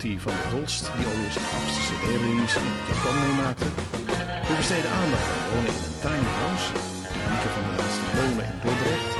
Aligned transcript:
van 0.00 0.32
der 0.32 0.50
Holst, 0.52 0.90
die 0.96 1.06
alweer 1.06 1.32
zijn 1.32 1.44
achtste 1.44 1.80
CD-release 1.88 2.58
in 2.58 2.72
Japan 2.88 3.16
meemaakte. 3.26 3.64
We 4.48 4.54
besteden 4.56 4.90
aandacht 4.90 5.28
aan 5.32 5.48
wonen 5.52 5.72
in 5.78 5.84
een 5.88 5.98
tiny 6.04 6.28
house, 6.40 6.68
Mieke 7.28 7.48
van 7.54 7.62
der 7.66 7.74
Helst 7.78 8.00
wonen 8.16 8.44
in 8.50 8.58
Dordrecht 8.62 9.12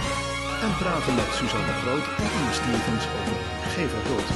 en 0.65 0.73
praten 0.83 1.15
met 1.15 1.31
Suzanne 1.39 1.75
Groot 1.83 2.07
en 2.21 2.29
Ian 2.37 2.55
Stevens 2.59 3.05
over 3.19 3.39
Gever 3.75 4.03
Rood. 4.09 4.29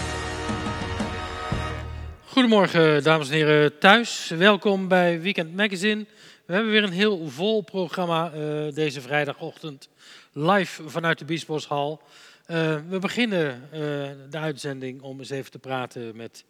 Goedemorgen, 2.24 3.02
dames 3.02 3.28
en 3.28 3.34
heren 3.34 3.78
thuis. 3.78 4.28
Welkom 4.28 4.88
bij 4.88 5.20
Weekend 5.20 5.56
Magazine. 5.56 6.06
We 6.46 6.52
hebben 6.54 6.72
weer 6.72 6.82
een 6.82 7.00
heel 7.02 7.28
vol 7.28 7.62
programma 7.62 8.32
uh, 8.34 8.74
deze 8.74 9.00
vrijdagochtend 9.00 9.88
live 10.32 10.88
vanuit 10.88 11.18
de 11.18 11.24
Biesboshal. 11.24 12.00
Uh, 12.50 12.80
we 12.88 12.98
beginnen 12.98 13.62
uh, 13.64 13.80
de 14.30 14.38
uitzending 14.38 15.02
om 15.02 15.18
eens 15.18 15.30
even 15.30 15.50
te 15.50 15.58
praten 15.58 16.16
met 16.16 16.44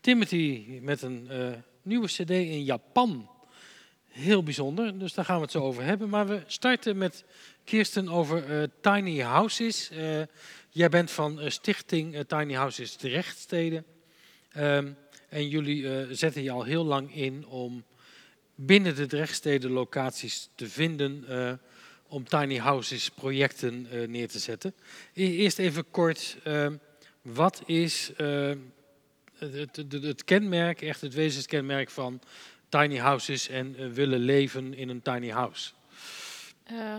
Timothy 0.00 0.78
met 0.80 1.02
een 1.02 1.30
nieuwe 1.82 2.06
CD 2.06 2.30
in 2.30 2.64
Japan. 2.64 3.30
Heel 4.06 4.42
bijzonder, 4.42 4.98
dus 4.98 5.14
daar 5.14 5.24
gaan 5.24 5.36
we 5.36 5.42
het 5.42 5.50
zo 5.50 5.62
over 5.62 5.82
hebben. 5.82 6.08
Maar 6.08 6.26
we 6.26 6.42
starten 6.46 6.98
met 6.98 7.24
Kirsten 7.64 8.08
over 8.08 8.70
Tiny 8.80 9.18
Houses. 9.18 9.90
jij 10.70 10.88
bent 10.88 11.10
van 11.10 11.40
Stichting 11.50 12.24
Tiny 12.26 12.54
Houses 12.54 12.94
Drechtsteden. 12.94 13.84
Ehm, 14.52 14.92
en 15.28 15.48
jullie 15.48 16.14
zetten 16.14 16.42
je 16.42 16.50
al 16.50 16.64
heel 16.64 16.84
lang 16.84 17.14
in 17.14 17.46
om 17.46 17.84
binnen 18.54 18.94
de 18.94 19.06
Drechtsteden 19.06 19.70
locaties 19.70 20.50
te 20.54 20.68
vinden 20.68 21.24
om 22.08 22.24
tiny 22.24 22.56
houses 22.56 23.10
projecten 23.10 23.86
uh, 23.92 24.08
neer 24.08 24.28
te 24.28 24.38
zetten. 24.38 24.74
Eerst 25.14 25.58
even 25.58 25.90
kort, 25.90 26.36
uh, 26.44 26.66
wat 27.22 27.62
is 27.66 28.12
het, 29.36 29.76
het, 29.76 29.92
het, 29.92 30.24
kenmerk, 30.24 30.82
echt 30.82 31.00
het 31.00 31.14
wezenskenmerk 31.14 31.90
van 31.90 32.20
tiny 32.68 32.96
houses 32.96 33.48
en 33.48 33.92
willen 33.92 34.20
leven 34.20 34.74
in 34.74 34.88
een 34.88 35.02
tiny 35.02 35.30
house? 35.30 35.72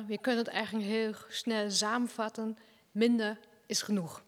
we 0.08 0.18
kunnen 0.22 0.44
het 0.44 0.54
eigenlijk 0.54 0.86
heel 0.86 1.14
snel 1.30 1.72
samenvatten, 1.72 2.58
minder 2.92 3.40
is 3.66 3.82
genoeg. 3.82 4.24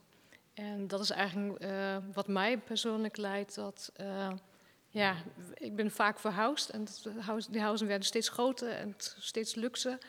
En 0.54 0.88
dat 0.88 1.00
is 1.00 1.10
eigenlijk 1.10 1.66
wat 2.14 2.28
mij 2.28 2.58
persoonlijk 2.58 3.18
leidt, 3.18 3.56
dat 3.56 3.92
ja, 4.90 5.16
ik 5.54 5.76
ben 5.76 5.92
vaak 5.92 6.20
verhuisd 6.20 6.70
en 6.70 6.88
die 7.50 7.62
huizen 7.62 7.88
werden 7.88 8.06
steeds 8.06 8.30
groter 8.30 8.70
en 8.70 8.96
steeds 9.18 9.56
luxe. 9.56 10.00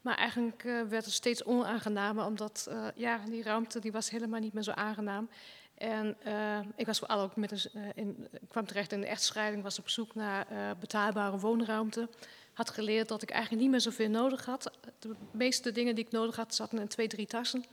Maar 0.00 0.16
eigenlijk 0.16 0.64
uh, 0.64 0.82
werd 0.82 1.04
het 1.04 1.14
steeds 1.14 1.44
onaangenamer, 1.44 2.24
omdat 2.24 2.66
uh, 2.70 2.86
ja, 2.94 3.20
die 3.28 3.42
ruimte 3.42 3.80
die 3.80 3.92
was 3.92 4.10
helemaal 4.10 4.40
niet 4.40 4.52
meer 4.52 4.62
zo 4.62 4.70
aangenaam. 4.70 5.28
En 5.74 6.16
uh, 6.26 6.58
ik 6.76 6.86
was 6.86 6.98
vooral 6.98 7.20
ook 7.20 7.36
met 7.36 7.50
een, 7.50 7.92
in, 7.94 8.28
kwam 8.48 8.66
terecht 8.66 8.92
in 8.92 8.98
een 8.98 9.06
echtscheiding, 9.06 9.62
was 9.62 9.78
op 9.78 9.88
zoek 9.88 10.14
naar 10.14 10.46
betaalbare 10.80 11.38
woonruimte. 11.38 12.08
Had 12.52 12.70
geleerd 12.70 13.08
dat 13.08 13.22
ik 13.22 13.30
eigenlijk 13.30 13.62
niet 13.62 13.70
meer 13.70 13.80
zoveel 13.80 14.08
nodig 14.08 14.44
had. 14.44 14.70
De 14.98 15.14
meeste 15.30 15.72
dingen 15.72 15.94
die 15.94 16.04
ik 16.04 16.10
nodig 16.10 16.36
had, 16.36 16.54
zaten 16.54 16.78
in 16.78 16.88
twee, 16.88 17.08
drie 17.08 17.26
tassen. 17.26 17.64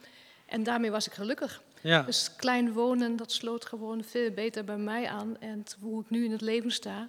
En 0.46 0.64
daarmee 0.64 0.92
was 0.92 1.08
ik 1.08 1.14
gelukkig. 1.14 1.62
Ja. 1.82 2.02
Dus 2.02 2.36
klein 2.36 2.74
wonen, 2.74 3.16
dat 3.16 3.32
sloot 3.32 3.66
gewoon 3.66 4.04
veel 4.04 4.32
beter 4.32 4.64
bij 4.64 4.78
mij 4.78 5.08
aan 5.08 5.40
en 5.40 5.64
hoe 5.80 6.02
ik 6.02 6.10
nu 6.10 6.26
in 6.26 6.32
het 6.32 6.42
leven 6.42 6.72
sta. 6.72 7.08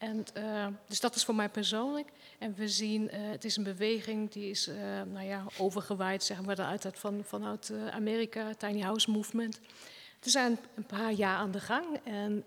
En, 0.00 0.24
uh, 0.36 0.66
dus 0.86 1.00
dat 1.00 1.14
is 1.14 1.24
voor 1.24 1.34
mij 1.34 1.48
persoonlijk. 1.48 2.08
En 2.38 2.54
we 2.54 2.68
zien, 2.68 3.02
uh, 3.02 3.10
het 3.12 3.44
is 3.44 3.56
een 3.56 3.64
beweging 3.64 4.30
die 4.30 4.50
is 4.50 4.68
uh, 4.68 4.74
nou 5.12 5.26
ja, 5.26 5.44
overgewaaid, 5.58 6.22
zeggen 6.22 6.46
we 6.46 6.62
uit 6.62 6.86
van, 6.94 7.22
vanuit 7.24 7.72
Amerika, 7.90 8.54
Tiny 8.54 8.80
House 8.80 9.10
Movement. 9.10 9.60
We 10.20 10.30
zijn 10.30 10.58
een 10.74 10.86
paar 10.86 11.12
jaar 11.12 11.36
aan 11.36 11.50
de 11.50 11.60
gang. 11.60 12.00
En 12.04 12.44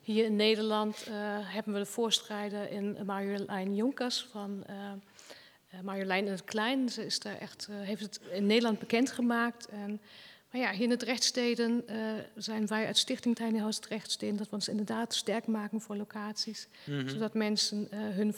hier 0.00 0.24
in 0.24 0.36
Nederland 0.36 1.06
hebben 1.42 1.72
we 1.72 1.78
de 1.78 1.86
voorstrijder 1.86 2.70
in 2.70 2.98
Marjolein 3.06 3.74
Jonkers 3.74 4.26
van 4.30 4.64
Marjolein 5.82 6.24
in 6.26 6.32
het 6.32 6.44
Klein. 6.44 6.88
Ze 6.88 7.04
is 7.04 7.20
daar 7.20 7.38
echt, 7.38 7.68
heeft 7.70 8.02
het 8.02 8.20
in 8.30 8.46
Nederland 8.46 8.78
bekendgemaakt. 8.78 9.68
En 9.68 10.00
maar 10.50 10.60
ja, 10.60 10.72
hier 10.72 10.82
in 10.82 10.90
het 10.90 11.02
rechtssteden 11.02 11.84
uh, 11.90 11.96
zijn 12.36 12.66
wij 12.66 12.86
uit 12.86 12.98
Stichting 12.98 13.36
Tiny 13.36 13.58
House 13.58 13.80
Rechtssteden 13.88 14.36
dat 14.36 14.48
we 14.48 14.54
ons 14.54 14.68
inderdaad 14.68 15.14
sterk 15.14 15.46
maken 15.46 15.80
voor 15.80 15.96
locaties. 15.96 16.68
Mm 16.84 16.98
-hmm. 16.98 17.08
Zodat 17.08 17.34
mensen 17.34 17.88
uh, 17.92 17.98
hun 18.00 18.34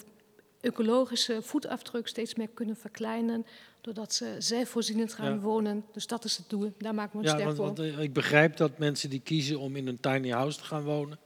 ecologische 0.60 1.42
voetafdruk 1.42 2.08
steeds 2.08 2.34
meer 2.34 2.48
kunnen 2.54 2.76
verkleinen. 2.76 3.46
Doordat 3.80 4.14
ze 4.14 4.34
zelfvoorzienend 4.38 5.12
gaan 5.12 5.32
ja. 5.32 5.38
wonen. 5.38 5.84
Dus 5.92 6.06
dat 6.06 6.24
is 6.24 6.36
het 6.36 6.48
doel. 6.48 6.72
Daar 6.78 6.94
maken 6.94 7.12
we 7.12 7.18
ons 7.18 7.26
ja, 7.26 7.32
sterk 7.32 7.56
want, 7.56 7.56
voor. 7.56 7.86
Want, 7.86 7.98
uh, 7.98 8.02
ik 8.02 8.12
begrijp 8.12 8.56
dat 8.56 8.78
mensen 8.78 9.10
die 9.10 9.20
kiezen 9.20 9.58
om 9.58 9.76
in 9.76 9.86
een 9.86 10.00
tiny 10.00 10.30
house 10.30 10.58
te 10.58 10.64
gaan 10.64 10.82
wonen. 10.82 11.18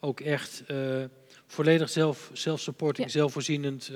ook 0.00 0.20
echt 0.20 0.62
volledig 1.46 1.88
zelf, 1.88 2.30
zelfsupporting, 2.32 3.06
ja. 3.06 3.12
zelfvoorzienend 3.12 3.90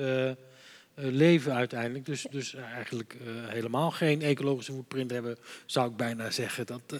leven 0.94 1.54
uiteindelijk. 1.54 2.06
Dus, 2.06 2.26
dus 2.30 2.54
eigenlijk 2.54 3.16
uh, 3.22 3.48
helemaal 3.48 3.90
geen 3.90 4.22
ecologische 4.22 4.72
footprint 4.72 5.10
hebben, 5.10 5.36
zou 5.66 5.90
ik 5.90 5.96
bijna 5.96 6.30
zeggen. 6.30 6.66
Dat, 6.66 6.82
uh, 6.92 6.98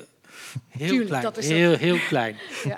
heel 0.69 0.89
Tuurlijk, 0.89 1.09
klein, 1.09 1.23
dat 1.23 1.37
is 1.37 1.49
heel, 1.49 1.77
heel 1.77 1.99
klein. 1.99 2.37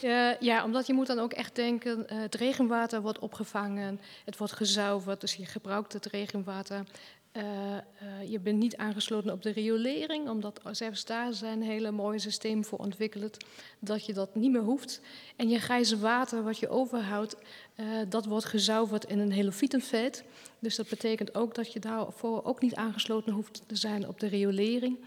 ja. 0.00 0.36
ja, 0.40 0.64
omdat 0.64 0.86
je 0.86 0.92
moet 0.92 1.06
dan 1.06 1.18
ook 1.18 1.32
echt 1.32 1.54
denken, 1.54 2.04
het 2.06 2.34
regenwater 2.34 3.00
wordt 3.00 3.18
opgevangen, 3.18 4.00
het 4.24 4.36
wordt 4.36 4.52
gezuiverd, 4.52 5.20
dus 5.20 5.34
je 5.34 5.46
gebruikt 5.46 5.92
het 5.92 6.06
regenwater 6.06 6.84
uh, 7.32 7.42
uh, 7.42 8.30
je 8.30 8.40
bent 8.40 8.58
niet 8.58 8.76
aangesloten 8.76 9.32
op 9.32 9.42
de 9.42 9.50
riolering, 9.50 10.28
omdat 10.28 10.60
zelfs 10.70 11.04
daar 11.04 11.32
zijn 11.32 11.62
hele 11.62 11.90
mooie 11.90 12.18
systemen 12.18 12.64
voor 12.64 12.78
ontwikkeld, 12.78 13.44
dat 13.78 14.06
je 14.06 14.12
dat 14.12 14.34
niet 14.34 14.50
meer 14.50 14.62
hoeft. 14.62 15.00
En 15.36 15.48
je 15.48 15.58
grijze 15.58 15.98
water 15.98 16.42
wat 16.42 16.58
je 16.58 16.68
overhoudt, 16.68 17.36
uh, 17.76 17.86
dat 18.08 18.24
wordt 18.24 18.44
gezuiverd 18.44 19.04
in 19.04 19.18
een 19.18 19.32
helofietenveld. 19.32 20.22
Dus 20.58 20.76
dat 20.76 20.88
betekent 20.88 21.34
ook 21.34 21.54
dat 21.54 21.72
je 21.72 21.80
daarvoor 21.80 22.44
ook 22.44 22.60
niet 22.60 22.74
aangesloten 22.74 23.32
hoeft 23.32 23.62
te 23.66 23.76
zijn 23.76 24.08
op 24.08 24.20
de 24.20 24.26
riolering. 24.26 24.98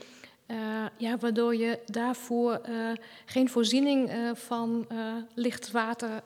ja, 0.97 1.17
waardoor 1.17 1.55
je 1.55 1.79
daarvoor 1.85 2.61
geen 3.25 3.49
voorziening 3.49 4.11
van 4.33 4.87
licht 5.33 5.71
water 5.71 6.23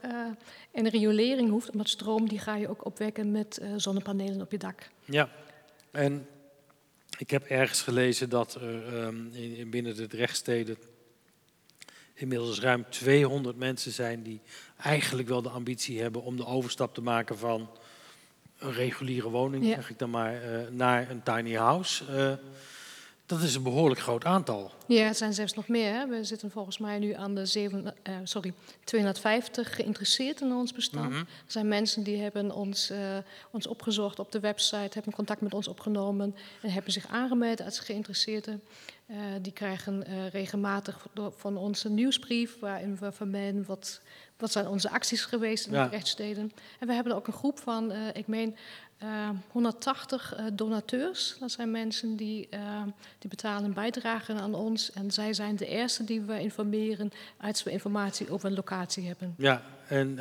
en 0.71 0.89
riolering 0.89 1.49
hoeft, 1.49 1.71
omdat 1.71 1.89
stroom 1.89 2.29
die 2.29 2.39
ga 2.39 2.55
je 2.55 2.69
ook 2.69 2.85
opwekken 2.85 3.31
met 3.31 3.61
zonnepanelen 3.75 4.41
op 4.41 4.51
je 4.51 4.57
dak. 4.57 4.89
Ja, 5.05 5.29
en 5.95 6.27
ik 7.17 7.29
heb 7.29 7.43
ergens 7.43 7.81
gelezen 7.81 8.29
dat 8.29 8.55
er 8.55 9.03
um, 9.03 9.29
in, 9.33 9.69
binnen 9.69 9.95
de 9.95 10.07
rechtssteden 10.09 10.77
inmiddels 12.13 12.59
ruim 12.59 12.85
200 12.89 13.57
mensen 13.57 13.91
zijn 13.91 14.23
die 14.23 14.41
eigenlijk 14.77 15.27
wel 15.27 15.41
de 15.41 15.49
ambitie 15.49 16.01
hebben 16.01 16.21
om 16.21 16.37
de 16.37 16.45
overstap 16.45 16.93
te 16.93 17.01
maken 17.01 17.37
van 17.37 17.69
een 18.57 18.73
reguliere 18.73 19.29
woning, 19.29 19.65
ja. 19.65 19.73
zeg 19.73 19.89
ik 19.89 19.99
dan 19.99 20.09
maar, 20.09 20.33
uh, 20.33 20.67
naar 20.69 21.09
een 21.09 21.23
tiny 21.23 21.53
house. 21.53 22.03
Uh, 22.09 22.51
dat 23.25 23.41
is 23.41 23.55
een 23.55 23.63
behoorlijk 23.63 23.99
groot 24.01 24.25
aantal. 24.25 24.71
Ja, 24.87 25.05
het 25.05 25.17
zijn 25.17 25.33
zelfs 25.33 25.53
nog 25.53 25.67
meer. 25.67 25.93
Hè. 25.93 26.07
We 26.07 26.23
zitten 26.23 26.51
volgens 26.51 26.77
mij 26.77 26.99
nu 26.99 27.13
aan 27.13 27.35
de 27.35 27.45
7, 27.45 27.83
uh, 27.83 28.15
sorry, 28.23 28.53
250 28.83 29.75
geïnteresseerd 29.75 30.41
in 30.41 30.53
ons 30.53 30.73
bestand. 30.73 31.09
Mm 31.09 31.11
-hmm. 31.11 31.19
Er 31.19 31.51
zijn 31.51 31.67
mensen 31.67 32.03
die 32.03 32.21
hebben 32.21 32.51
ons, 32.51 32.91
uh, 32.91 32.97
ons 33.51 33.67
opgezocht 33.67 34.19
op 34.19 34.31
de 34.31 34.39
website, 34.39 34.89
hebben 34.93 35.13
contact 35.13 35.41
met 35.41 35.53
ons 35.53 35.67
opgenomen 35.67 36.35
en 36.61 36.69
hebben 36.69 36.91
zich 36.91 37.07
aangemeld 37.07 37.61
als 37.61 37.79
geïnteresseerden. 37.79 38.63
Uh, 39.07 39.17
die 39.41 39.53
krijgen 39.53 40.03
regelmatig 40.29 41.07
van 41.35 41.57
ons 41.57 41.83
een 41.83 41.93
nieuwsbrief 41.93 42.59
waarin 42.59 42.97
we 42.97 43.11
vermelden 43.11 43.65
wat, 43.67 44.01
wat 44.37 44.51
zijn 44.51 44.67
onze 44.67 44.89
acties 44.89 45.25
geweest 45.25 45.65
in 45.65 45.73
ja. 45.73 45.83
de 45.83 45.89
rechtssteden. 45.89 46.51
En 46.79 46.87
we 46.87 46.93
hebben 46.93 47.15
ook 47.15 47.27
een 47.27 47.33
groep 47.33 47.59
van, 47.59 47.91
ik 48.13 48.27
meen, 48.27 48.55
uh, 49.03 49.29
180 49.51 50.33
uh, 50.37 50.45
donateurs. 50.53 51.35
Dat 51.39 51.51
zijn 51.51 51.71
mensen 51.71 52.15
die, 52.15 52.47
uh, 52.53 52.59
die 53.19 53.29
betalen 53.29 53.63
een 53.63 53.73
bijdrage 53.73 54.33
aan 54.33 54.53
ons. 54.53 54.91
En 54.91 55.11
zij 55.11 55.33
zijn 55.33 55.55
de 55.55 55.67
eerste 55.67 56.03
die 56.03 56.21
we 56.21 56.39
informeren 56.39 57.11
als 57.37 57.63
we 57.63 57.71
informatie 57.71 58.29
over 58.29 58.49
een 58.49 58.55
locatie 58.55 59.07
hebben. 59.07 59.33
Ja, 59.37 59.61
en 59.87 60.19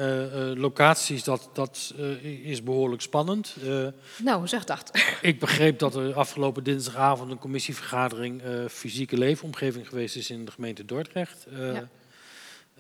locaties, 0.59 1.25
dat, 1.25 1.51
dat 1.53 1.95
is 2.43 2.63
behoorlijk 2.63 3.03
spannend. 3.03 3.57
nou, 4.23 4.49
zeg 4.49 4.65
dat. 4.65 4.91
ik 5.23 5.41
begreep 5.41 5.79
dat 5.79 5.95
er 5.95 6.15
afgelopen 6.15 6.65
dinsdagavond 6.65 7.31
een 7.31 7.39
commissievergadering 7.39 8.43
fysieke 8.71 9.17
leefomgeving 9.17 9.89
geweest 9.89 10.17
is 10.17 10.31
in 10.31 10.45
de 10.45 10.51
gemeente 10.51 10.85
Dordrecht. 10.85 11.47
Ja. 11.51 11.89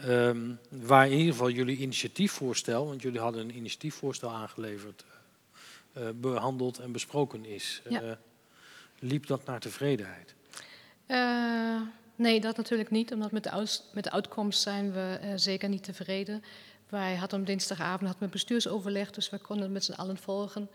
Um, 0.08 0.58
waar 0.68 1.06
in 1.06 1.18
ieder 1.18 1.32
geval 1.32 1.50
jullie 1.50 1.76
initiatiefvoorstel, 1.76 2.86
want 2.86 3.02
jullie 3.02 3.20
hadden 3.20 3.40
een 3.42 3.56
initiatiefvoorstel 3.56 4.30
aangeleverd 4.30 5.04
behandeld 6.14 6.78
en 6.78 6.92
besproken 6.92 7.44
is. 7.44 7.82
Ja. 7.88 8.02
Uh, 8.02 8.12
liep 8.98 9.26
dat 9.26 9.44
naar 9.44 9.60
tevredenheid? 9.60 10.34
Uh, 11.06 11.80
nee, 12.16 12.40
dat 12.40 12.56
natuurlijk 12.56 12.90
niet. 12.90 13.12
Omdat 13.12 13.32
met 13.32 13.42
de, 13.42 13.80
met 13.92 14.04
de 14.04 14.10
uitkomst 14.10 14.60
zijn 14.60 14.92
we 14.92 15.32
zeker 15.36 15.68
niet 15.68 15.84
tevreden. 15.84 16.42
Wij 16.88 17.16
hadden 17.16 17.38
om 17.38 17.44
dinsdagavond 17.44 18.00
hadden 18.00 18.26
we 18.26 18.28
bestuursoverleg, 18.28 19.10
dus 19.10 19.30
we 19.30 19.38
konden 19.38 19.64
het 19.64 19.72
met 19.72 19.84
z'n 19.84 19.92
allen 19.92 20.16
volgen. 20.16 20.68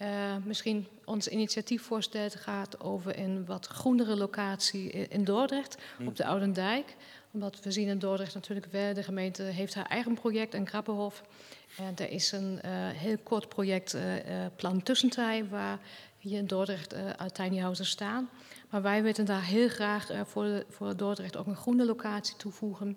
Uh, 0.00 0.36
misschien 0.44 0.86
ons 1.04 1.28
initiatiefvoorstel 1.28 2.30
gaat 2.30 2.80
over 2.80 3.18
een 3.18 3.44
wat 3.44 3.66
groenere 3.66 4.16
locatie 4.16 4.90
in 4.90 5.24
Dordrecht, 5.24 5.76
op 6.06 6.16
de 6.16 6.24
Oudendijk. 6.24 6.96
Omdat 7.34 7.60
we 7.62 7.70
zien 7.70 7.88
in 7.88 7.98
Dordrecht 7.98 8.34
natuurlijk 8.34 8.66
wel, 8.70 8.94
de 8.94 9.02
gemeente 9.02 9.42
heeft 9.42 9.74
haar 9.74 9.86
eigen 9.86 10.14
project 10.14 10.54
in 10.54 10.66
Grappenhof. 10.66 11.22
En 11.76 11.94
er 11.96 12.10
is 12.10 12.32
een 12.32 12.52
uh, 12.64 12.70
heel 12.88 13.18
kort 13.22 13.48
project, 13.48 13.94
uh, 13.94 14.02
Plan 14.56 14.82
Tussentij, 14.82 15.48
waar 15.48 15.78
hier 16.18 16.38
in 16.38 16.46
Dordrecht 16.46 16.94
uit 16.94 17.34
tiny 17.34 17.58
houses 17.58 17.88
staan. 17.88 18.28
Maar 18.70 18.82
wij 18.82 19.02
willen 19.02 19.24
daar 19.24 19.44
heel 19.44 19.68
graag 19.68 20.10
voor, 20.24 20.64
voor 20.68 20.96
Dordrecht 20.96 21.36
ook 21.36 21.46
een 21.46 21.56
groene 21.56 21.84
locatie 21.84 22.36
toevoegen. 22.36 22.96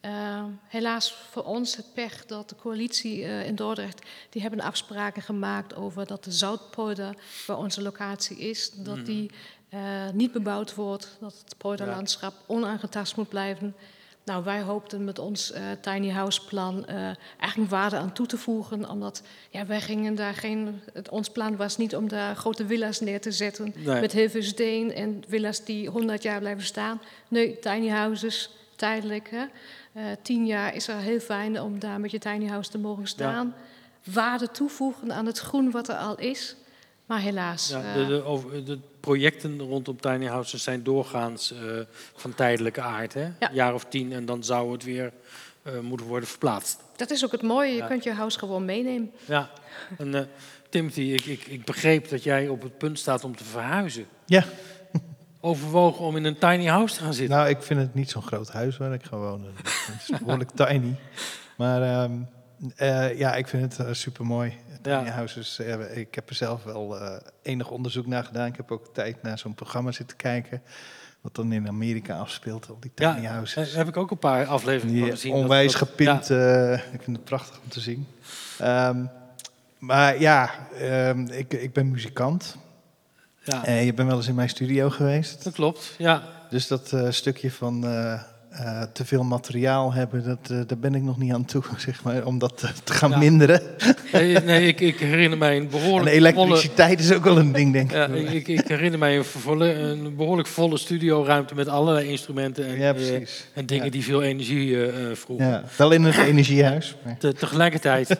Uh, 0.00 0.44
helaas 0.68 1.12
voor 1.12 1.44
ons 1.44 1.76
het 1.76 1.94
pech 1.94 2.26
dat 2.26 2.48
de 2.48 2.56
coalitie 2.56 3.18
uh, 3.18 3.46
in 3.46 3.54
Dordrecht... 3.54 4.06
die 4.30 4.42
hebben 4.42 4.60
afspraken 4.60 5.22
gemaakt 5.22 5.74
over 5.74 6.06
dat 6.06 6.24
de 6.24 6.32
Zoutpolder... 6.32 7.14
waar 7.46 7.58
onze 7.58 7.82
locatie 7.82 8.38
is, 8.38 8.70
dat 8.70 9.06
die 9.06 9.30
uh, 9.74 9.80
niet 10.12 10.32
bebouwd 10.32 10.74
wordt. 10.74 11.16
Dat 11.20 11.34
het 11.44 11.58
polderlandschap 11.58 12.32
ja. 12.32 12.54
onaangetast 12.54 13.16
moet 13.16 13.28
blijven. 13.28 13.74
Nou, 14.24 14.44
wij 14.44 14.60
hoopten 14.60 15.04
met 15.04 15.18
ons 15.18 15.52
tiny 15.80 16.10
house 16.10 16.44
plan 16.44 16.86
eigenlijk 17.38 17.70
waarde 17.70 17.96
aan 17.96 18.12
toe 18.12 18.26
te 18.26 18.36
voegen. 18.36 18.90
Omdat 18.90 19.22
ja, 19.50 19.66
wij 19.66 19.80
gingen 19.80 20.14
daar 20.14 20.34
geen... 20.34 20.80
Het, 20.92 21.08
ons 21.08 21.30
plan 21.30 21.56
was 21.56 21.76
niet 21.76 21.96
om 21.96 22.08
daar 22.08 22.36
grote 22.36 22.66
villa's 22.66 23.00
neer 23.00 23.20
te 23.20 23.32
zetten... 23.32 23.72
Nee. 23.76 24.00
met 24.00 24.12
heel 24.12 24.28
veel 24.28 24.42
steen 24.42 24.94
en 24.94 25.22
villa's 25.28 25.64
die 25.64 25.88
100 25.88 26.22
jaar 26.22 26.38
blijven 26.40 26.64
staan. 26.64 27.00
Nee, 27.28 27.58
tiny 27.58 27.88
houses, 27.88 28.50
tijdelijk. 28.76 29.30
Hè? 29.30 29.44
Uh, 29.98 30.04
tien 30.22 30.46
jaar 30.46 30.74
is 30.74 30.88
er 30.88 30.96
heel 30.96 31.20
fijn 31.20 31.60
om 31.60 31.78
daar 31.78 32.00
met 32.00 32.10
je 32.10 32.18
tiny 32.18 32.46
house 32.46 32.70
te 32.70 32.78
mogen 32.78 33.06
staan. 33.06 33.54
Waarde 34.12 34.50
toevoegen 34.50 35.12
aan 35.12 35.26
het 35.26 35.38
groen 35.38 35.70
wat 35.70 35.88
er 35.88 35.96
al 35.96 36.18
is. 36.18 36.56
Maar 37.08 37.20
helaas. 37.20 37.68
Ja, 37.68 37.94
de, 37.94 38.06
de, 38.06 38.24
over, 38.24 38.64
de, 38.64 38.78
projecten 39.00 39.58
rondom 39.58 40.00
tiny 40.00 40.26
houses 40.26 40.62
zijn 40.62 40.82
doorgaans 40.82 41.52
uh, 41.52 41.80
van 42.14 42.34
tijdelijke 42.34 42.80
aard. 42.80 43.14
Hè? 43.14 43.22
Ja. 43.22 43.34
Een 43.38 43.54
jaar 43.54 43.74
of 43.74 43.84
tien 43.84 44.12
en 44.12 44.26
dan 44.26 44.44
zou 44.44 44.72
het 44.72 44.84
weer 44.84 45.12
uh, 45.62 45.80
moeten 45.80 46.06
worden 46.06 46.28
verplaatst. 46.28 46.80
Dat 46.96 47.10
is 47.10 47.24
ook 47.24 47.32
het 47.32 47.42
mooie. 47.42 47.74
Je 47.74 47.86
kunt 47.86 48.04
je 48.04 48.12
house 48.12 48.38
gewoon 48.38 48.64
meenemen. 48.64 49.10
Ja. 49.24 49.50
En 49.98 50.28
Timothy, 50.68 51.00
ik, 51.00 51.24
ik, 51.24 51.46
ik 51.46 51.64
begreep 51.64 52.08
dat 52.08 52.22
jij 52.22 52.48
op 52.48 52.62
het 52.62 52.78
punt 52.78 52.98
staat 52.98 53.24
om 53.24 53.36
te 53.36 53.44
verhuizen. 53.44 54.06
Ja 54.26 54.44
overwogen 55.40 56.04
om 56.04 56.16
in 56.16 56.24
een 56.24 56.38
tiny 56.38 56.66
house 56.66 56.96
te 56.96 57.02
gaan 57.02 57.14
zitten? 57.14 57.36
Nou, 57.36 57.48
ik 57.48 57.62
vind 57.62 57.80
het 57.80 57.94
niet 57.94 58.10
zo'n 58.10 58.22
groot 58.22 58.50
huis 58.50 58.76
waar 58.76 58.92
ik 58.92 59.04
ga 59.04 59.16
wonen. 59.16 59.52
Het 59.56 60.08
is 60.08 60.18
behoorlijk 60.18 60.50
tiny. 60.50 60.96
Maar 61.56 62.02
um, 62.02 62.28
uh, 62.82 63.18
ja, 63.18 63.34
ik 63.34 63.48
vind 63.48 63.76
het 63.76 63.86
uh, 63.86 63.92
super 63.94 64.26
mooi. 64.26 64.56
Tiny 64.82 65.08
houses. 65.08 65.58
Uh, 65.60 65.96
ik 65.96 66.14
heb 66.14 66.28
er 66.28 66.34
zelf 66.34 66.64
wel 66.64 66.96
enig 67.42 67.70
onderzoek 67.70 68.06
naar 68.06 68.24
gedaan. 68.24 68.46
Ik 68.46 68.56
heb 68.56 68.70
ook 68.70 68.94
tijd 68.94 69.22
naar 69.22 69.38
zo'n 69.38 69.54
programma 69.54 69.92
zitten 69.92 70.16
kijken. 70.16 70.62
Wat 71.20 71.34
dan 71.34 71.52
in 71.52 71.68
Amerika 71.68 72.18
afspeelt, 72.18 72.70
op 72.70 72.82
die 72.82 72.90
tiny 72.94 73.20
ja, 73.20 73.32
houses. 73.32 73.74
heb 73.74 73.88
ik 73.88 73.96
ook 73.96 74.10
een 74.10 74.18
paar 74.18 74.46
afleveringen 74.46 75.00
van 75.00 75.10
gezien. 75.10 75.32
Onwijs 75.32 75.72
dat. 75.72 75.88
Ja. 75.96 76.72
ik 76.92 77.02
vind 77.02 77.16
het 77.16 77.24
prachtig 77.24 77.60
om 77.62 77.68
te 77.68 77.80
zien. 77.80 78.06
Um, 78.62 79.10
maar 79.78 80.20
ja, 80.20 80.50
um, 80.82 81.28
ik, 81.28 81.52
ik 81.52 81.72
ben 81.72 81.90
muzikant. 81.90 82.56
Ja. 83.42 83.68
Uh, 83.68 83.84
je 83.84 83.94
bent 83.94 84.08
wel 84.08 84.16
eens 84.16 84.28
in 84.28 84.34
mijn 84.34 84.48
studio 84.48 84.90
geweest. 84.90 85.44
Dat 85.44 85.52
klopt, 85.52 85.94
ja. 85.98 86.22
Dus 86.50 86.66
dat 86.66 86.92
uh, 86.92 87.10
stukje 87.10 87.50
van 87.50 87.84
uh, 88.52 88.82
te 88.92 89.04
veel 89.04 89.22
materiaal 89.22 89.92
hebben, 89.92 90.24
dat, 90.24 90.68
daar 90.68 90.78
ben 90.78 90.94
ik 90.94 91.02
nog 91.02 91.18
niet 91.18 91.32
aan 91.32 91.44
toe, 91.44 91.62
zeg 91.76 92.02
maar, 92.02 92.24
om 92.24 92.38
dat 92.38 92.58
te 92.84 92.92
gaan 92.92 93.18
minderen. 93.18 93.62
Nee, 94.12 94.38
nee 94.38 94.66
ik, 94.66 94.80
ik, 94.80 94.98
herinner 94.98 95.38
mij 95.38 95.56
een 95.56 95.68
behoorlijk 95.78 96.10
En 96.10 96.16
elektriciteit 96.16 97.00
is 97.00 97.12
ook 97.12 97.24
wel 97.24 97.38
een 97.38 97.52
ding, 97.52 97.72
denk 97.72 97.90
ja, 97.90 98.06
ik. 98.06 98.30
ik. 98.30 98.48
Ik, 98.48 98.68
herinner 98.68 98.98
mij 98.98 99.16
een, 99.16 99.24
volle, 99.24 99.72
een 99.72 100.16
behoorlijk 100.16 100.48
volle 100.48 100.78
studioruimte 100.78 101.54
met 101.54 101.68
allerlei 101.68 102.08
instrumenten 102.08 102.66
en, 102.66 102.78
ja, 102.78 102.94
en 103.54 103.66
dingen 103.66 103.90
die 103.90 104.04
veel 104.04 104.22
energie 104.22 104.76
vroegen. 105.12 105.46
Ja, 105.46 105.64
wel 105.76 105.90
in 105.90 106.04
het 106.04 106.16
energiehuis. 106.32 106.96
Maar. 107.04 107.16
Te, 107.18 107.32
tegelijkertijd... 107.32 108.18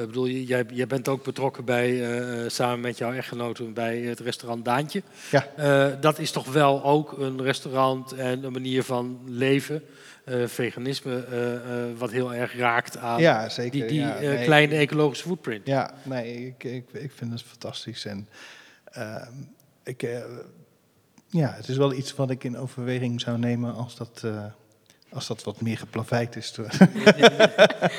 Ik 0.00 0.06
bedoel, 0.06 0.28
jij, 0.28 0.64
jij 0.72 0.86
bent 0.86 1.08
ook 1.08 1.24
betrokken 1.24 1.64
bij, 1.64 1.90
uh, 1.90 2.48
samen 2.48 2.80
met 2.80 2.98
jouw 2.98 3.12
echtgenoten 3.12 3.72
bij 3.72 3.98
het 3.98 4.20
restaurant 4.20 4.64
Daantje. 4.64 5.02
Ja. 5.30 5.46
Uh, 5.58 6.00
dat 6.00 6.18
is 6.18 6.30
toch 6.30 6.52
wel 6.52 6.84
ook 6.84 7.18
een 7.18 7.42
restaurant 7.42 8.12
en 8.12 8.44
een 8.44 8.52
manier 8.52 8.82
van 8.82 9.18
leven. 9.26 9.82
Uh, 10.24 10.46
veganisme, 10.46 11.24
wat 11.98 12.10
heel 12.10 12.34
erg 12.34 12.56
raakt 12.56 12.96
aan 12.96 13.20
ja, 13.20 13.48
zeker. 13.48 13.70
die, 13.70 13.86
die 13.86 14.00
ja, 14.00 14.18
nee, 14.20 14.44
kleine 14.44 14.74
ecologische 14.74 15.26
footprint. 15.28 15.66
Ja, 15.66 15.94
nee, 16.02 16.46
ik, 16.46 16.64
ik, 16.64 16.84
ik 16.92 17.12
vind 17.14 17.32
het 17.32 17.42
fantastisch. 17.42 18.04
En 18.04 18.28
ehm, 18.84 19.32
ik, 19.82 20.02
ja, 21.26 21.52
het 21.52 21.68
is 21.68 21.76
wel 21.76 21.92
iets 21.92 22.14
wat 22.14 22.30
ik 22.30 22.44
in 22.44 22.58
overweging 22.58 23.20
zou 23.20 23.38
nemen 23.38 23.74
als 23.74 23.96
dat 23.96 24.24
als 25.12 25.26
dat 25.26 25.44
wat 25.44 25.60
meer 25.60 25.78
geplaveid 25.78 26.36
is. 26.36 26.54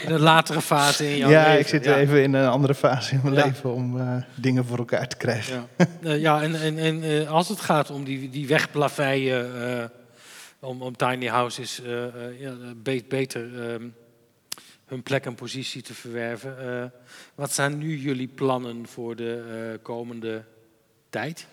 In 0.05 0.11
een 0.11 0.19
latere 0.19 0.61
fase 0.61 1.11
in 1.11 1.17
jouw 1.17 1.29
ja, 1.29 1.37
leven. 1.37 1.53
Ja, 1.53 1.59
ik 1.59 1.67
zit 1.67 1.85
even 1.85 2.23
in 2.23 2.33
een 2.33 2.49
andere 2.49 2.75
fase 2.75 3.13
in 3.13 3.19
mijn 3.23 3.35
leven 3.35 3.73
om 3.73 3.97
uh, 3.97 4.15
dingen 4.35 4.65
voor 4.65 4.77
elkaar 4.77 5.07
te 5.07 5.17
krijgen. 5.17 5.67
Ja, 5.77 5.87
uh, 6.01 6.19
ja 6.21 6.41
en, 6.41 6.61
en, 6.61 6.77
en 6.77 7.03
uh, 7.03 7.31
als 7.31 7.49
het 7.49 7.59
gaat 7.59 7.89
om 7.89 8.03
die, 8.03 8.29
die 8.29 8.47
wegplaveien, 8.47 9.91
om, 10.59 10.81
om 10.81 10.95
tiny 10.95 11.27
houses 11.27 11.81
beter 13.07 13.71
um, 13.71 13.95
hun 14.85 15.03
plek 15.03 15.25
en 15.25 15.35
positie 15.35 15.81
te 15.81 15.93
verwerven. 15.93 16.91
wat 17.35 17.51
zijn 17.51 17.77
nu 17.77 17.97
jullie 17.97 18.27
plannen 18.27 18.87
voor 18.87 19.15
de 19.15 19.79
komende 19.81 20.43
tijd? 21.09 21.47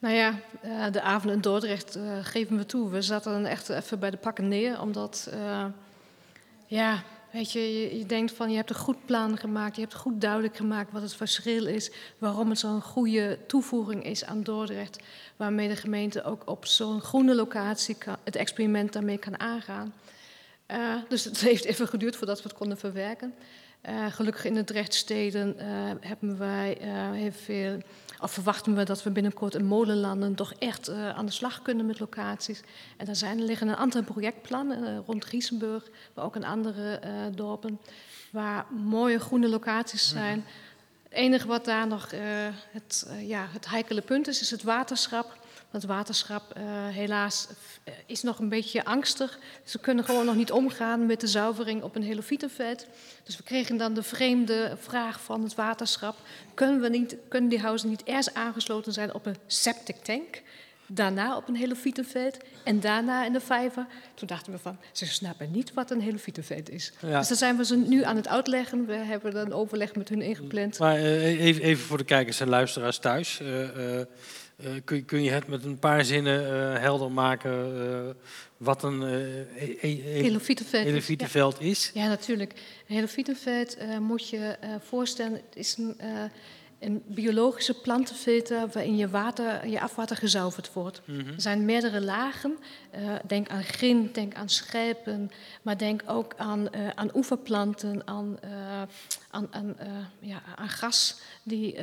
Nou 0.00 0.14
ja, 0.14 0.40
eh, 0.60 0.86
de 0.92 1.00
avond 1.00 1.32
in 1.32 1.40
Dordrecht 1.40 1.96
uh, 1.96 2.02
geven 2.22 2.56
we 2.56 2.66
toe. 2.66 2.90
We 2.90 3.02
zaten 3.02 3.32
dan 3.32 3.46
echt 3.46 3.68
even 3.68 3.98
bij 3.98 4.10
de 4.10 4.16
pakken 4.16 4.48
neer, 4.48 4.80
omdat, 4.80 5.30
uh, 5.34 5.64
ja, 6.66 7.02
weet 7.30 7.52
je, 7.52 7.98
je, 7.98 8.06
denkt 8.06 8.32
van 8.32 8.50
je 8.50 8.56
hebt 8.56 8.70
een 8.70 8.76
goed 8.76 9.04
plan 9.04 9.38
gemaakt, 9.38 9.74
je 9.74 9.80
hebt 9.82 9.94
goed 9.94 10.20
duidelijk 10.20 10.56
gemaakt 10.56 10.92
wat 10.92 11.02
het 11.02 11.14
verschil 11.14 11.66
is, 11.66 11.90
waarom 12.18 12.50
het 12.50 12.58
zo'n 12.58 12.80
goede 12.80 13.38
toevoeging 13.46 14.04
is 14.04 14.24
aan 14.24 14.42
Dordrecht, 14.42 14.98
waarmee 15.36 15.68
de 15.68 15.76
gemeente 15.76 16.24
ook 16.24 16.42
op 16.48 16.66
zo'n 16.66 17.00
groene 17.00 17.34
locatie 17.34 17.96
het 18.24 18.36
experiment 18.36 18.92
daarmee 18.92 19.18
kan 19.18 19.40
aangaan. 19.40 19.94
dus 21.08 21.24
het 21.24 21.40
heeft 21.50 21.64
even 21.64 21.88
geduurd 21.88 22.16
voordat 22.16 22.42
we 22.42 22.48
het 22.48 22.58
konden 22.58 22.78
verwerken. 22.78 23.34
gelukkig 24.10 24.44
in 24.44 24.54
de 24.54 24.64
Drechtsteden 24.64 25.54
hebben 26.00 26.38
wij 26.38 26.78
heel 27.12 27.32
veel 27.32 27.78
of 28.20 28.32
verwachten 28.32 28.74
we 28.74 28.84
dat 28.84 29.02
we 29.02 29.10
binnenkort 29.10 29.54
in 29.54 29.64
molenlanden 29.64 30.34
toch 30.34 30.52
echt 30.52 30.88
uh, 30.88 31.08
aan 31.08 31.26
de 31.26 31.32
slag 31.32 31.62
kunnen 31.62 31.86
met 31.86 32.00
locaties. 32.00 32.60
En 32.96 33.06
daar 33.06 33.16
zijn, 33.16 33.38
er 33.38 33.44
liggen 33.44 33.68
een 33.68 33.76
aantal 33.76 34.02
projectplannen 34.02 34.82
uh, 34.82 34.98
rond 35.06 35.24
Riesenburg, 35.24 35.84
maar 36.14 36.24
ook 36.24 36.36
in 36.36 36.44
andere 36.44 37.00
uh, 37.04 37.10
dorpen, 37.36 37.80
waar 38.30 38.66
mooie 38.70 39.18
groene 39.18 39.48
locaties 39.48 40.08
zijn. 40.08 40.44
Het 41.02 41.12
enige 41.12 41.46
wat 41.46 41.64
daar 41.64 41.86
nog 41.86 42.10
het, 42.70 43.10
ja, 43.20 43.46
het 43.50 43.68
heikele 43.68 44.00
punt 44.00 44.28
is, 44.28 44.40
is 44.40 44.50
het 44.50 44.62
waterschap. 44.62 45.38
Het 45.70 45.84
waterschap 45.84 46.56
uh, 46.56 46.62
helaas 46.88 47.46
eh, 47.84 47.94
is 48.06 48.22
nog 48.22 48.38
een 48.38 48.48
beetje 48.48 48.84
angstig. 48.84 49.38
Ze 49.64 49.78
kunnen 49.78 50.04
gewoon 50.04 50.26
nog 50.26 50.34
niet 50.34 50.52
omgaan 50.52 51.06
met 51.06 51.20
de 51.20 51.26
zuivering 51.26 51.82
op 51.82 51.96
een 51.96 52.02
helofietenveld. 52.02 52.86
Dus 53.24 53.36
we 53.36 53.42
kregen 53.42 53.76
dan 53.76 53.94
de 53.94 54.02
vreemde 54.02 54.76
vraag 54.78 55.20
van 55.20 55.42
het 55.42 55.54
waterschap. 55.54 56.16
Kunnen, 56.54 56.80
we 56.80 56.88
niet, 56.88 57.16
kunnen 57.28 57.50
die 57.50 57.60
huizen 57.60 57.88
niet 57.88 58.02
eerst 58.04 58.34
aangesloten 58.34 58.92
zijn 58.92 59.14
op 59.14 59.26
een 59.26 59.36
septic 59.46 59.96
tank? 59.96 60.42
Daarna 60.92 61.36
op 61.36 61.48
een 61.48 61.56
helofietenveld 61.56 62.36
en 62.64 62.80
daarna 62.80 63.24
in 63.24 63.32
de 63.32 63.40
vijver. 63.40 63.86
Toen 64.14 64.28
dachten 64.28 64.52
we 64.52 64.58
van, 64.58 64.78
ze 64.92 65.06
snappen 65.06 65.50
niet 65.50 65.74
wat 65.74 65.90
een 65.90 66.00
helofietenveld 66.00 66.70
is. 66.70 66.92
Ja. 67.00 67.18
Dus 67.18 67.28
daar 67.28 67.36
zijn 67.36 67.56
we 67.56 67.64
ze 67.64 67.76
nu 67.76 68.04
aan 68.04 68.16
het 68.16 68.28
uitleggen. 68.28 68.86
We 68.86 68.94
hebben 68.94 69.36
een 69.36 69.52
overleg 69.52 69.94
met 69.94 70.08
hun 70.08 70.22
ingepland. 70.22 70.78
Maar 70.78 70.98
uh, 70.98 71.46
even, 71.46 71.62
even, 71.62 71.84
voor 71.84 71.98
de 71.98 72.04
kijkers 72.04 72.40
en 72.40 72.48
luisteraars 72.48 72.98
thuis. 72.98 73.40
Uh, 73.40 73.76
uh, 73.76 74.00
kun, 74.84 75.04
kun, 75.04 75.22
je 75.22 75.30
het 75.30 75.46
met 75.46 75.64
een 75.64 75.78
paar 75.78 76.04
zinnen 76.04 76.42
uh, 76.42 76.80
helder 76.80 77.12
maken 77.12 77.76
uh, 77.76 78.10
wat 78.56 78.82
een 78.82 79.02
e 79.02 79.76
e 79.80 79.88
helofietenveld 80.82 81.60
is? 81.60 81.90
Ja, 81.94 82.08
natuurlijk. 82.08 82.52
Een 82.88 82.94
helofietenveld 82.94 83.76
moet 84.00 84.28
je 84.28 84.56
voorstellen, 84.82 85.32
het 85.32 85.56
is 85.56 85.76
een, 85.76 86.00
een, 86.78 87.02
biologische 87.06 87.80
plantenfilter 87.80 88.68
waarin 88.72 88.96
je, 88.96 89.08
water, 89.08 89.66
je 89.66 89.80
afwater 89.80 90.16
gezuiverd 90.16 90.72
wordt. 90.72 91.00
Mm 91.04 91.18
-hmm. 91.18 91.28
Er 91.28 91.40
zijn 91.40 91.64
meerdere 91.64 92.00
lagen. 92.00 92.58
denk 93.26 93.48
aan 93.48 93.64
grin, 93.64 94.10
denk 94.12 94.34
aan 94.34 94.48
schelpen, 94.48 95.30
maar 95.62 95.78
denk 95.78 96.02
ook 96.06 96.34
aan, 96.36 96.68
aan 96.94 97.10
oeverplanten, 97.14 98.02
aan 98.04 98.38
aan, 99.30 99.46
aan, 99.50 99.76
ja, 100.18 100.42
aan 100.56 100.68
gas, 100.68 101.20
die, 101.42 101.76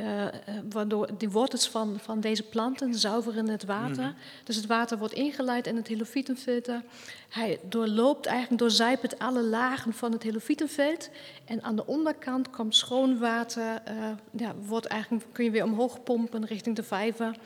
waardoor 0.70 1.08
die 1.18 1.30
wortels 1.30 1.68
van, 1.68 1.98
van 2.00 2.20
deze 2.20 2.42
planten 2.42 2.94
zuiveren 2.94 3.48
het 3.48 3.64
water. 3.64 4.04
Mhm. 4.04 4.12
Dus 4.44 4.56
het 4.56 4.66
water 4.66 4.98
wordt 4.98 5.14
ingeleid 5.14 5.66
in 5.66 5.76
het 5.76 5.88
helofietenfilter. 5.88 6.82
Hij 7.28 7.60
doorloopt 7.62 8.26
eigenlijk, 8.26 8.60
doorzijpelt 8.60 9.18
alle 9.18 9.42
lagen 9.42 9.92
van 9.92 10.12
het 10.12 10.22
helofietenveld. 10.22 11.08
En 11.44 11.62
aan 11.62 11.76
de 11.76 11.86
onderkant 11.86 12.50
komt 12.50 12.76
schoon 12.76 13.18
water, 13.18 13.82
ja, 14.30 14.54
wordt 14.54 14.86
eigenlijk, 14.86 15.26
kun 15.32 15.44
je 15.44 15.50
weer 15.50 15.64
omhoog 15.64 16.02
pompen 16.02 16.46
richting 16.46 16.76
de 16.76 16.82
vijver. 16.82 17.36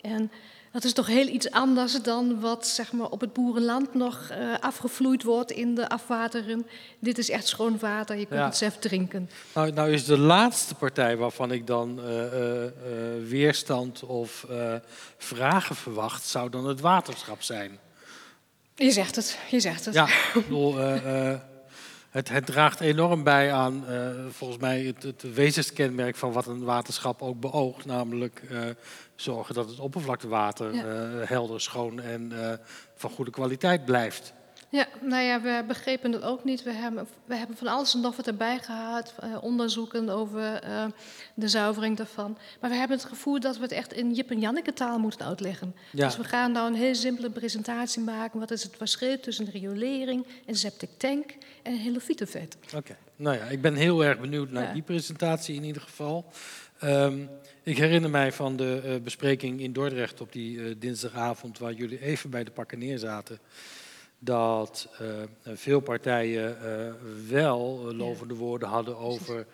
En 0.00 0.30
dat 0.72 0.84
is 0.84 0.92
toch 0.92 1.06
heel 1.06 1.26
iets 1.26 1.50
anders 1.50 2.02
dan 2.02 2.40
wat 2.40 2.66
zeg 2.66 2.92
maar, 2.92 3.08
op 3.08 3.20
het 3.20 3.32
boerenland 3.32 3.94
nog 3.94 4.30
uh, 4.30 4.54
afgevloeid 4.60 5.22
wordt 5.22 5.50
in 5.50 5.74
de 5.74 5.88
afwateren. 5.88 6.66
Dit 6.98 7.18
is 7.18 7.30
echt 7.30 7.46
schoon 7.46 7.78
water, 7.78 8.16
je 8.16 8.26
kunt 8.26 8.40
het 8.40 8.56
zelf 8.56 8.76
drinken. 8.76 9.30
Nou, 9.54 9.72
nou, 9.72 9.92
is 9.92 10.04
de 10.04 10.18
laatste 10.18 10.74
partij 10.74 11.16
waarvan 11.16 11.52
ik 11.52 11.66
dan 11.66 12.00
uh, 12.00 12.22
uh, 12.24 12.30
weerstand 13.28 14.02
of 14.02 14.46
vragen 15.18 15.76
verwacht, 15.76 16.26
zou 16.26 16.50
dan 16.50 16.66
het 16.66 16.80
waterschap 16.80 17.42
zijn. 17.42 17.78
Je 18.74 18.90
zegt 18.90 19.16
het, 19.16 19.38
je 19.50 19.60
zegt 19.60 19.84
het. 19.84 19.94
Ja, 19.94 20.06
ik 20.06 20.42
bedoel, 20.46 20.76
het, 22.10 22.28
het, 22.28 22.46
draagt 22.46 22.80
enorm 22.80 23.22
bij 23.22 23.52
aan, 23.52 23.84
volgens 24.30 24.60
mij, 24.60 24.80
het, 24.80 25.02
het, 25.02 25.34
wezenskenmerk 25.34 26.16
van 26.16 26.32
wat 26.32 26.46
een 26.46 26.64
waterschap 26.64 27.22
ook 27.22 27.40
beoogt. 27.40 27.84
Namelijk 27.84 28.42
zorgen 29.14 29.54
dat 29.54 29.70
het 29.70 29.78
oppervlaktewater 29.78 30.74
eh, 30.74 31.28
helder, 31.28 31.60
schoon 31.60 32.00
en 32.00 32.32
van 32.94 33.10
goede 33.10 33.30
kwaliteit 33.30 33.84
blijft. 33.84 34.32
Ja, 34.70 34.86
nou 35.00 35.22
ja, 35.22 35.40
we 35.40 35.64
begrepen 35.66 36.12
het 36.12 36.22
ook 36.22 36.44
niet. 36.44 36.62
We 36.62 36.72
hebben, 36.72 37.06
we 37.24 37.34
hebben 37.34 37.56
van 37.56 37.66
alles 37.66 37.94
en 37.94 38.00
nog 38.00 38.16
wat 38.16 38.26
erbij 38.26 38.58
gehad, 38.58 39.14
uh, 39.24 39.42
onderzoeken 39.42 40.08
over 40.08 40.62
de 41.34 41.48
zuivering 41.48 41.96
daarvan. 41.96 42.38
Maar 42.60 42.70
we 42.70 42.76
hebben 42.76 42.96
het 42.96 43.06
gevoel 43.06 43.40
dat 43.40 43.56
we 43.56 43.62
het 43.62 43.72
echt 43.72 43.92
in 43.92 44.14
Jip 44.14 44.30
en 44.30 44.40
Janneke 44.40 44.72
taal 44.72 44.98
moeten 44.98 45.26
uitleggen. 45.26 45.74
Ja. 45.92 46.06
Dus 46.06 46.16
we 46.16 46.24
gaan 46.24 46.52
nou 46.52 46.66
een 46.66 46.78
heel 46.78 46.94
simpele 46.94 47.30
presentatie 47.30 48.02
maken. 48.02 48.40
Wat 48.40 48.50
is 48.50 48.62
het 48.62 48.76
verschil 48.76 49.20
tussen 49.20 49.50
riolering, 49.50 50.26
een 50.46 50.56
septic 50.56 50.90
tank 50.96 51.30
en 51.62 51.72
een 51.72 51.78
helofietenvet? 51.78 52.56
Oké, 52.76 52.96
nou 53.16 53.36
ja, 53.36 53.44
ik 53.44 53.60
ben 53.60 53.74
heel 53.74 54.04
erg 54.04 54.20
benieuwd 54.20 54.50
naar 54.50 54.72
die 54.72 54.82
presentatie 54.82 55.54
in 55.54 55.64
ieder 55.64 55.82
geval. 55.82 56.24
Um, 56.84 57.28
ik 57.62 57.78
herinner 57.78 58.10
mij 58.10 58.32
van 58.32 58.56
de 58.56 58.82
uh, 58.84 58.96
bespreking 59.02 59.60
in 59.60 59.72
Dordrecht 59.72 60.20
op 60.20 60.32
die 60.32 60.56
uh, 60.56 60.74
dinsdagavond, 60.78 61.58
waar 61.58 61.72
jullie 61.72 62.00
even 62.00 62.30
bij 62.30 62.44
de 62.44 62.50
pakken 62.50 62.78
neerzaten, 62.78 63.38
dat 64.22 64.88
uh, 65.00 65.08
veel 65.44 65.80
partijen 65.80 66.56
wel 67.28 67.94
lovende 67.94 68.34
woorden 68.34 68.68
hadden 68.68 68.96
over 68.96 69.46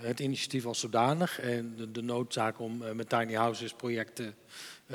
het 0.00 0.20
initiatief 0.20 0.66
als 0.66 0.80
zodanig 0.80 1.40
en 1.40 1.74
de, 1.76 1.90
de 1.90 2.02
noodzaak 2.02 2.60
om 2.60 2.82
met 2.94 3.08
tiny 3.08 3.34
houses 3.34 3.72
projecten 3.72 4.34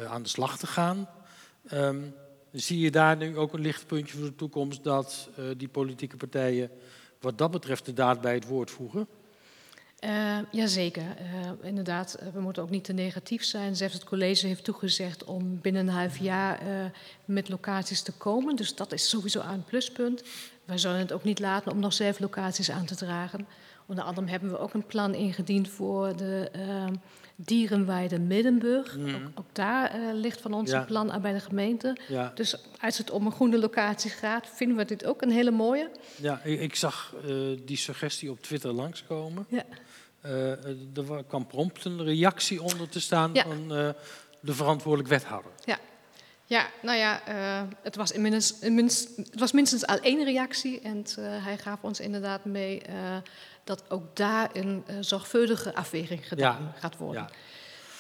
aan 0.08 0.24
de 0.24 0.30
slag 0.30 0.58
te 0.58 0.68
gaan. 0.68 1.10
Um, 1.74 2.14
zie 2.52 2.80
je 2.80 2.92
daar 2.92 3.18
nu 3.18 3.38
ook 3.38 3.54
een 3.54 3.62
lichtpuntje 3.62 4.18
voor 4.18 4.26
de 4.26 4.36
toekomst 4.36 4.84
dat 4.84 5.30
die 5.58 5.68
politieke 5.68 6.18
partijen 6.18 6.70
wat 7.20 7.38
dat 7.38 7.52
betreft 7.52 7.86
de 7.86 7.94
daad 7.94 8.22
bij 8.22 8.34
het 8.34 8.48
woord 8.48 8.72
voegen? 8.72 9.08
Uh, 10.04 10.38
jazeker, 10.52 11.04
uh, 11.04 11.68
inderdaad. 11.68 12.18
Uh, 12.22 12.28
we 12.34 12.40
moeten 12.40 12.64
ook 12.64 12.70
niet 12.70 12.84
te 12.84 12.94
negatief 12.94 13.44
zijn. 13.44 13.76
Zelfs 13.76 13.94
het 13.94 14.04
college 14.04 14.48
heeft 14.48 14.64
toegezegd 14.64 15.24
om 15.24 15.60
binnen 15.62 15.88
een 15.88 15.94
half 15.94 16.18
jaar 16.18 16.60
met 17.26 17.50
locaties 17.50 18.02
te 18.02 18.12
komen. 18.12 18.56
Dus 18.56 18.76
dat 18.76 18.92
is 18.92 19.10
sowieso 19.10 19.40
een 19.40 19.64
pluspunt. 19.64 20.24
Wij 20.66 20.78
zullen 20.78 20.98
het 20.98 21.12
ook 21.12 21.24
niet 21.24 21.40
laten 21.40 21.72
om 21.72 21.80
nog 21.80 21.94
zelf 21.94 22.20
locaties 22.20 22.72
aan 22.72 22.86
te 22.86 22.96
dragen. 22.96 23.48
Onder 23.86 24.04
andere 24.04 24.30
hebben 24.30 24.50
we 24.50 24.60
ook 24.60 24.74
een 24.74 24.86
plan 24.86 25.14
ingediend 25.14 25.70
voor 25.70 26.16
de 26.16 26.52
dierenweide 27.36 28.20
Middenburg. 28.20 28.98
Mm. 28.98 29.16
Ook, 29.16 29.22
ook, 29.36 29.46
daar 29.52 30.14
ligt 30.14 30.42
van 30.42 30.54
ons 30.54 30.72
een 30.72 30.86
plan 30.86 31.12
aan 31.12 31.22
bij 31.22 31.34
de 31.34 31.40
gemeente. 31.40 31.98
Ja. 32.08 32.32
Dus 32.36 32.58
als 32.82 32.98
het 32.98 33.12
om 33.12 33.26
een 33.26 33.32
groene 33.32 33.60
locatie 33.60 34.12
gaat, 34.12 34.48
vinden 34.54 34.78
we 34.78 34.86
dit 34.86 35.06
ook 35.06 35.22
een 35.22 35.32
hele 35.32 35.52
mooie. 35.52 35.90
Ja, 36.16 36.42
ik, 36.44 36.60
ik 36.60 36.76
zag 36.76 37.16
die 37.66 37.78
suggestie 37.78 38.32
op 38.32 38.42
Twitter 38.42 38.72
langskomen. 38.72 39.46
Ja. 39.50 39.64
Uh, 40.26 40.52
er 40.98 41.24
kwam 41.28 41.48
prompt 41.48 41.86
een 41.86 42.04
reactie 42.04 42.62
onder 42.62 42.90
te 42.90 43.00
staan 43.00 43.32
van 43.36 43.78
uh, 43.78 43.90
de 44.40 44.54
verantwoordelijk 44.54 45.10
wethouder. 45.10 45.52
Ja, 45.66 45.80
ja 46.46 46.68
nou 46.82 46.98
ja, 46.98 47.22
uh, 47.30 47.70
het, 47.82 47.96
was 47.96 48.14
minst, 48.14 48.56
het 49.16 49.40
was 49.40 49.52
minstens 49.52 49.86
al 49.86 50.00
één 50.00 50.24
reactie. 50.24 50.80
En 50.82 51.06
hij 51.20 51.58
gaf 51.58 51.78
ons 51.82 52.00
inderdaad 52.00 52.46
mee 52.46 52.82
dat 53.64 53.84
ook 53.90 54.16
daar 54.16 54.50
een 54.54 54.84
zorgvuldige 55.00 55.76
afweging 55.76 56.28
gedaan 56.28 56.74
gaat 56.80 56.98
worden. 56.98 57.28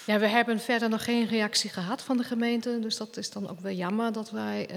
Ja. 0.05 0.13
ja. 0.13 0.19
we 0.19 0.27
hebben 0.27 0.59
verder 0.59 0.89
nog 0.89 1.03
geen 1.03 1.27
reactie 1.27 1.69
gehad 1.69 2.01
van 2.01 2.17
de 2.17 2.23
gemeente. 2.23 2.79
Dus 2.79 2.97
dat 2.97 3.17
is 3.17 3.31
dan 3.31 3.49
ook 3.49 3.59
wel 3.59 3.73
jammer 3.73 4.11
dat 4.11 4.31
wij 4.31 4.67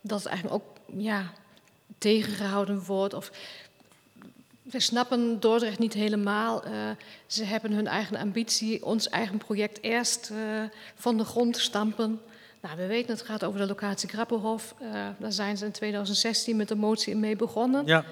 dat 0.00 0.18
het 0.18 0.28
eigenlijk 0.28 0.62
ook 0.62 0.98
ja, 0.98 1.32
tegengehouden 1.98 2.84
wordt. 2.84 3.14
Of 3.14 3.30
we 4.70 4.80
snappen 4.80 5.40
Dordrecht 5.40 5.78
niet 5.78 5.92
helemaal. 5.92 6.66
Uh, 6.66 6.72
ze 7.26 7.44
hebben 7.44 7.72
hun 7.72 7.86
eigen 7.86 8.16
ambitie, 8.16 8.84
ons 8.84 9.08
eigen 9.08 9.38
project 9.38 9.82
eerst 9.82 10.30
uh, 10.32 10.38
van 10.94 11.16
de 11.16 11.24
grond 11.24 11.56
stampen. 11.56 12.20
Nou, 12.60 12.76
we 12.76 12.86
weten 12.86 13.10
het 13.10 13.22
gaat 13.22 13.44
over 13.44 13.60
de 13.60 13.66
locatie 13.66 14.08
Grappenhof. 14.08 14.74
Uh, 14.82 15.06
daar 15.18 15.32
zijn 15.32 15.56
ze 15.56 15.64
in 15.64 15.72
2016 15.72 16.56
met 16.56 16.68
de 16.68 16.74
motie 16.74 17.16
mee 17.16 17.36
begonnen. 17.36 17.86
Ja. 17.86 18.04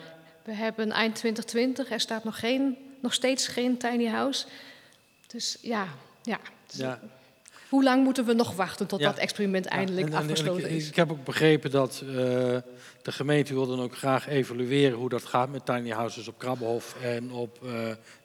We 0.43 0.53
hebben 0.53 0.91
eind 0.91 1.15
2020, 1.15 1.91
er 1.91 2.01
staat 2.01 2.25
nog, 2.25 2.39
geen, 2.39 2.77
nog 3.01 3.15
steeds 3.15 3.49
geen 3.49 3.77
tiny 3.77 4.07
house. 4.07 4.47
Dus 5.27 5.59
ja, 5.61 5.87
ja. 6.23 6.39
ja. 6.67 7.01
Hoe 7.69 7.83
lang 7.83 8.05
moeten 8.05 8.25
we 8.25 8.33
nog 8.33 8.55
wachten 8.55 8.87
tot 8.87 9.01
dat 9.01 9.17
experiment 9.17 9.67
eindelijk 9.67 10.15
afgesloten 10.15 10.71
is? 10.71 10.89
Ik, 10.89 10.97
heb 10.97 11.11
ook 11.11 11.25
begrepen 11.25 11.71
dat 11.71 12.03
uh, 12.05 12.13
de 12.13 12.63
gemeente 13.03 13.55
wil 13.55 13.67
dan 13.67 13.81
ook 13.81 13.97
graag 13.97 14.29
evalueren 14.29 14.99
hoe 14.99 15.09
dat 15.09 15.25
gaat 15.25 15.51
met 15.51 15.67
tiny 15.67 15.91
houses 15.91 16.29
op 16.29 16.39
Krabbenhof 16.39 16.97
en 17.03 17.33
op 17.33 17.59
uh, 17.65 17.71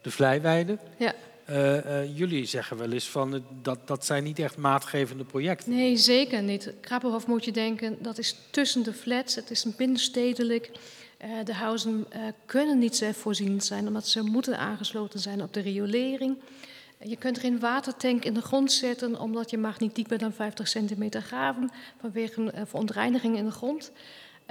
de 0.01 0.12
Vlijweide. 0.12 0.77
Ja. 0.97 1.13
Uh, 1.50 2.17
jullie 2.17 2.45
zeggen 2.45 2.77
wel 2.77 2.91
eens 2.91 3.09
van 3.09 3.43
dat 3.62 3.88
dat 3.88 4.05
zijn 4.05 4.23
niet 4.23 4.39
echt 4.39 4.57
maatgevende 4.57 5.23
projecten. 5.23 5.71
Nee, 5.71 5.97
zeker 5.97 6.41
niet. 6.41 6.73
Krabbenhof 6.81 7.27
moet 7.27 7.45
je 7.45 7.51
denken, 7.51 7.97
dat 8.00 8.17
is 8.17 8.35
tussen 8.50 8.83
de 8.83 8.93
flats, 8.93 9.35
het 9.35 9.51
is 9.51 9.63
een 9.63 9.73
binnenstedelijk. 9.77 10.71
de 11.43 11.53
huizen 11.53 12.07
kunnen 12.45 12.77
niet 12.79 12.95
zelfvoorzienend 12.95 13.63
zijn 13.63 13.88
omdat 13.88 14.07
ze 14.07 14.21
moeten 14.21 14.57
aangesloten 14.57 15.19
zijn 15.19 15.41
op 15.41 15.53
de 15.53 15.62
riolering. 15.62 16.38
Je 17.05 17.15
kunt 17.17 17.39
geen 17.39 17.60
watertank 17.60 18.25
in 18.25 18.33
de 18.33 18.41
grond 18.41 18.72
zetten, 18.72 19.19
omdat 19.19 19.50
je 19.50 19.57
mag 19.57 19.79
niet 19.79 19.95
dieper 19.95 20.17
dan 20.17 20.33
50 20.33 20.67
centimeter 20.67 21.22
graven 21.22 21.72
vanwege 22.00 22.41
een 22.41 22.51
uh, 22.55 22.62
verontreiniging 22.65 23.38
in 23.38 23.45
de 23.45 23.51
grond. 23.51 23.91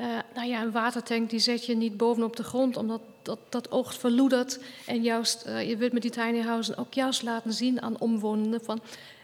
Uh, 0.01 0.07
nou 0.35 0.49
ja, 0.49 0.63
een 0.63 0.71
watertank 0.71 1.31
die 1.31 1.39
zet 1.39 1.67
je 1.67 1.77
niet 1.77 1.97
bovenop 1.97 2.37
de 2.37 2.43
grond, 2.43 2.77
omdat 2.77 3.01
dat, 3.23 3.39
dat 3.49 3.71
oogt 3.71 3.99
verloedert. 3.99 4.59
En 4.87 5.03
juist, 5.03 5.45
uh, 5.47 5.69
je 5.69 5.77
wilt 5.77 5.93
met 5.93 6.03
die 6.03 6.11
tiny 6.11 6.41
houses 6.41 6.77
ook 6.77 6.95
juist 6.95 7.23
laten 7.23 7.53
zien 7.53 7.83
aan 7.83 7.99
omwonenden 7.99 8.65
van... 8.65 8.81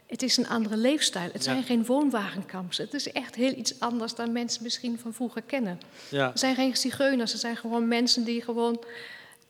Het 0.07 0.23
is 0.23 0.37
een 0.37 0.49
andere 0.49 0.77
leefstijl. 0.77 1.29
Het 1.33 1.45
zijn 1.45 1.63
geen 1.63 1.85
woonwagenkamps. 1.85 2.79
Het 2.79 2.95
is 2.95 3.13
echt 3.13 3.35
heel 3.35 3.53
iets 3.57 3.81
anders 3.81 4.15
dan 4.15 4.33
mensen 4.33 4.63
misschien 4.63 4.99
van 4.99 5.15
vroeger 5.15 5.43
kennen. 5.43 5.81
Ja. 6.11 6.29
Het 6.29 6.39
zijn 6.39 6.55
geen 6.55 6.77
zigeuners. 6.77 7.33
Het 7.33 7.41
zijn 7.41 7.57
gewoon 7.57 7.89
mensen 7.89 8.25
die 8.25 8.43
gewoon 8.43 8.85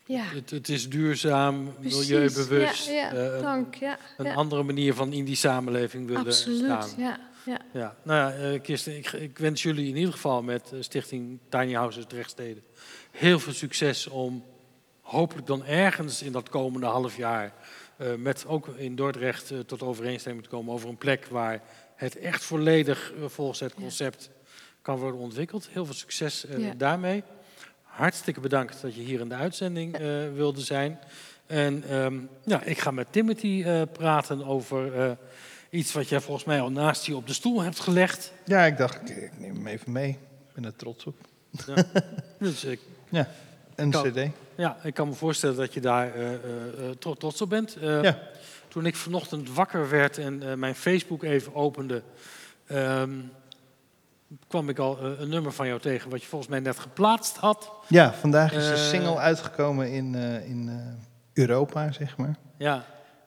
ja. 0.08 0.24
Het, 0.24 0.50
het, 0.50 0.68
is 0.68 0.88
duurzaam, 0.88 1.74
milieubewust. 1.80 2.86
Ja, 2.86 2.92
ja. 2.92 3.34
Uh, 3.34 3.42
dank. 3.42 3.74
Ja, 3.74 3.98
een 4.16 4.34
andere 4.34 4.62
manier 4.62 4.94
van 4.94 5.12
in 5.12 5.24
die 5.24 5.36
samenleving 5.36 6.06
willen 6.06 6.26
Absoluut, 6.26 6.58
staan. 6.58 6.88
Ja, 6.96 7.20
ja. 7.44 7.60
Ja. 7.72 7.96
Nou 8.02 8.32
ja, 8.32 8.52
uh, 8.52 8.60
Kirsten, 8.60 8.96
ik, 8.96 9.12
ik, 9.12 9.38
wens 9.38 9.62
jullie 9.62 9.88
in 9.88 9.96
ieder 9.96 10.12
geval 10.12 10.42
met 10.42 10.70
uh, 10.74 10.82
Stichting 10.82 11.38
Tiny 11.48 11.72
Houses 11.72 12.04
Drechtsteden 12.06 12.62
heel 13.10 13.38
veel 13.38 13.52
succes 13.52 14.06
om 14.06 14.44
hopelijk 15.00 15.46
dan 15.46 15.64
ergens 15.64 16.22
in 16.22 16.32
dat 16.32 16.48
komende 16.48 16.86
half 16.86 17.16
jaar 17.16 17.52
met 18.18 18.46
ook 18.46 18.68
in 18.68 18.96
Dordrecht 18.96 19.52
tot 19.66 19.82
overeenstemming 19.82 20.44
te 20.44 20.50
komen 20.50 20.74
over 20.74 20.88
een 20.88 20.98
plek 20.98 21.26
waar 21.26 21.62
het 21.96 22.18
echt 22.18 22.44
volledig 22.44 23.12
volgens 23.26 23.60
het 23.60 23.74
concept 23.74 24.30
kan 24.82 24.98
worden 24.98 25.20
ontwikkeld. 25.20 25.68
Heel 25.72 25.84
veel 25.84 25.94
succes 25.94 26.46
daarmee 26.76 27.22
hartstikke 27.98 28.40
bedankt 28.40 28.80
dat 28.80 28.94
je 28.94 29.00
hier 29.00 29.20
in 29.20 29.28
de 29.28 29.34
uitzending 29.34 30.00
uh, 30.00 30.32
wilde 30.34 30.60
zijn. 30.60 30.98
En 31.46 31.94
um, 31.94 32.28
ja, 32.44 32.62
ik 32.62 32.78
ga 32.78 32.90
met 32.90 33.06
Timothy 33.10 33.62
uh, 33.66 33.82
praten 33.92 34.44
over 34.44 34.96
uh, 34.96 35.10
iets 35.70 35.92
wat 35.92 36.08
jij 36.08 36.20
volgens 36.20 36.46
mij 36.46 36.60
al 36.60 36.70
naast 36.70 37.06
je 37.06 37.16
op 37.16 37.26
de 37.26 37.32
stoel 37.32 37.62
hebt 37.62 37.80
gelegd. 37.80 38.32
Ja, 38.44 38.64
ik 38.64 38.76
dacht, 38.76 39.10
ik, 39.10 39.38
neem 39.38 39.54
hem 39.54 39.66
even 39.66 39.92
mee. 39.92 40.08
Ik 40.08 40.54
ben 40.54 40.64
er 40.64 40.76
trots 40.76 41.04
op. 41.04 41.14
Ja, 41.66 41.84
dus 42.38 42.64
ik, 42.64 42.80
ja 43.08 43.28
een 43.74 43.90
kan, 43.90 44.12
cd. 44.12 44.30
Ja, 44.54 44.76
ik 44.82 44.94
kan 44.94 45.08
me 45.08 45.14
voorstellen 45.14 45.56
dat 45.56 45.74
je 45.74 45.80
daar 45.80 46.12
trots 46.98 47.42
op 47.42 47.48
bent. 47.48 47.76
ja. 47.80 48.18
Toen 48.68 48.86
ik 48.86 48.96
vanochtend 48.96 49.50
wakker 49.50 49.88
werd 49.88 50.18
en 50.18 50.58
mijn 50.58 50.74
Facebook 50.74 51.22
even 51.22 51.54
opende... 51.54 52.02
Um, 52.72 53.30
kwam 54.48 54.68
ik 54.68 54.78
al 54.78 54.98
een 55.02 55.28
nummer 55.28 55.52
van 55.52 55.66
jou 55.66 55.80
tegen, 55.80 56.10
wat 56.10 56.22
je 56.22 56.28
volgens 56.28 56.50
mij 56.50 56.60
net 56.60 56.78
geplaatst 56.78 57.36
had. 57.36 57.72
Ja, 57.88 58.12
vandaag 58.12 58.52
is 58.52 58.66
de 58.66 58.72
Eh, 58.72 58.78
single 58.78 59.16
uitgekomen 59.18 59.92
in, 59.92 60.14
eh, 60.14 60.48
in 60.48 60.68
eh, 60.68 60.74
Europa, 61.32 61.92
zeg 61.92 62.16
maar. 62.16 62.36
Ja, 62.56 62.84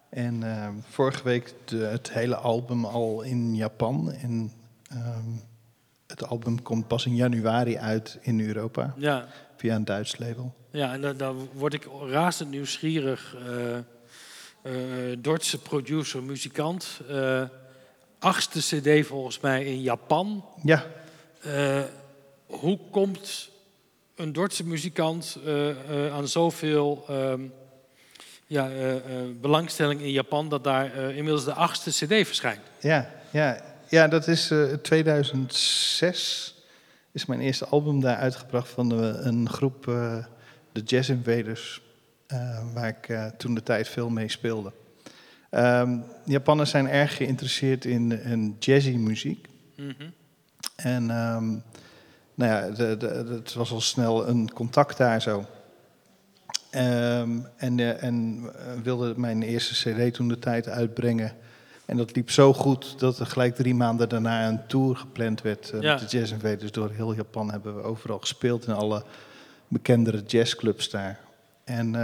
En 0.10 0.44
eh, 0.44 0.68
vorige 0.90 1.24
week 1.24 1.54
de, 1.66 1.78
het 1.78 2.12
hele 2.14 2.36
album 2.36 2.86
al 2.86 3.22
in 3.22 3.56
Japan. 3.56 4.12
En 4.12 4.52
ehm, 4.90 5.30
het 6.08 6.26
album 6.28 6.62
komt 6.62 6.88
pas 6.88 7.06
in 7.06 7.16
januari 7.16 7.78
uit 7.78 8.18
in 8.22 8.42
Europa, 8.48 8.94
ja, 8.98 9.28
via 9.58 9.76
een 9.76 9.86
Duits 9.86 10.18
label. 10.18 10.54
ja 10.72 10.94
en 10.94 11.18
dan, 11.18 11.50
word 11.54 11.74
ik 11.74 11.88
razend 12.10 12.50
nieuwsgierig. 12.50 13.36
eh 13.48 13.78
eh, 14.64 15.18
Dordtse 15.20 15.62
producer, 15.62 16.24
muzikant. 16.24 17.00
eh, 17.10 17.42
achtste 18.22 18.60
cd 18.60 19.08
volgens 19.08 19.40
mij 19.40 19.66
in 19.66 19.82
Japan. 19.82 20.46
Ja, 20.64 20.86
Eh, 21.42 21.82
hoe 22.46 22.80
komt 22.92 23.50
een 24.16 24.34
Dordtse 24.34 24.66
muzikant 24.68 25.38
eh, 25.46 25.70
eh, 25.70 26.14
aan 26.14 26.28
zoveel 26.28 27.06
ehm, 27.08 27.42
ja, 28.48 28.70
belangstelling 29.42 30.02
in 30.02 30.12
Japan 30.12 30.50
dat 30.50 30.64
daar 30.64 30.96
inmiddels 30.96 31.46
de 31.46 31.54
achtste 31.54 31.90
CD 31.90 32.28
verschijnt? 32.28 32.60
ja, 32.80 33.10
ja, 33.32 33.62
ja 33.90 34.08
dat 34.08 34.28
is 34.28 34.52
eh 34.52 34.74
2006 34.74 36.56
is 37.12 37.26
mijn 37.26 37.42
eerste 37.42 37.66
album 37.66 38.02
daar 38.02 38.18
uitgebracht 38.18 38.70
van 38.70 38.90
de, 38.90 39.20
een 39.24 39.50
groep, 39.50 39.84
de 40.72 40.82
Jazz 40.86 41.10
Invaders, 41.10 41.82
waar 42.74 42.88
ik 42.88 43.32
toen 43.38 43.54
de 43.54 43.64
tijd 43.64 43.88
veel 43.88 44.10
mee 44.10 44.30
speelde. 44.30 44.72
Ehm 45.52 45.98
Japanners 46.26 46.70
zijn 46.70 46.88
erg 46.90 47.16
geïnteresseerd 47.16 47.86
in, 47.86 48.24
in 48.24 48.56
jazzy 48.60 48.96
muziek. 48.96 49.48
Mhm. 49.78 49.92
En 50.76 51.10
ehm, 51.10 51.48
nou 52.36 52.52
ja, 52.52 52.70
de, 52.70 52.76
de, 52.76 52.98
de- 52.98 53.34
het 53.34 53.54
was 53.54 53.72
al 53.72 53.82
snel 53.82 54.28
een 54.28 54.54
contact 54.54 54.98
daar 54.98 55.22
zo. 55.22 55.46
Ehm, 56.70 57.30
en 57.58 57.80
eh, 57.80 58.04
en 58.04 58.40
eh, 58.56 58.82
wilde 58.84 59.14
mijn 59.18 59.42
eerste 59.44 59.74
cd 59.94 60.14
toen 60.14 60.28
de 60.28 60.40
tijd 60.40 60.68
uitbrengen. 60.68 61.32
En 61.86 61.98
dat 61.98 62.16
liep 62.16 62.30
zo 62.32 62.54
goed 62.54 63.00
dat 63.00 63.20
er 63.20 63.26
gelijk 63.26 63.56
drie 63.56 63.76
maanden 63.76 64.10
daarna 64.10 64.48
een 64.48 64.68
tour 64.68 64.96
gepland 64.96 65.42
werd. 65.42 65.70
eh, 65.72 65.82
Ja. 65.82 65.94
Met 66.00 66.10
de 66.10 66.18
Jazz 66.18 66.32
Invaders 66.32 66.72
door 66.72 66.92
heel 66.92 67.14
Japan 67.14 67.52
hebben 67.52 67.76
we 67.76 67.82
overal 67.82 68.20
gespeeld 68.20 68.68
in 68.68 68.74
alle 68.74 69.04
bekendere 69.68 70.24
jazzclubs 70.28 70.90
daar. 70.90 71.20
En 71.64 71.96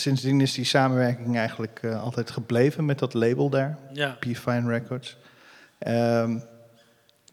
sindsdien 0.00 0.40
is 0.40 0.52
die 0.54 0.64
samenwerking 0.64 1.36
eigenlijk 1.36 1.78
eh, 1.82 2.02
altijd 2.02 2.30
gebleven 2.30 2.84
met 2.84 2.98
dat 2.98 3.14
label 3.14 3.50
daar. 3.50 3.78
Ja, 3.92 4.16
P 4.20 4.24
Fine 4.24 4.68
Records. 4.68 5.16
Ehm, 5.78 6.38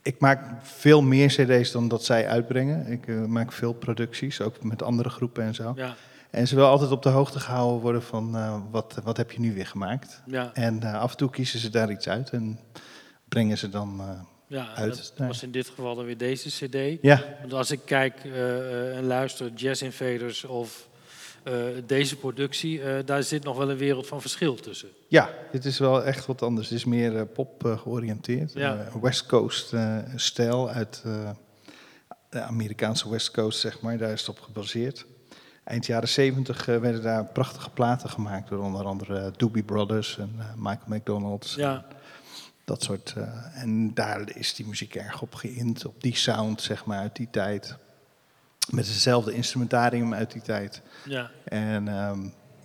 ik 0.02 0.20
maak 0.20 0.42
veel 0.62 1.02
meer 1.02 1.28
cd's 1.28 1.72
dan 1.72 1.88
dat 1.88 2.04
zij 2.04 2.28
uitbrengen. 2.28 2.88
Ik 2.88 3.08
eh, 3.08 3.26
maak 3.26 3.52
veel 3.52 3.74
producties, 3.74 4.42
ook 4.42 4.64
met 4.64 4.84
andere 4.84 5.10
groepen 5.10 5.44
en 5.44 5.54
zo. 5.56 5.74
ja, 5.76 5.96
En 6.30 6.48
ze 6.48 6.56
wil 6.56 6.66
altijd 6.66 6.92
op 6.92 7.04
de 7.04 7.10
hoogte 7.10 7.40
gehouden 7.40 7.82
worden 7.82 8.04
van 8.04 8.36
eh, 8.36 8.62
wat, 8.72 9.00
wat 9.04 9.18
heb 9.18 9.32
je 9.32 9.40
nu 9.40 9.54
weer 9.54 9.68
gemaakt. 9.68 10.22
ja. 10.26 10.52
En 10.54 10.84
af 10.84 11.12
en 11.12 11.18
toe 11.18 11.30
kiezen 11.30 11.60
ze 11.60 11.70
daar 11.70 11.92
iets 11.92 12.10
uit 12.10 12.30
en 12.30 12.60
brengen 13.30 13.58
ze 13.58 13.70
dan... 13.70 14.02
ja 14.48 14.68
Uit, 14.76 15.14
dat 15.18 15.28
was 15.28 15.44
in 15.44 15.52
dit 15.52 15.68
geval 15.68 15.96
dan 15.96 16.06
weer 16.06 16.18
deze 16.18 16.50
CD. 16.50 17.02
ja, 17.02 17.24
Want 17.42 17.54
als 17.54 17.72
ik 17.72 17.80
kijk 17.86 18.16
en 18.96 19.04
luister, 19.06 19.52
Jazz 19.54 19.82
Invaders 19.82 20.44
of 20.46 20.88
deze 21.86 22.16
productie, 22.18 22.82
eh, 22.82 23.06
daar 23.06 23.24
zit 23.24 23.44
nog 23.44 23.58
wel 23.58 23.70
een 23.72 23.78
wereld 23.78 24.08
van 24.08 24.22
verschil 24.22 24.56
tussen. 24.56 24.90
ja, 25.08 25.30
dit 25.52 25.66
is 25.66 25.80
wel 25.80 26.04
echt 26.04 26.26
wat 26.26 26.42
anders. 26.42 26.70
Het 26.70 26.78
is 26.78 26.86
meer 26.86 27.18
eh, 27.18 27.24
pop 27.34 27.66
eh, 27.66 27.78
georiënteerd. 27.78 28.54
Ja. 28.54 28.78
Eh, 28.78 28.96
West 29.02 29.26
Coast 29.26 29.74
eh, 29.74 29.98
stijl 30.16 30.70
uit 30.70 31.02
eh, 31.06 31.30
de 32.30 32.42
Amerikaanse 32.42 33.10
West 33.10 33.32
Coast, 33.32 33.60
zeg 33.60 33.82
maar. 33.82 33.98
Daar 33.98 34.12
is 34.12 34.20
het 34.20 34.30
op 34.30 34.40
gebaseerd. 34.40 35.06
Eind 35.64 35.86
jaren 35.86 36.10
70 36.10 36.68
eh, 36.68 36.78
werden 36.78 37.02
daar 37.02 37.26
prachtige 37.26 37.70
platen 37.70 38.10
gemaakt 38.10 38.50
door 38.50 38.60
onder 38.64 38.86
andere 38.86 39.20
eh, 39.20 39.32
Doobie 39.38 39.64
Brothers 39.64 40.18
en 40.18 40.36
eh, 40.40 40.46
Michael 40.56 40.98
McDonald. 40.98 41.52
Ja, 41.58 41.86
Dat 42.66 42.84
soort. 42.84 43.14
eh, 43.18 43.62
en 43.62 43.94
daar 43.94 44.36
is 44.38 44.54
die 44.56 44.68
muziek 44.68 44.96
erg 44.96 45.22
op 45.22 45.36
geïnt, 45.36 45.86
op 45.86 46.02
die 46.02 46.16
sound, 46.16 46.62
zeg 46.62 46.86
maar, 46.86 47.00
uit 47.00 47.16
die 47.16 47.28
tijd. 47.32 47.78
Met 48.70 48.88
hetzelfde 48.88 49.34
instrumentarium 49.34 50.14
uit 50.14 50.32
die 50.32 50.42
tijd. 50.42 50.82
ja, 51.06 51.30
En 51.44 51.88
ehm, 51.88 52.20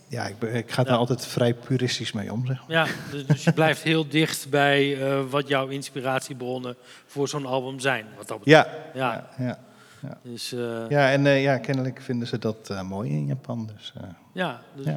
ja, 0.08 0.26
ik, 0.26 0.42
ik 0.42 0.70
ga 0.70 0.82
daar 0.82 0.92
Ja. 0.92 0.98
altijd 0.98 1.26
vrij 1.26 1.54
puristisch 1.54 2.12
mee 2.12 2.32
om, 2.32 2.46
zeg 2.46 2.56
maar. 2.58 2.76
ja 2.76 2.86
dus, 3.10 3.26
dus 3.26 3.44
je 3.44 3.52
blijft 3.52 3.82
heel 3.82 4.08
dicht 4.08 4.50
bij 4.50 5.02
eh, 5.02 5.20
wat 5.30 5.48
jouw 5.48 5.66
inspiratiebronnen 5.68 6.76
voor 7.06 7.28
zo'n 7.28 7.46
album 7.46 7.80
zijn. 7.80 8.06
Wat 8.16 8.28
dat 8.28 8.38
betreft. 8.38 8.68
Ja, 8.94 9.00
Ja. 9.00 9.28
ja, 9.38 9.58
ja. 10.02 10.18
Dus, 10.22 10.52
eh, 10.52 10.88
ja 10.88 11.10
en 11.10 11.26
eh, 11.26 11.42
ja, 11.42 11.58
kennelijk 11.58 12.00
vinden 12.00 12.28
ze 12.28 12.38
dat 12.38 12.74
mooi 12.84 13.10
in 13.10 13.26
Japan. 13.26 13.70
Dus, 13.76 13.92
ja, 14.32 14.60
dus, 14.76 14.84
Ja. 14.84 14.92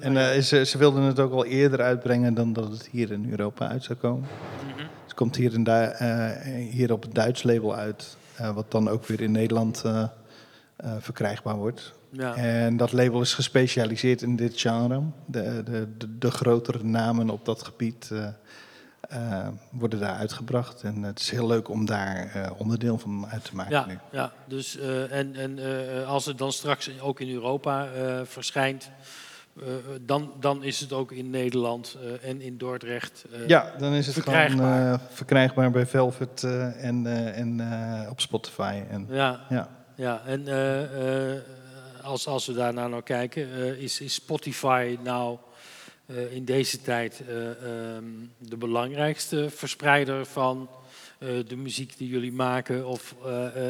En 0.00 0.12
nou 0.12 0.26
ja. 0.26 0.32
eh, 0.32 0.40
ze, 0.42 0.64
ze 0.64 0.78
wilden 0.78 1.02
het 1.02 1.18
ook 1.20 1.32
al 1.32 1.44
eerder 1.44 1.80
uitbrengen 1.80 2.34
dan 2.34 2.52
dat 2.52 2.70
het 2.70 2.88
hier 2.90 3.10
in 3.10 3.30
Europa 3.30 3.68
uit 3.68 3.84
zou 3.84 3.98
komen. 3.98 4.28
Mhm. 4.76 4.86
Het 5.04 5.14
komt 5.14 5.36
hier, 5.36 5.54
en 5.54 5.64
daar, 5.64 6.02
hier 6.70 6.92
op 6.92 7.02
het 7.02 7.14
Duits 7.14 7.42
label 7.42 7.74
uit, 7.74 8.16
wat 8.54 8.70
dan 8.70 8.88
ook 8.88 9.06
weer 9.06 9.20
in 9.20 9.32
Nederland 9.32 9.82
eh, 10.78 10.92
verkrijgbaar 10.98 11.56
wordt. 11.56 11.92
ja. 12.10 12.34
En 12.34 12.76
dat 12.76 12.92
label 12.92 13.20
is 13.20 13.34
gespecialiseerd 13.34 14.22
in 14.22 14.36
dit 14.36 14.60
genre. 14.60 15.02
De, 15.26 15.62
de, 15.64 15.88
de, 15.98 16.18
de 16.18 16.30
grotere 16.30 16.84
namen 16.84 17.30
op 17.30 17.44
dat 17.44 17.62
gebied 17.62 18.10
eh, 18.12 18.28
eh, 19.00 19.48
worden 19.70 20.00
daar 20.00 20.16
uitgebracht. 20.16 20.82
En 20.82 21.02
het 21.02 21.20
is 21.20 21.30
heel 21.30 21.46
leuk 21.46 21.68
om 21.68 21.84
daar 21.84 22.52
onderdeel 22.56 22.98
van 22.98 23.26
uit 23.26 23.44
te 23.44 23.54
maken 23.54 23.72
Ja, 23.72 23.86
nu. 23.86 23.98
ja, 24.10 24.32
dus 24.46 24.78
en, 25.10 25.36
en 25.36 25.58
als 26.06 26.26
het 26.26 26.38
dan 26.38 26.52
straks 26.52 27.00
ook 27.00 27.20
in 27.20 27.30
Europa 27.32 27.88
verschijnt, 28.24 28.90
dan, 30.00 30.32
dan 30.40 30.62
is 30.62 30.80
het 30.80 30.92
ook 30.92 31.12
in 31.12 31.30
Nederland 31.30 31.96
en 32.22 32.40
in 32.40 32.58
Dordrecht. 32.58 33.24
Ja, 33.46 33.72
dan 33.78 33.92
is 33.92 34.06
het 34.06 34.14
verkrijgbaar. 34.14 34.82
gewoon 34.82 35.00
verkrijgbaar 35.10 35.70
bij 35.70 35.86
Velvet 35.86 36.42
en, 36.76 37.06
en 37.34 37.60
op 38.10 38.20
Spotify. 38.20 38.82
En, 38.90 39.06
ja, 39.10 39.40
ja. 39.48 39.77
Ja, 39.98 40.22
en 40.26 40.48
eh, 40.48 41.32
eh, 41.34 41.42
als, 42.02 42.26
als 42.26 42.46
we 42.46 42.52
daarna 42.52 42.88
nou 42.88 43.02
kijken, 43.02 43.52
eh, 43.52 43.82
is, 43.82 44.00
is 44.00 44.14
Spotify 44.14 44.98
nou 45.02 45.38
in 46.30 46.44
deze 46.44 46.82
tijd 46.82 47.22
eh, 47.28 47.50
ehm, 47.50 48.04
de 48.38 48.56
belangrijkste 48.56 49.50
verspreider 49.50 50.26
van 50.26 50.68
de 51.18 51.56
muziek 51.56 51.96
die 51.96 52.08
jullie 52.08 52.32
maken? 52.32 52.86
Of 52.86 53.14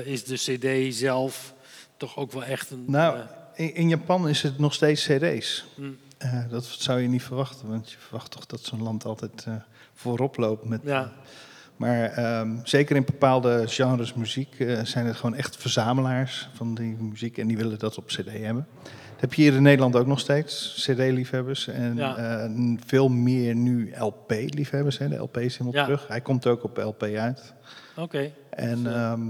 is 0.04 0.24
de 0.24 0.34
CD 0.34 0.94
zelf 0.94 1.54
toch 1.96 2.16
ook 2.16 2.32
wel 2.32 2.44
echt 2.44 2.70
een. 2.70 2.84
Nou, 2.86 3.18
in, 3.54 3.74
in 3.74 3.88
Japan 3.88 4.28
is 4.28 4.42
het 4.42 4.58
nog 4.58 4.74
steeds 4.74 5.06
cd's. 5.06 5.64
Eh, 6.18 6.50
dat 6.50 6.64
zou 6.64 7.00
je 7.00 7.08
niet 7.08 7.22
verwachten, 7.22 7.68
want 7.68 7.90
je 7.90 7.96
verwacht 7.98 8.30
toch 8.30 8.46
dat 8.46 8.60
zo'n 8.60 8.82
land 8.82 9.04
altijd 9.04 9.46
voorop 9.94 10.36
loopt. 10.36 10.64
Met, 10.64 10.80
Ja. 10.84 11.12
Maar 11.78 12.04
ehm, 12.12 12.56
zeker 12.64 12.96
in 12.96 13.04
bepaalde 13.04 13.62
genres 13.68 14.14
muziek 14.14 14.54
eh, 14.60 14.84
zijn 14.84 15.06
het 15.06 15.16
gewoon 15.16 15.34
echt 15.34 15.56
verzamelaars 15.56 16.48
van 16.54 16.74
die 16.74 16.96
muziek 17.00 17.38
en 17.38 17.46
die 17.46 17.56
willen 17.56 17.78
dat 17.78 17.98
op 17.98 18.06
cd 18.06 18.30
hebben. 18.32 18.66
Dat 19.12 19.20
heb 19.20 19.34
je 19.34 19.42
hier 19.42 19.54
in 19.54 19.62
Nederland 19.62 19.96
ook 19.96 20.06
nog 20.06 20.20
steeds, 20.20 20.74
cd-liefhebbers. 20.90 21.68
En 21.68 21.96
Ja. 21.96 22.16
eh, 22.16 22.50
veel 22.86 23.08
meer 23.08 23.54
nu 23.54 23.92
LP-liefhebbers. 23.98 24.98
Hè. 24.98 25.08
De 25.08 25.16
LP 25.16 25.36
is 25.36 25.52
helemaal 25.58 25.80
Ja. 25.80 25.84
terug. 25.84 26.08
Hij 26.08 26.20
komt 26.20 26.46
ook 26.46 26.62
op 26.64 26.76
LP 26.76 27.02
uit. 27.02 27.54
Oké. 27.96 28.30
En 28.50 28.82
Dus, 28.82 28.92
eh, 28.92 29.10
ehm, 29.10 29.22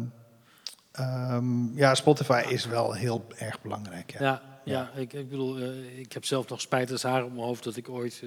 ehm, 0.93 1.77
ja, 1.77 1.95
Spotify 1.95 2.43
is 2.49 2.67
wel 2.67 2.93
heel 2.93 3.25
erg 3.37 3.63
belangrijk. 3.63 4.13
Ja. 4.13 4.21
Ja, 4.21 4.43
ja, 4.65 4.91
ik, 5.01 5.13
ik 5.13 5.29
bedoel, 5.31 5.59
ik 5.97 6.13
heb 6.13 6.25
zelf 6.25 6.49
nog 6.49 6.61
spijt 6.61 6.91
als 6.93 7.03
haar 7.03 7.25
op 7.25 7.33
mijn 7.33 7.45
hoofd 7.47 7.65
dat 7.65 7.77
ik 7.77 7.89
ooit, 7.89 8.23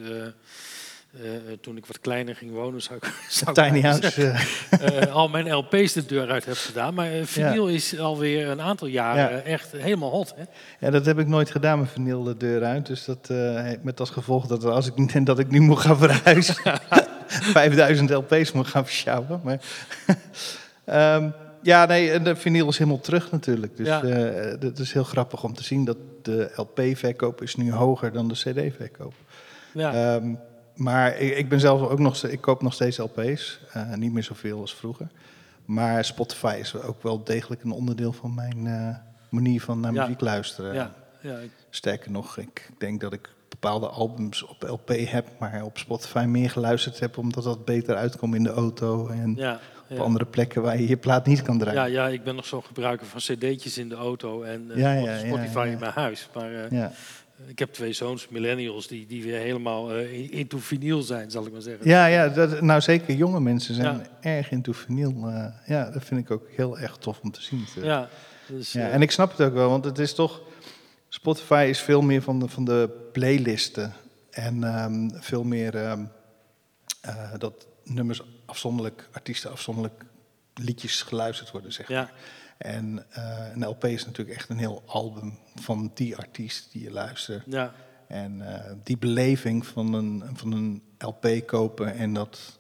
eh, 1.14 1.36
eh, 1.36 1.42
toen 1.62 1.78
ik 1.78 1.86
wat 1.86 2.00
kleiner 2.00 2.36
ging 2.36 2.52
wonen, 2.52 2.82
zou 2.82 2.98
ik, 3.02 3.14
zou 3.30 3.54
Tiny 3.54 3.82
House. 3.82 4.32
eh, 4.70 5.14
al 5.14 5.28
mijn 5.30 5.54
LP's 5.54 5.94
de 5.94 6.06
deur 6.06 6.30
uit 6.32 6.46
heb 6.46 6.56
gedaan. 6.56 6.94
Maar 6.94 7.10
vinyl 7.24 7.68
is 7.68 8.00
alweer 8.00 8.48
een 8.48 8.62
aantal 8.62 8.88
jaren 8.88 9.46
echt 9.46 9.72
helemaal 9.72 10.10
hot. 10.10 10.34
Hè? 10.36 10.44
Ja, 10.80 10.92
dat 10.92 11.06
heb 11.06 11.20
ik 11.20 11.28
nooit 11.28 11.52
gedaan 11.52 11.80
met 11.80 11.90
vinyl 11.90 12.24
de 12.24 12.38
deur 12.38 12.64
uit. 12.64 12.86
Dus 12.86 13.06
dat 13.06 13.28
heeft 13.64 13.84
met 13.84 14.00
als 14.00 14.10
gevolg 14.10 14.48
dat 14.48 14.64
als 14.66 14.92
ik, 14.96 15.26
dat 15.26 15.40
ik 15.40 15.50
nu 15.52 15.60
moet 15.60 15.80
gaan 15.80 15.98
verhuizen, 15.98 16.56
5000 17.28 18.10
LP's 18.10 18.52
moet 18.52 18.68
gaan 18.68 18.86
versjouwen. 18.86 19.42
Maar 19.44 19.60
Ehm, 20.86 21.30
ja, 21.62 21.86
nee, 21.86 22.22
de 22.22 22.36
vinyl 22.36 22.68
is 22.68 22.78
helemaal 22.78 23.00
terug 23.00 23.32
natuurlijk. 23.32 23.78
Dus 23.78 23.88
Ja. 23.88 24.06
het 24.60 24.80
is 24.80 24.94
heel 24.94 25.04
grappig 25.04 25.44
om 25.44 25.54
te 25.54 25.64
zien 25.64 25.86
dat 25.86 25.98
de 26.22 26.52
LP-verkoop 26.56 27.42
is 27.42 27.56
nu 27.56 27.72
hoger 27.74 28.12
dan 28.12 28.28
de 28.28 28.34
CD-verkoop. 28.34 29.14
Ja, 29.74 29.94
Ehm, 30.16 30.34
maar 30.82 31.18
ik, 31.18 31.38
ik 31.38 31.50
ben 31.50 31.60
zelf 31.60 31.82
ook 31.90 32.00
nog, 32.00 32.24
ik 32.24 32.42
koop 32.42 32.62
nog 32.62 32.74
steeds 32.74 32.98
LP's, 32.98 33.60
eh, 33.74 33.94
niet 33.94 34.14
meer 34.14 34.24
zoveel 34.24 34.60
als 34.60 34.76
vroeger. 34.76 35.08
Maar 35.66 36.06
Spotify 36.06 36.58
is 36.60 36.76
ook 36.76 37.04
wel 37.04 37.24
degelijk 37.24 37.64
een 37.64 37.72
onderdeel 37.72 38.14
van 38.14 38.34
mijn 38.34 38.68
eh, 38.68 38.96
manier 39.30 39.62
van 39.62 39.80
naar 39.80 39.94
Ja. 39.94 40.02
muziek 40.04 40.22
luisteren. 40.22 40.74
ja, 40.74 40.94
ja, 41.22 41.38
ik- 41.38 41.52
Sterker 41.70 42.12
nog, 42.12 42.38
ik 42.38 42.70
denk 42.78 43.02
dat 43.02 43.14
ik 43.14 43.30
bepaalde 43.50 43.88
albums 43.88 44.44
op 44.44 44.64
LP 44.64 44.90
heb, 44.96 45.28
maar 45.40 45.64
op 45.64 45.78
Spotify 45.78 46.26
meer 46.28 46.50
geluisterd 46.50 47.00
heb, 47.00 47.18
omdat 47.18 47.44
dat 47.44 47.66
beter 47.66 47.96
uitkomt 47.96 48.36
in 48.36 48.44
de 48.44 48.50
auto. 48.50 49.08
En 49.08 49.36
ja, 49.38 49.60
op 49.90 50.00
andere 50.00 50.26
plekken 50.26 50.62
waar 50.62 50.78
je 50.80 50.88
je 50.88 50.98
plaat 50.98 51.26
niet 51.26 51.42
kan 51.42 51.58
draaien. 51.58 51.80
Ja, 51.82 51.86
ja 51.86 52.08
ik 52.08 52.24
ben 52.24 52.36
nog 52.36 52.46
zo'n 52.46 52.64
gebruiker 52.64 53.08
van 53.08 53.20
cd'tjes 53.20 53.78
in 53.78 53.90
de 53.90 53.96
auto 53.96 54.42
en 54.44 54.68
uh, 54.76 54.78
ja, 55.04 55.18
Spotify 55.18 55.68
in 55.72 55.80
mijn 55.80 55.92
huis. 55.92 56.30
Maar 56.34 56.54
eh, 56.54 56.72
Ja. 56.72 56.92
Ik 57.48 57.60
heb 57.60 57.74
twee 57.74 57.94
zoons, 57.94 58.28
millennials, 58.30 58.88
die, 58.88 59.06
die 59.06 59.24
weer 59.24 59.40
helemaal 59.40 59.92
eh, 59.92 60.32
into 60.32 60.58
vinyl 60.58 61.02
zijn, 61.02 61.32
zal 61.32 61.46
ik 61.46 61.52
maar 61.52 61.62
zeggen. 61.62 61.88
Ja, 61.88 62.06
ja 62.06 62.28
dat, 62.30 62.62
nou 62.62 62.82
zeker 62.82 63.16
jonge 63.16 63.40
mensen 63.40 63.76
zijn 63.76 63.96
Ja. 63.96 64.04
erg 64.38 64.52
into 64.52 64.72
vinyl. 64.72 65.28
eh, 65.28 65.46
ja, 65.66 65.90
dat 65.92 66.06
vind 66.06 66.20
ik 66.20 66.32
ook 66.32 66.48
heel 66.56 66.78
erg 66.80 66.98
tof 66.98 67.20
om 67.20 67.32
te 67.32 67.42
zien. 67.42 67.66
Ja, 67.82 68.10
dus, 68.48 68.72
Ja, 68.72 68.88
eh, 68.88 68.94
en 68.94 69.02
ik 69.02 69.12
snap 69.12 69.32
het 69.38 69.42
ook 69.48 69.54
wel, 69.54 69.70
want 69.70 69.86
het 69.86 70.00
is 70.00 70.14
toch... 70.14 70.42
Spotify 71.10 71.66
is 71.70 71.80
veel 71.80 72.02
meer 72.02 72.22
van 72.22 72.40
de, 72.40 72.48
van 72.48 72.66
de 72.66 73.08
playlisten. 73.12 73.94
En 74.30 74.64
ehm, 74.64 75.10
veel 75.14 75.44
meer 75.44 75.76
ehm, 75.76 76.04
eh, 77.02 77.32
dat 77.38 77.68
nummers 77.84 78.22
afzonderlijk, 78.46 79.10
artiesten 79.12 79.52
afzonderlijk 79.52 80.04
liedjes 80.54 81.02
geluisterd 81.02 81.52
worden, 81.52 81.74
zeg 81.74 81.90
maar. 81.90 81.98
ja, 81.98 82.10
En 82.62 83.06
eh, 83.10 83.46
een 83.54 83.66
LP 83.66 83.86
is 83.86 84.06
natuurlijk 84.06 84.38
echt 84.38 84.50
een 84.50 84.58
heel 84.58 84.84
album 84.86 85.38
van 85.56 85.92
die 85.94 86.18
artiest 86.18 86.72
die 86.72 86.84
je 86.84 86.92
luistert. 86.92 87.44
ja, 87.48 87.74
En 88.08 88.42
eh, 88.54 88.72
die 88.84 88.98
beleving 88.98 89.66
van 89.66 89.94
een, 89.94 90.24
van 90.34 90.52
een 90.52 90.84
LP 90.98 91.28
kopen 91.46 91.94
en 91.96 92.14
dat 92.14 92.60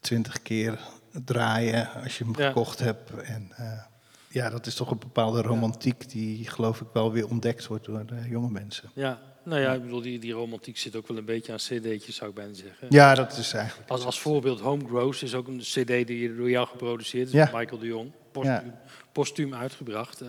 twintig 0.00 0.42
keer 0.42 0.78
draaien 1.24 1.88
als 2.02 2.18
je 2.18 2.24
hem 2.24 2.34
Ja. 2.38 2.46
gekocht 2.46 2.78
hebt. 2.78 3.10
En 3.22 3.52
eh, 3.56 3.82
ja, 4.28 4.50
dat 4.50 4.66
is 4.66 4.74
toch 4.74 4.90
een 4.90 4.98
bepaalde 4.98 5.42
romantiek 5.42 6.08
die 6.10 6.48
geloof 6.48 6.80
ik 6.80 6.86
wel 6.92 7.12
weer 7.12 7.28
ontdekt 7.28 7.66
wordt 7.66 7.84
door 7.84 8.06
de 8.06 8.28
jonge 8.28 8.50
mensen. 8.50 8.90
ja. 8.94 9.28
Nou 9.44 9.60
ja, 9.62 9.72
ik 9.72 9.82
bedoel, 9.82 10.00
die, 10.00 10.18
die 10.18 10.32
romantiek 10.32 10.78
zit 10.78 10.96
ook 10.96 11.08
wel 11.08 11.16
een 11.16 11.24
beetje 11.24 11.52
aan 11.52 11.58
cd'tjes, 11.58 12.14
zou 12.16 12.30
ik 12.30 12.36
bijna 12.36 12.54
zeggen. 12.54 12.86
Ja, 12.90 13.14
dat 13.14 13.36
is 13.36 13.52
eigenlijk. 13.52 13.90
Als, 13.90 14.04
als 14.04 14.20
voorbeeld, 14.20 14.60
Home 14.60 14.84
Grows 14.86 15.22
is 15.22 15.34
ook 15.34 15.48
een 15.48 15.58
cd 15.58 15.86
die 16.06 16.36
door 16.36 16.50
jou 16.50 16.66
geproduceerd 16.66 17.26
is, 17.26 17.32
Ja. 17.32 17.48
van 17.48 17.58
Michael 17.58 17.78
de 17.80 17.86
Jong. 17.86 18.10
Postuum, 18.32 18.74
postuum 19.12 19.54
uitgebracht. 19.54 20.20
Eh, 20.20 20.28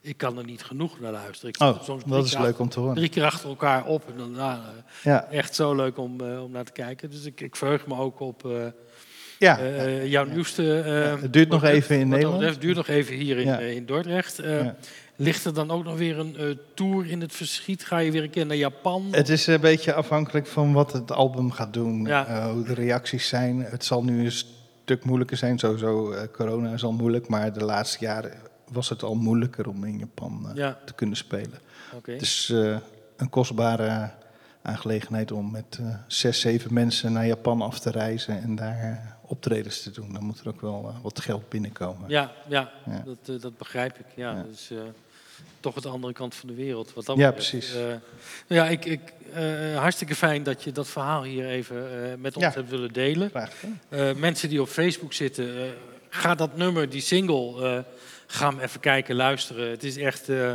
ik 0.00 0.16
kan 0.16 0.38
er 0.38 0.44
niet 0.44 0.62
genoeg 0.64 1.00
naar 1.00 1.12
luisteren. 1.12 1.54
Ik 1.54 1.60
Oh, 1.62 1.82
soms 1.82 2.02
dat 2.04 2.12
drie 2.12 2.24
is 2.24 2.30
keer 2.34 2.40
leuk 2.40 2.58
om 2.58 2.68
te 2.68 2.80
horen. 2.80 2.94
drie 2.94 3.08
keer 3.08 3.24
achter 3.24 3.48
elkaar 3.48 3.84
op. 3.84 4.02
En 4.10 4.18
dan, 4.18 4.30
nou, 4.30 4.58
eh, 4.60 4.68
Ja, 5.02 5.24
echt 5.30 5.54
zo 5.54 5.74
leuk 5.74 5.98
om, 5.98 6.20
eh, 6.20 6.42
om 6.42 6.50
naar 6.50 6.64
te 6.64 6.72
kijken. 6.72 7.10
Dus 7.10 7.24
ik, 7.24 7.40
ik 7.40 7.56
verheug 7.56 7.86
me 7.86 7.96
ook 7.96 8.20
op 8.20 8.48
ja. 9.38 9.58
jouw 10.04 10.24
nieuwste... 10.24 10.62
het 10.62 11.32
duurt 11.32 11.48
nog 11.48 11.64
even 11.64 11.98
in 11.98 12.08
Nederland. 12.08 12.34
betreft, 12.34 12.54
Het 12.54 12.64
duurt 12.64 12.76
nog 12.76 12.88
even 12.88 13.14
hier 13.14 13.38
in, 13.38 13.46
Ja. 13.46 13.58
in 13.58 13.86
Dordrecht. 13.86 14.40
Ligt 15.18 15.44
er 15.44 15.54
dan 15.54 15.70
ook 15.70 15.84
nog 15.84 15.96
weer 15.96 16.18
een 16.18 16.58
tour 16.74 17.06
in 17.10 17.20
het 17.20 17.32
verschiet? 17.34 17.84
Ga 17.84 17.98
je 17.98 18.10
weer 18.10 18.22
een 18.22 18.30
keer 18.30 18.46
naar 18.46 18.56
Japan? 18.56 19.08
Het 19.10 19.28
is 19.28 19.46
een 19.46 19.60
beetje 19.60 19.94
afhankelijk 19.94 20.46
van 20.46 20.72
wat 20.72 20.92
het 20.92 21.12
album 21.12 21.50
gaat 21.50 21.72
doen, 21.72 21.98
hoe 22.52 22.64
de 22.64 22.74
reacties 22.74 23.28
zijn. 23.28 23.60
Het 23.60 23.84
zal 23.84 24.04
nu 24.04 24.24
een 24.24 24.32
stuk 24.86 25.04
moeilijker 25.04 25.36
zijn, 25.36 25.58
sowieso 25.58 26.10
eh, 26.12 26.28
corona 26.32 26.72
is 26.72 26.84
al 26.84 26.92
moeilijk, 26.92 27.28
maar 27.28 27.52
de 27.52 27.64
laatste 27.64 27.98
jaren 28.00 28.32
was 28.72 28.88
het 28.88 29.02
al 29.02 29.14
moeilijker 29.14 29.68
om 29.68 29.84
in 29.84 29.98
Japan 29.98 30.46
eh, 30.50 30.54
Ja, 30.56 30.78
te 30.84 30.92
kunnen 30.92 31.16
spelen. 31.16 31.58
oké. 31.94 32.12
Het 32.12 32.22
is 32.22 32.50
eh, 32.52 32.76
een 33.16 33.30
kostbare 33.30 34.10
aangelegenheid 34.62 35.32
om 35.32 35.50
met 35.50 35.80
zes, 36.06 36.40
zeven 36.40 36.74
mensen 36.74 37.12
naar 37.12 37.26
Japan 37.26 37.62
af 37.62 37.78
te 37.78 37.90
reizen 37.90 38.42
en 38.42 38.54
daar 38.54 39.16
optredens 39.22 39.82
te 39.82 39.90
doen. 39.90 40.12
Dan 40.12 40.24
moet 40.24 40.40
er 40.40 40.48
ook 40.48 40.60
wel 40.60 40.94
wat 41.02 41.20
geld 41.20 41.48
binnenkomen. 41.48 42.08
Ja, 42.10 42.32
ja, 42.48 42.70
Ja. 42.86 43.04
Dat, 43.24 43.40
dat 43.42 43.56
begrijp 43.58 43.98
ik. 43.98 44.06
Ja, 44.14 44.30
Ja. 44.32 44.42
Dus 44.42 44.70
toch 45.60 45.74
het 45.74 45.86
andere 45.86 46.12
kant 46.12 46.34
van 46.34 46.48
de 46.48 46.54
wereld. 46.54 46.94
Wat 46.94 47.04
dat 47.06 47.16
Ja, 47.16 47.32
betreft. 47.32 47.50
precies. 47.50 47.76
Ja, 48.46 48.68
ik, 48.68 48.84
ik, 48.84 49.00
eh, 49.36 49.78
hartstikke 49.78 50.14
fijn 50.14 50.42
dat 50.42 50.62
je 50.64 50.72
dat 50.72 50.88
verhaal 50.88 51.22
hier 51.22 51.46
even 51.46 51.76
eh, 51.76 52.16
met 52.18 52.36
ons 52.36 52.44
Ja. 52.44 52.52
hebt 52.52 52.70
willen 52.70 52.92
delen. 52.92 53.30
Graag. 53.30 53.52
Eh, 53.88 54.12
mensen 54.14 54.48
die 54.48 54.60
op 54.60 54.68
Facebook 54.68 55.12
zitten, 55.12 55.56
eh, 55.56 55.62
ga 56.08 56.34
dat 56.34 56.56
nummer, 56.56 56.88
die 56.88 57.00
single, 57.00 57.64
eh, 57.76 57.82
ga 58.26 58.48
hem 58.50 58.58
even 58.60 58.80
kijken, 58.80 59.14
luisteren. 59.16 59.70
Het 59.70 59.84
is 59.84 59.96
echt 59.96 60.28
eh, 60.28 60.54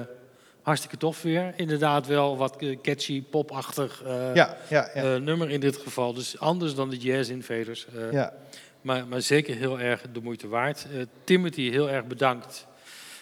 hartstikke 0.62 0.98
tof 0.98 1.22
weer. 1.22 1.54
Inderdaad 1.56 2.08
wel 2.08 2.38
wat 2.38 2.56
eh, 2.62 2.78
catchy, 2.82 3.24
popachtig 3.24 4.04
eh, 4.06 4.36
Ja, 4.36 4.58
ja, 4.70 4.90
ja. 4.94 5.14
eh, 5.14 5.16
nummer 5.22 5.50
in 5.50 5.60
dit 5.60 5.78
geval. 5.78 6.14
Dus 6.14 6.40
anders 6.40 6.76
dan 6.76 6.90
de 6.90 6.98
Jazz 6.98 7.30
Invaders. 7.30 7.86
eh, 7.96 8.12
ja. 8.12 8.34
maar, 8.82 9.08
maar 9.08 9.22
zeker 9.22 9.56
heel 9.56 9.80
erg 9.80 10.02
de 10.14 10.22
moeite 10.22 10.48
waard. 10.48 10.88
Eh, 10.94 11.02
Timothy, 11.24 11.72
heel 11.72 11.90
erg 11.90 12.06
bedankt 12.06 12.68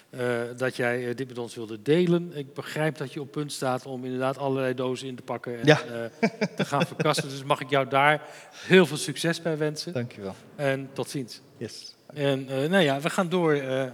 eh, 0.10 0.41
dat 0.58 0.76
jij 0.76 1.08
eh, 1.10 1.15
dit 1.15 1.28
met 1.28 1.38
ons 1.38 1.56
wilde 1.56 1.82
delen. 1.82 2.32
Ik 2.36 2.54
begrijp 2.54 2.98
dat 2.98 3.13
je 3.13 3.22
op 3.22 3.32
punt 3.32 3.52
staat 3.52 3.86
om 3.86 4.04
inderdaad 4.06 4.38
allerlei 4.38 4.74
dozen 4.74 5.08
in 5.08 5.15
te 5.15 5.22
pakken 5.22 5.60
en 5.60 5.65
Ja. 5.65 5.82
eh, 5.82 6.30
te 6.56 6.65
gaan 6.65 6.86
verkassen. 6.86 7.30
Dus 7.30 7.43
mag 7.43 7.60
ik 7.62 7.69
jou 7.69 7.88
daar 7.89 8.22
heel 8.54 8.86
veel 8.86 8.98
succes 8.98 9.41
bij 9.41 9.58
wensen. 9.58 9.93
Dankjewel. 9.93 10.36
En 10.56 10.89
tot 10.93 11.10
ziens. 11.10 11.41
Yes. 11.58 11.95
En 12.13 12.50
eh, 12.50 12.69
nou 12.69 12.84
ja, 12.84 13.00
we 13.00 13.10
gaan 13.10 13.30
door. 13.30 13.54
eh, 13.54 13.86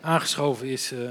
aangeschoven 0.00 0.66
is 0.66 0.92
eh, 0.92 1.10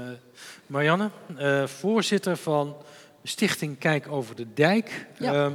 Marianne, 0.66 1.10
eh, 1.36 1.66
voorzitter 1.66 2.36
van 2.36 2.76
Stichting 3.22 3.78
Kijk 3.78 4.08
over 4.12 4.36
de 4.36 4.46
Dijk. 4.54 5.06
Ja. 5.18 5.32
Ehm, 5.34 5.52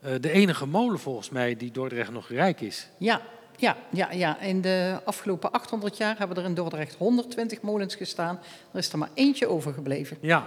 eh, 0.00 0.12
de 0.20 0.30
enige 0.30 0.66
molen 0.66 0.98
volgens 0.98 1.30
mij 1.30 1.56
die 1.56 1.70
Dordrecht 1.70 2.10
nog 2.10 2.28
rijk 2.28 2.60
is. 2.60 2.88
Ja, 2.98 3.20
ja, 3.58 3.76
ja, 3.90 4.10
ja. 4.12 4.40
In 4.40 4.60
de 4.60 5.00
afgelopen 5.04 5.50
800 5.52 5.96
jaar 5.96 6.18
hebben 6.18 6.36
er 6.36 6.44
in 6.44 6.54
Dordrecht 6.54 6.94
120 6.94 7.60
molens 7.60 7.94
gestaan. 7.94 8.40
Er 8.72 8.78
is 8.78 8.92
er 8.92 8.98
maar 8.98 9.10
eentje 9.14 9.46
overgebleven. 9.48 10.16
Ja, 10.20 10.44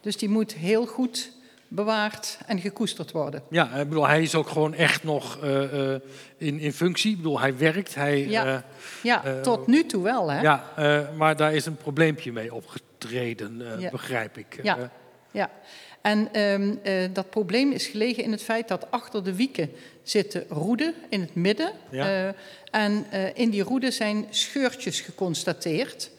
Dus 0.00 0.16
die 0.16 0.28
moet 0.28 0.54
heel 0.54 0.86
goed 0.86 1.32
bewaard 1.68 2.38
en 2.46 2.60
gekoesterd 2.60 3.10
worden. 3.12 3.42
Ja, 3.50 3.70
ik 3.74 3.88
bedoel, 3.88 4.06
hij 4.06 4.22
is 4.22 4.34
ook 4.34 4.48
gewoon 4.48 4.74
echt 4.74 5.02
nog 5.04 5.38
eh, 5.42 5.92
eh, 5.94 6.00
in, 6.36 6.58
in 6.58 6.72
functie. 6.72 7.10
Ik 7.10 7.16
bedoel, 7.16 7.40
hij 7.40 7.56
werkt. 7.56 7.94
Hij, 7.94 8.28
Ja. 8.28 8.46
eh, 8.46 8.58
Ja, 9.02 9.40
tot 9.42 9.66
nu 9.66 9.86
toe 9.86 10.02
wel, 10.02 10.30
hè? 10.30 10.40
ja, 10.40 10.64
maar 11.16 11.36
daar 11.36 11.54
is 11.54 11.66
een 11.66 11.76
probleempje 11.76 12.32
mee 12.32 12.54
opgetreden, 12.54 13.62
Ja. 13.78 13.90
begrijp 13.90 14.38
ik. 14.38 14.58
Ja. 14.62 14.90
Ja. 15.32 15.50
En 16.00 16.28
ehm, 16.32 16.74
eh, 16.82 16.94
dat 17.12 17.30
probleem 17.30 17.72
is 17.72 17.86
gelegen 17.86 18.24
in 18.24 18.30
het 18.30 18.42
feit 18.42 18.68
dat 18.68 18.90
achter 18.90 19.24
de 19.24 19.34
wieken 19.34 19.70
zitten 20.02 20.44
roeden 20.48 20.94
in 21.08 21.20
het 21.20 21.34
midden. 21.34 21.72
Ja. 21.90 22.06
Eh, 22.06 22.34
en 22.70 23.06
eh, 23.10 23.20
in 23.34 23.50
die 23.50 23.62
roeden 23.62 23.92
zijn 23.92 24.26
scheurtjes 24.30 25.00
geconstateerd. 25.00 26.10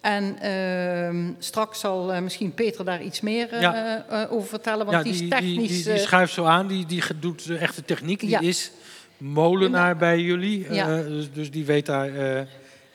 En 0.00 0.38
ehm, 0.40 1.30
straks 1.38 1.80
zal 1.80 2.22
misschien 2.22 2.54
Peter 2.54 2.84
daar 2.84 3.02
iets 3.02 3.20
meer 3.20 3.60
Ja. 3.60 4.04
over 4.30 4.48
vertellen, 4.48 4.86
want 4.86 4.96
ja, 4.98 5.02
die 5.12 5.22
is 5.22 5.28
technisch... 5.28 5.68
die, 5.68 5.82
die, 5.82 5.92
die 5.92 5.98
schuift 5.98 6.32
zo 6.32 6.44
aan, 6.44 6.66
die, 6.66 6.86
die 6.86 7.02
doet 7.20 7.46
de 7.46 7.56
echte 7.56 7.84
techniek. 7.84 8.20
Die 8.20 8.28
Ja. 8.28 8.40
is 8.40 8.70
molenaar 9.16 9.96
bij 9.96 10.20
jullie, 10.20 10.66
dus, 10.68 11.32
dus 11.32 11.50
die 11.50 11.64
weet 11.64 11.86
daar 11.86 12.10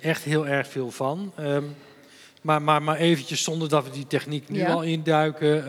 echt 0.01 0.23
heel 0.23 0.47
erg 0.47 0.67
veel 0.67 0.91
van. 0.91 1.31
Ehm, 1.35 1.63
maar, 2.41 2.61
maar, 2.61 2.83
maar 2.83 2.97
eventjes 2.97 3.43
zonder 3.43 3.69
dat 3.69 3.83
we 3.83 3.91
die 3.91 4.07
techniek 4.07 4.49
nu 4.49 4.65
al 4.65 4.81
induiken. 4.83 5.63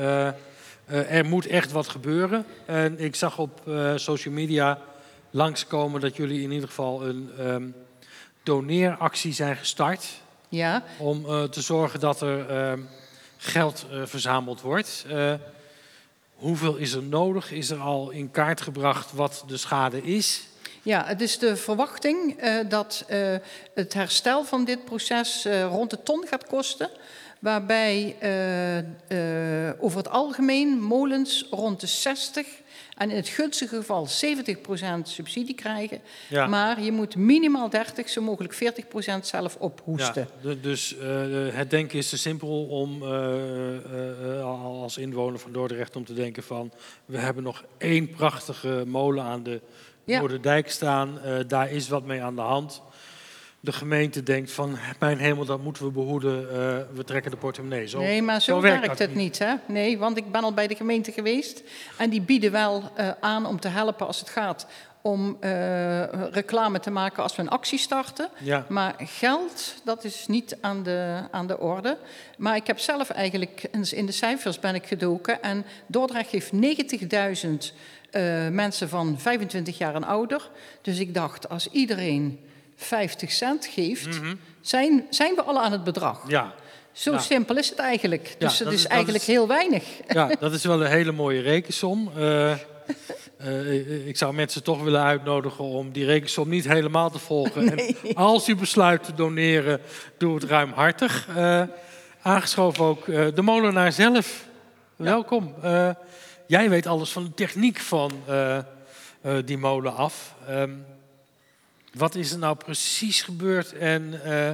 Eh, 0.87 1.17
er 1.17 1.25
moet 1.25 1.47
echt 1.47 1.73
wat 1.73 1.89
gebeuren. 1.89 2.47
En 2.67 3.01
ik 3.01 3.15
zag 3.15 3.39
op 3.39 3.69
eh, 3.69 3.93
social 3.97 4.35
media 4.35 4.79
langskomen 5.31 6.01
dat 6.01 6.17
jullie 6.17 6.43
in 6.43 6.51
ieder 6.51 6.69
geval 6.69 7.03
een 7.03 7.31
ehm, 7.39 7.69
doneeractie 8.43 9.33
zijn 9.33 9.57
gestart. 9.57 10.09
ja, 10.49 10.83
Om 10.99 11.27
eh, 11.27 11.43
te 11.43 11.61
zorgen 11.61 12.01
dat 12.01 12.21
er 12.21 12.49
ehm, 12.49 12.81
geld 13.37 13.87
verzameld 14.05 14.61
wordt. 14.61 15.07
Hoeveel 16.35 16.77
is 16.77 16.93
er 16.93 17.03
nodig? 17.03 17.53
Is 17.53 17.71
er 17.71 17.79
al 17.79 18.11
in 18.11 18.31
kaart 18.31 18.61
gebracht 18.61 19.13
wat 19.13 19.45
de 19.47 19.57
schade 19.57 20.03
is? 20.03 20.47
Ja, 20.83 21.05
het 21.07 21.21
is 21.21 21.39
de 21.39 21.57
verwachting 21.57 22.43
dat 22.69 23.05
het 23.75 23.93
herstel 23.93 24.45
van 24.45 24.65
dit 24.65 24.85
proces 24.85 25.47
rond 25.69 25.91
de 25.91 26.03
ton 26.03 26.27
gaat 26.29 26.47
kosten. 26.47 26.91
Waarbij 27.43 28.17
eh, 28.19 28.79
eh, 28.79 29.75
over 29.81 29.99
het 29.99 30.09
algemeen 30.09 30.81
molens 30.81 31.47
rond 31.51 31.81
de 31.81 31.87
60 31.87 32.47
en 32.97 33.11
in 33.11 33.17
het 33.17 33.29
gunstige 33.29 33.77
geval 33.77 34.07
70% 34.07 34.09
subsidie 35.03 35.55
krijgen. 35.55 36.01
Ja. 36.29 36.47
Maar 36.47 36.83
je 36.83 36.93
moet 36.93 37.17
minimaal 37.17 37.71
30, 37.71 38.09
zo 38.09 38.23
mogelijk 38.23 38.55
40% 38.55 38.59
zelf 39.21 39.57
ophoesten. 39.57 40.29
Ja, 40.43 40.55
dus 40.61 40.97
eh, 40.97 41.09
het 41.51 41.71
denken 41.71 41.99
is 41.99 42.09
te 42.09 42.19
simpel 42.19 42.67
om 42.67 43.03
als 44.83 44.99
inwoner 44.99 45.39
van 45.39 45.53
Dordrecht 45.53 45.97
om 45.97 46.05
te 46.05 46.15
denken 46.15 46.43
van 46.43 46.73
we 47.05 47.19
hebben 47.19 47.43
nog 47.43 47.65
één 47.79 48.09
prachtige 48.11 48.85
molen 48.87 49.25
aan 49.25 49.43
de 49.43 49.61
Ja. 50.05 50.19
Noorderdijk 50.19 50.71
staan. 50.71 51.19
Daar 51.47 51.71
is 51.71 51.89
wat 51.89 52.05
mee 52.05 52.23
aan 52.23 52.35
de 52.35 52.41
hand. 52.41 52.83
De 53.65 53.73
gemeente 53.73 54.23
denkt 54.23 54.53
van 54.53 54.79
mijn 54.99 55.19
hemel, 55.19 55.45
dat 55.45 55.63
moeten 55.63 55.85
we 55.85 55.91
behoeden. 55.91 56.51
eh, 56.51 56.57
we 56.95 57.05
trekken 57.05 57.31
de 57.31 57.37
portemonnee. 57.37 57.87
Zo, 57.87 57.99
nee, 58.01 58.23
maar 58.23 58.41
zo, 58.41 58.55
zo 58.55 58.61
werkt 58.61 58.99
het 58.99 59.15
niet. 59.15 59.39
Hè? 59.39 59.55
Nee, 59.67 59.99
want 59.99 60.17
ik 60.17 60.33
ben 60.33 60.43
al 60.45 60.55
bij 60.55 60.67
de 60.67 60.75
gemeente 60.75 61.13
geweest. 61.13 61.63
En 61.99 62.11
die 62.11 62.21
bieden 62.21 62.53
wel 62.53 62.91
eh, 62.95 63.11
aan 63.21 63.47
om 63.47 63.61
te 63.61 63.69
helpen 63.69 64.07
als 64.07 64.21
het 64.21 64.29
gaat 64.29 64.67
om 65.03 65.37
eh, 65.41 66.03
reclame 66.31 66.81
te 66.81 66.91
maken 66.91 67.23
als 67.23 67.37
we 67.37 67.43
een 67.43 67.49
actie 67.49 67.79
starten. 67.79 68.29
Ja, 68.39 68.65
Maar 68.69 68.95
geld, 68.99 69.75
dat 69.85 70.05
is 70.05 70.27
niet 70.27 70.57
aan 70.61 70.83
de, 70.83 71.21
aan 71.31 71.47
de 71.47 71.59
orde. 71.59 71.99
Maar 72.39 72.57
ik 72.57 72.67
heb 72.67 72.79
zelf 72.79 73.11
eigenlijk, 73.11 73.69
in 73.91 74.07
de 74.07 74.13
cijfers 74.13 74.59
ben 74.61 74.75
ik 74.75 74.87
gedoken. 74.87 75.43
En 75.43 75.65
Dordrecht 75.87 76.31
heeft 76.31 76.53
90.000 76.53 76.59
eh, 78.11 78.49
mensen 78.49 78.89
van 78.89 79.19
25 79.19 79.79
jaar 79.79 79.95
en 79.95 80.05
ouder. 80.05 80.51
Dus 80.83 80.99
ik 80.99 81.15
dacht, 81.15 81.49
als 81.49 81.69
iedereen 81.71 82.41
50 82.83 83.33
cent 83.33 83.67
geeft, 83.67 84.19
zijn, 84.61 85.07
zijn 85.11 85.35
we 85.35 85.43
al 85.43 85.61
aan 85.61 85.73
het 85.73 85.85
bedrag. 85.85 86.25
Ja, 86.29 86.55
Zo 86.93 87.19
simpel 87.19 87.57
is 87.57 87.69
het 87.71 87.79
eigenlijk. 87.79 88.27
Ja, 88.39 88.49
Dus 88.49 88.59
het 88.59 88.73
is, 88.73 88.87
eigenlijk 88.87 89.23
is- 89.23 89.29
heel 89.29 89.47
weinig. 89.49 89.85
ja, 90.09 90.31
dat 90.41 90.53
is 90.53 90.65
wel 90.65 90.85
een 90.85 90.91
hele 90.91 91.13
mooie 91.13 91.41
rekensom. 91.41 92.11
Eh, 92.17 92.53
eh, 92.53 94.07
ik 94.09 94.17
zou 94.17 94.35
mensen 94.35 94.63
toch 94.63 94.83
willen 94.83 95.03
uitnodigen 95.03 95.65
om 95.65 95.93
die 95.93 96.05
rekensom 96.05 96.49
niet 96.49 96.69
helemaal 96.69 97.11
te 97.11 97.19
volgen. 97.19 97.77
En 97.79 97.95
als 98.15 98.49
u 98.49 98.57
besluit 98.57 99.05
te 99.05 99.15
doneren, 99.15 99.81
doe 100.19 100.35
het 100.35 100.45
ruimhartig. 100.45 101.29
Eh, 101.37 101.63
aangeschoven 102.23 102.85
ook 102.85 103.07
de 103.07 103.43
molenaar 103.43 103.93
zelf. 103.93 104.45
Welkom. 104.97 105.55
Jij 106.47 106.71
weet 106.71 106.87
alles 106.87 107.11
van 107.11 107.25
de 107.25 107.35
techniek 107.35 107.79
van 107.79 108.13
die 109.45 109.59
molen 109.59 109.97
af. 109.97 110.35
Ehm, 110.49 110.71
wat 111.93 112.15
is 112.15 112.33
er 112.33 112.39
nou 112.39 112.57
precies 112.57 113.23
gebeurd 113.23 113.73
en 113.73 114.25
eh, 114.25 114.53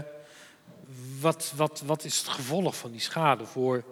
wat, 1.21 1.53
wat, 1.57 1.83
wat 1.87 2.05
is 2.05 2.19
het 2.19 2.29
gevolg 2.29 2.77
van 2.77 2.91
die 2.91 3.01
schade 3.01 3.45
voor 3.45 3.85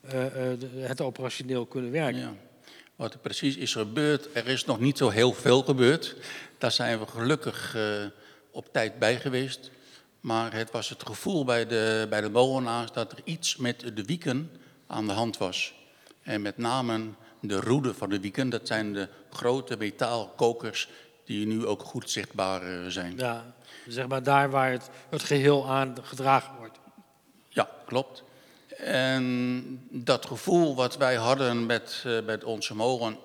eh, 0.00 0.50
eh, 0.52 0.58
het 0.76 1.00
operationeel 1.00 1.66
kunnen 1.66 1.90
werken? 1.90 2.20
Ja. 2.20 2.34
Wat 2.96 3.12
er 3.12 3.18
precies 3.18 3.56
is 3.56 3.72
gebeurd, 3.72 4.28
er 4.32 4.46
is 4.46 4.64
nog 4.64 4.80
niet 4.80 4.98
zo 4.98 5.08
heel 5.08 5.32
veel 5.32 5.62
gebeurd. 5.62 6.16
Daar 6.58 6.72
zijn 6.72 6.98
we 6.98 7.06
gelukkig 7.06 7.76
op 8.50 8.72
tijd 8.72 8.98
bij 8.98 9.20
geweest. 9.20 9.70
Maar 10.20 10.52
het 10.52 10.70
was 10.70 10.88
het 10.88 11.06
gevoel 11.06 11.44
bij 11.44 11.66
de, 11.66 12.06
bij 12.10 12.20
de 12.20 12.30
molenaars 12.30 12.92
dat 12.92 13.12
er 13.12 13.18
iets 13.24 13.56
met 13.56 13.80
de 13.94 14.04
wieken 14.04 14.50
aan 14.86 15.06
de 15.06 15.12
hand 15.12 15.38
was. 15.38 15.74
En 16.22 16.42
met 16.42 16.56
name 16.56 17.00
de 17.40 17.60
roeden 17.60 17.94
van 17.94 18.10
de 18.10 18.20
wieken, 18.20 18.48
dat 18.48 18.66
zijn 18.66 18.92
de 18.92 19.08
grote 19.30 19.76
metaalkokers 19.76 20.88
die 21.26 21.46
nu 21.46 21.66
ook 21.66 21.82
goed 21.82 22.10
zichtbaar 22.10 22.62
eh, 22.62 22.86
zijn. 22.86 23.16
Ja, 23.16 23.54
zeg 23.86 24.06
maar 24.06 24.22
daar 24.22 24.50
waar 24.50 24.70
het, 24.70 24.90
het 25.08 25.22
geheel 25.22 25.68
aan 25.68 25.96
gedragen 26.02 26.56
wordt. 26.58 26.78
Ja, 27.48 27.68
klopt. 27.86 28.22
En 28.76 29.64
dat 29.90 30.26
gevoel 30.26 30.74
wat 30.74 30.96
wij 30.96 31.14
hadden 31.14 31.66
met, 31.66 32.02
eh, 32.06 32.24
met 32.24 32.44
onze 32.44 32.74
molen, 32.74 33.16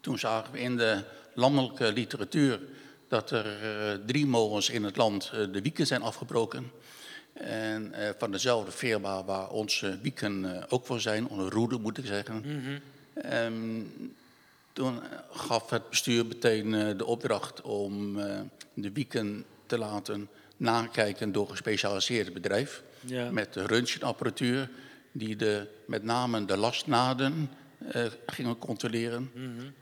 toen 0.00 0.18
zagen 0.18 0.52
we 0.52 0.60
in 0.60 0.76
de 0.76 1.02
landelijke 1.34 1.92
literatuur 1.92 2.60
dat 3.08 3.30
er 3.30 3.46
eh, 3.46 3.98
drie 4.06 4.26
molens 4.26 4.70
in 4.70 4.84
het 4.84 4.96
land 4.96 5.30
de 5.30 5.62
wieken 5.62 5.86
zijn 5.86 6.02
afgebroken. 6.02 6.70
En 7.32 7.94
van 8.18 8.30
dezelfde 8.30 8.72
firma 8.72 9.24
waar 9.24 9.50
onze 9.50 9.98
wieken 10.02 10.64
ook 10.68 10.86
voor 10.86 11.00
zijn, 11.00 11.28
onder 11.28 11.52
roede 11.52 11.78
moet 11.78 11.98
ik 11.98 12.06
zeggen. 12.06 12.44
Ehm, 13.14 13.82
toen 14.76 15.00
gaf 15.30 15.70
het 15.70 15.88
bestuur 15.90 16.26
meteen 16.26 16.74
eh, 16.74 16.98
de 16.98 17.04
opdracht 17.06 17.60
om 17.62 18.18
eh, 18.20 18.40
de 18.74 18.92
wieken 18.92 19.44
te 19.66 19.78
laten 19.78 20.28
nakijken 20.56 21.32
door 21.32 21.42
een 21.44 21.50
gespecialiseerd 21.50 22.32
bedrijf. 22.32 22.82
Ja. 23.00 23.30
Met 23.30 23.52
de 23.52 23.66
röntgenapparatuur 23.66 24.68
die 25.12 25.36
de, 25.36 25.66
met 25.86 26.02
name 26.02 26.44
de 26.44 26.56
lastnaden 26.56 27.50
eh, 27.88 28.04
gingen 28.26 28.58
controleren. 28.58 29.30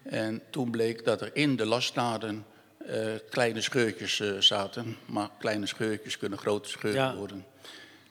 En 0.02 0.40
toen 0.50 0.70
bleek 0.70 1.04
dat 1.04 1.20
er 1.20 1.30
in 1.32 1.56
de 1.56 1.66
lastnaden 1.66 2.44
eh, 2.78 3.12
kleine 3.30 3.60
scheurtjes 3.60 4.20
eh, 4.20 4.32
zaten. 4.38 4.96
Maar 5.06 5.28
kleine 5.38 5.66
scheurtjes 5.66 6.18
kunnen 6.18 6.38
grote 6.38 6.68
scheuren 6.68 7.00
Ja. 7.02 7.16
worden. 7.16 7.44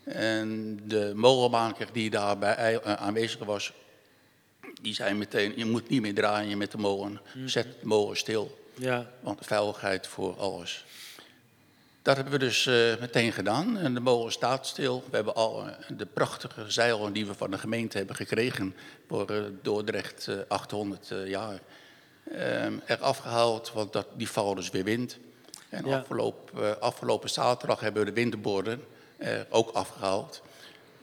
En 0.04 0.80
de 0.88 1.12
molenmaker 1.16 1.88
die 1.94 2.10
daarbij 2.10 2.80
eh, 2.80 2.94
aanwezig 2.94 3.44
was, 3.46 3.74
die 4.84 4.94
zei 4.94 5.14
meteen, 5.14 5.54
je 5.56 5.66
moet 5.66 5.90
niet 5.90 6.02
meer 6.02 6.14
draaien 6.14 6.58
met 6.58 6.72
de 6.72 6.78
molen. 6.78 7.22
Zet 7.46 7.64
de 7.80 7.86
molen 7.88 8.18
stil, 8.18 8.58
Ja, 8.76 9.10
want 9.20 9.40
veiligheid 9.46 10.08
voor 10.08 10.36
alles. 10.40 10.86
Dat 12.02 12.16
hebben 12.16 12.34
we 12.34 12.40
dus 12.40 12.66
eh, 12.66 13.00
meteen 13.00 13.32
gedaan. 13.34 13.78
En 13.78 13.94
de 13.94 14.00
molen 14.00 14.32
staat 14.32 14.68
stil. 14.68 15.04
We 15.10 15.16
hebben 15.16 15.36
al 15.36 15.68
eh, 15.68 15.76
de 15.98 16.06
prachtige 16.06 16.72
zeilen 16.72 17.14
die 17.14 17.26
we 17.26 17.34
van 17.34 17.52
de 17.52 17.58
gemeente 17.58 17.98
hebben 17.98 18.16
gekregen 18.16 18.76
voor 19.08 19.30
eh, 19.30 19.44
Dordrecht 19.62 20.28
eh, 20.28 20.36
800 20.48 21.12
eh, 21.12 21.28
jaar. 21.28 21.60
ehm, 22.32 22.74
eraf 22.86 23.18
gehaald, 23.18 23.72
want 23.74 23.94
dat, 23.94 24.08
die 24.14 24.30
vallen 24.30 24.56
dus 24.56 24.70
weer 24.70 24.84
wind. 24.84 25.18
En 25.70 25.86
Ja. 25.86 25.98
afgelopen, 25.98 26.82
afgelopen 26.82 27.30
zaterdag 27.30 27.80
hebben 27.80 28.04
we 28.04 28.10
de 28.10 28.16
winterborden 28.22 28.84
ook 29.50 29.70
afgehaald. 29.72 30.42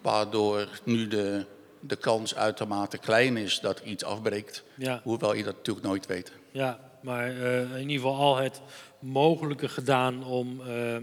Waardoor 0.01 0.69
nu 0.85 1.09
de, 1.09 1.45
de 1.81 1.97
kans 1.97 2.35
uitermate 2.35 2.99
klein 2.99 3.37
is 3.37 3.61
dat 3.61 3.81
iets 3.85 4.05
afbreekt. 4.05 4.63
Ja. 4.75 5.01
Hoewel 5.05 5.35
je 5.35 5.45
dat 5.45 5.57
natuurlijk 5.57 5.87
nooit 5.87 6.07
weet. 6.07 6.33
ja 6.51 6.89
maar 7.01 7.29
eh, 7.29 7.61
in 7.61 7.91
ieder 7.91 7.97
geval 7.97 8.17
al 8.17 8.37
het 8.37 8.61
mogelijke 8.99 9.69
gedaan 9.69 10.25
om 10.25 10.61
eh, 10.67 10.97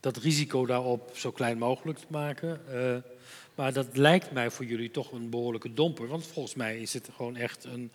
dat 0.00 0.16
risico 0.16 0.66
daarop 0.66 1.10
zo 1.14 1.30
klein 1.30 1.58
mogelijk 1.58 1.98
te 1.98 2.06
maken. 2.08 2.60
Eh, 2.72 2.96
maar 3.54 3.72
dat 3.72 3.86
lijkt 3.96 4.32
mij 4.32 4.50
voor 4.50 4.64
jullie 4.64 4.90
toch 4.90 5.12
een 5.12 5.30
behoorlijke 5.30 5.74
domper. 5.74 6.06
Want 6.06 6.26
volgens 6.26 6.54
mij 6.54 6.78
is 6.78 6.94
het 6.94 7.08
gewoon 7.16 7.36
echt 7.36 7.64
een 7.64 7.92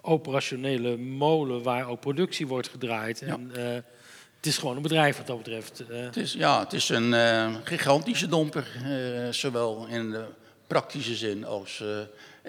operationele 0.00 0.96
molen 0.96 1.62
waar 1.62 1.88
ook 1.88 2.00
productie 2.00 2.46
wordt 2.46 2.68
gedraaid. 2.68 3.22
En, 3.22 3.50
eh, 3.54 3.74
het 4.36 4.46
is 4.46 4.58
gewoon 4.58 4.76
een 4.76 4.82
bedrijf 4.82 5.16
wat 5.16 5.26
dat 5.26 5.36
betreft. 5.36 5.82
Het 5.88 6.16
is, 6.16 6.32
ja, 6.32 6.60
het 6.60 6.72
is 6.72 6.88
een 6.88 7.14
gigantische 7.64 8.26
domper, 8.26 8.66
zowel 9.30 9.86
in 9.86 10.10
de 10.10 10.24
praktische 10.66 11.14
zin 11.14 11.44
als 11.44 11.80
eh, 11.80 11.98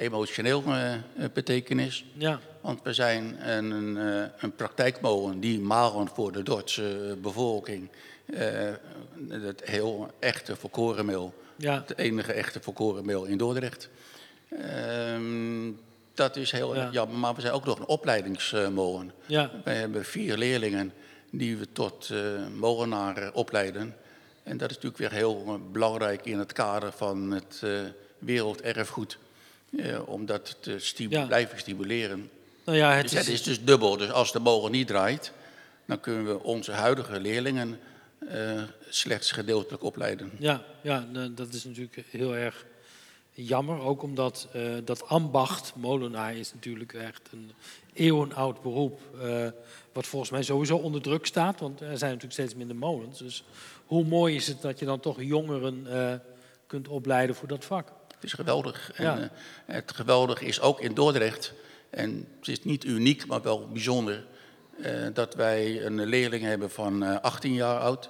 emotioneel 0.03 0.63
eh, 0.65 0.93
eh, 0.93 0.99
betekenis. 1.33 2.05
ja, 2.13 2.39
Want 2.61 2.79
we 2.83 2.93
zijn 2.93 3.49
een, 3.49 3.71
een, 3.71 3.95
een 4.39 4.55
praktijkmolen 4.55 5.39
die 5.39 5.59
malen 5.59 6.07
voor 6.07 6.31
de 6.31 6.43
Duitse 6.43 7.17
bevolking 7.21 7.89
het 9.29 9.61
heel 9.65 10.11
echte 10.19 10.55
volkorenmeel. 10.55 11.33
ja, 11.55 11.73
Het 11.87 11.97
enige 11.97 12.33
echte 12.33 12.59
volkorenmeel 12.61 13.25
in 13.25 13.37
Dordrecht. 13.37 13.89
Ehm, 14.49 15.71
dat 16.13 16.35
is 16.35 16.51
heel 16.51 16.75
Ja. 16.75 16.89
jammer, 16.91 17.17
maar 17.17 17.35
we 17.35 17.41
zijn 17.41 17.53
ook 17.53 17.65
nog 17.65 17.79
een 17.79 17.85
opleidingsmolen. 17.87 19.11
ja, 19.25 19.51
Wij 19.63 19.75
hebben 19.75 20.05
vier 20.05 20.37
leerlingen 20.37 20.93
die 21.31 21.57
we 21.57 21.71
tot 21.71 22.13
molenaar 22.55 23.17
eh, 23.17 23.29
opleiden. 23.33 23.95
En 24.43 24.57
dat 24.57 24.69
is 24.69 24.75
natuurlijk 24.75 25.01
weer 25.11 25.19
heel 25.19 25.59
belangrijk 25.71 26.25
in 26.25 26.39
het 26.39 26.53
kader 26.53 26.91
van 26.91 27.31
het 27.31 27.61
werelderfgoed. 28.19 29.17
eh, 29.77 30.07
om 30.09 30.25
dat 30.25 30.57
te 30.59 30.79
Ja. 31.09 31.25
blijven 31.25 31.59
stimuleren. 31.59 32.29
nou 32.65 32.77
ja, 32.77 32.91
het 32.93 33.01
Dus 33.01 33.11
het 33.11 33.27
is, 33.27 33.33
is 33.33 33.43
dus 33.43 33.63
dubbel. 33.63 33.97
Dus 33.97 34.11
als 34.11 34.31
de 34.31 34.39
molen 34.39 34.71
niet 34.71 34.87
draait, 34.87 35.31
dan 35.85 35.99
kunnen 35.99 36.25
we 36.25 36.43
onze 36.43 36.71
huidige 36.71 37.19
leerlingen 37.19 37.79
eh, 38.29 38.63
slechts 38.89 39.31
gedeeltelijk 39.31 39.83
opleiden. 39.83 40.31
Ja, 40.39 40.63
ja, 40.81 41.07
dat 41.35 41.53
is 41.53 41.63
natuurlijk 41.63 42.03
heel 42.09 42.35
erg 42.35 42.65
jammer. 43.31 43.79
Ook 43.81 44.03
omdat 44.03 44.47
eh, 44.53 44.61
dat 44.85 45.07
ambacht, 45.07 45.73
molenaar, 45.75 46.35
is 46.35 46.53
natuurlijk 46.53 46.93
echt 46.93 47.29
een 47.31 47.51
eeuwenoud 47.93 48.61
beroep. 48.61 48.99
wat 49.93 50.05
volgens 50.07 50.31
mij 50.31 50.43
sowieso 50.43 50.77
onder 50.77 51.01
druk 51.01 51.25
staat. 51.25 51.59
Want 51.59 51.79
er 51.81 51.87
zijn 51.97 52.11
natuurlijk 52.11 52.33
steeds 52.39 52.55
minder 52.55 52.75
molens. 52.75 53.17
Dus 53.19 53.43
hoe 53.85 54.03
mooi 54.05 54.35
is 54.35 54.47
het 54.47 54.61
dat 54.61 54.79
je 54.79 54.85
dan 54.85 54.99
toch 54.99 55.21
jongeren 55.21 55.87
kunt 56.67 56.87
opleiden 56.87 57.35
voor 57.35 57.47
dat 57.47 57.65
vak? 57.65 57.95
Het 58.17 58.23
is 58.25 58.33
geweldig. 58.33 58.91
En, 58.93 59.03
eh, 59.21 59.27
het 59.65 59.91
geweldige 59.95 60.45
is 60.45 60.61
ook 60.61 60.81
in 60.81 60.93
Dordrecht, 60.93 61.53
en 61.89 62.27
het 62.39 62.47
is 62.47 62.63
niet 62.63 62.83
uniek, 62.83 63.25
maar 63.25 63.41
wel 63.41 63.67
bijzonder, 63.67 64.25
eh, 64.81 64.91
dat 65.13 65.33
wij 65.35 65.85
een 65.85 66.05
leerling 66.05 66.43
hebben 66.43 66.71
van 66.71 67.03
eh, 67.03 67.19
18 67.21 67.53
jaar 67.53 67.79
oud. 67.79 68.09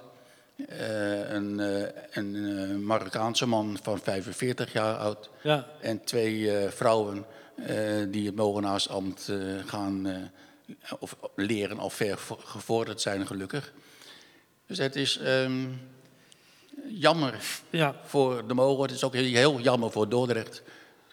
eh, 0.68 1.30
een 1.30 1.60
eh, 1.60 1.88
een 2.10 2.58
eh, 2.70 2.76
Marokkaanse 2.76 3.46
man 3.46 3.78
van 3.82 3.98
45 3.98 4.72
jaar 4.72 4.96
oud. 4.96 5.30
Ja, 5.42 5.66
En 5.80 6.04
twee 6.04 6.56
eh, 6.58 6.70
vrouwen 6.70 7.24
eh, 7.54 7.76
die 8.08 8.26
het 8.26 8.34
molenaarsambt 8.36 9.28
eh, 9.28 9.36
gaan 9.66 10.06
eh, 10.06 10.92
of 10.98 11.16
leren 11.36 11.78
al 11.78 11.90
ver 11.90 12.18
vo- 12.18 12.40
gevorderd 12.44 13.00
zijn, 13.00 13.26
gelukkig. 13.26 13.72
Dus 14.66 14.78
het 14.78 14.96
is 14.96 15.18
ehm, 15.18 15.66
jammer 16.86 17.60
ja, 17.70 17.94
voor 18.04 18.46
de 18.46 18.54
molen. 18.54 18.82
Het 18.82 18.90
is 18.90 19.04
ook 19.04 19.14
heel 19.14 19.60
jammer 19.60 19.90
voor 19.90 20.08
Dordrecht. 20.08 20.62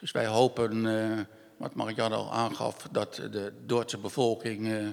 Dus 0.00 0.10
wij 0.10 0.26
hopen, 0.26 0.86
eh, 0.86 1.24
wat 1.56 1.74
Marianne 1.74 2.16
al 2.16 2.32
aangaf, 2.32 2.88
dat 2.90 3.14
de 3.14 3.52
Duitse 3.66 3.98
bevolking, 3.98 4.72
eh, 4.72 4.86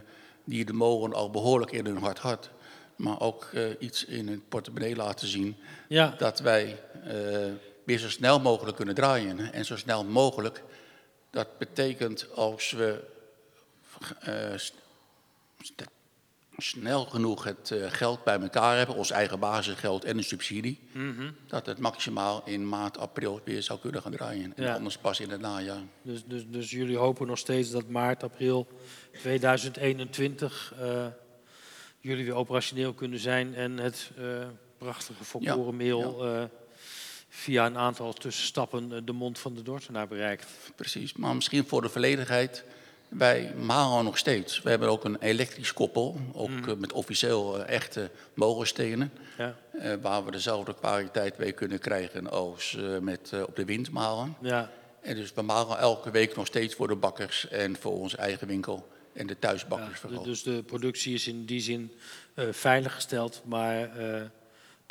die 0.44 0.66
de 0.66 0.74
molen 0.74 1.14
al 1.14 1.30
behoorlijk 1.30 1.72
in 1.72 1.86
hun 1.86 1.98
hart 1.98 2.20
had, 2.20 2.50
maar 2.96 3.20
ook 3.20 3.50
eh, 3.54 3.64
iets 3.80 4.06
in 4.06 4.28
hun 4.28 4.44
portemonnee 4.50 4.96
laten 4.96 5.28
zien, 5.28 5.58
ja, 5.88 6.16
dat 6.18 6.40
wij 6.40 6.80
weer 7.84 7.98
zo 7.98 8.10
snel 8.10 8.40
mogelijk 8.40 8.76
kunnen 8.76 8.96
draaien. 8.96 9.54
En 9.54 9.66
zo 9.66 9.78
snel 9.78 10.04
mogelijk, 10.04 10.64
dat 11.30 11.58
betekent 11.58 12.28
als 12.36 12.72
we 12.72 13.12
snel 16.58 17.06
genoeg 17.06 17.44
het 17.44 17.72
eh, 17.72 17.86
geld 17.92 18.24
bij 18.24 18.40
elkaar 18.40 18.78
hebben, 18.78 18.96
ons 18.96 19.12
eigen 19.12 19.40
basisgeld 19.40 20.04
en 20.04 20.18
een 20.18 20.24
subsidie, 20.24 20.80
dat 21.48 21.66
het 21.66 21.80
maximaal 21.80 22.42
in 22.46 22.70
maart, 22.70 22.98
april 22.98 23.42
weer 23.44 23.64
zou 23.64 23.80
kunnen 23.80 24.02
gaan 24.02 24.12
draaien. 24.12 24.54
En 24.56 24.64
Ja. 24.64 24.74
anders 24.76 24.98
pas 24.98 25.20
in 25.20 25.30
het 25.30 25.42
najaar. 25.42 25.82
dus, 26.02 26.24
dus, 26.26 26.44
dus 26.48 26.72
jullie 26.72 26.98
hopen 26.98 27.28
nog 27.28 27.38
steeds 27.38 27.70
dat 27.70 27.88
maart, 27.88 28.24
april 28.24 28.68
2021 29.22 30.74
eh, 30.80 31.06
jullie 32.00 32.26
weer 32.26 32.36
operationeel 32.36 32.94
kunnen 32.94 33.20
zijn 33.20 33.56
en 33.56 33.78
het 33.78 34.12
uh, 34.20 34.48
prachtige 34.78 35.24
volkorenmeel 35.24 36.28
ja, 36.28 36.50
via 37.30 37.66
een 37.66 37.78
aantal 37.78 38.14
tussenstappen 38.14 39.06
de 39.06 39.12
mond 39.12 39.40
van 39.40 39.54
de 39.54 39.62
Dordtenaar 39.62 40.08
bereikt. 40.08 40.48
Precies, 40.76 41.14
maar 41.14 41.36
misschien 41.36 41.68
voor 41.68 41.82
de 41.82 41.90
volledigheid. 41.90 42.64
Wij 43.18 43.54
malen 43.56 44.04
nog 44.04 44.18
steeds. 44.18 44.62
We 44.62 44.70
hebben 44.70 44.90
ook 44.90 45.04
een 45.04 45.18
elektrisch 45.20 45.74
koppel, 45.74 46.20
ook 46.34 46.50
mm. 46.50 46.80
met 46.80 46.94
officieel 46.94 47.66
echte 47.66 48.10
molenstenen. 48.34 49.12
Ja. 49.38 49.56
waar 50.02 50.26
we 50.26 50.32
dezelfde 50.32 50.76
kwaliteit 50.76 51.38
mee 51.38 51.52
kunnen 51.52 51.80
krijgen 51.80 52.32
als 52.32 52.78
met 53.02 53.32
op 53.48 53.56
de 53.56 53.66
wind 53.66 53.92
malen. 53.92 54.36
Ja. 54.42 54.72
En 55.02 55.16
dus 55.16 55.34
we 55.34 55.42
malen 55.42 55.78
elke 55.78 56.12
week 56.12 56.36
nog 56.36 56.46
steeds 56.46 56.76
voor 56.76 56.88
de 56.88 56.96
bakkers 56.96 57.48
en 57.48 57.76
voor 57.80 58.00
onze 58.00 58.18
eigen 58.18 58.48
winkel 58.48 58.88
en 59.14 59.28
de 59.28 59.40
thuisbakkers 59.40 60.02
ja, 60.10 60.24
Dus 60.24 60.44
de 60.44 60.64
productie 60.64 61.14
is 61.14 61.28
in 61.28 61.46
die 61.46 61.62
zin 61.62 61.94
uh, 62.36 62.46
veilig 62.52 62.94
gesteld, 62.96 63.42
maar 63.46 63.90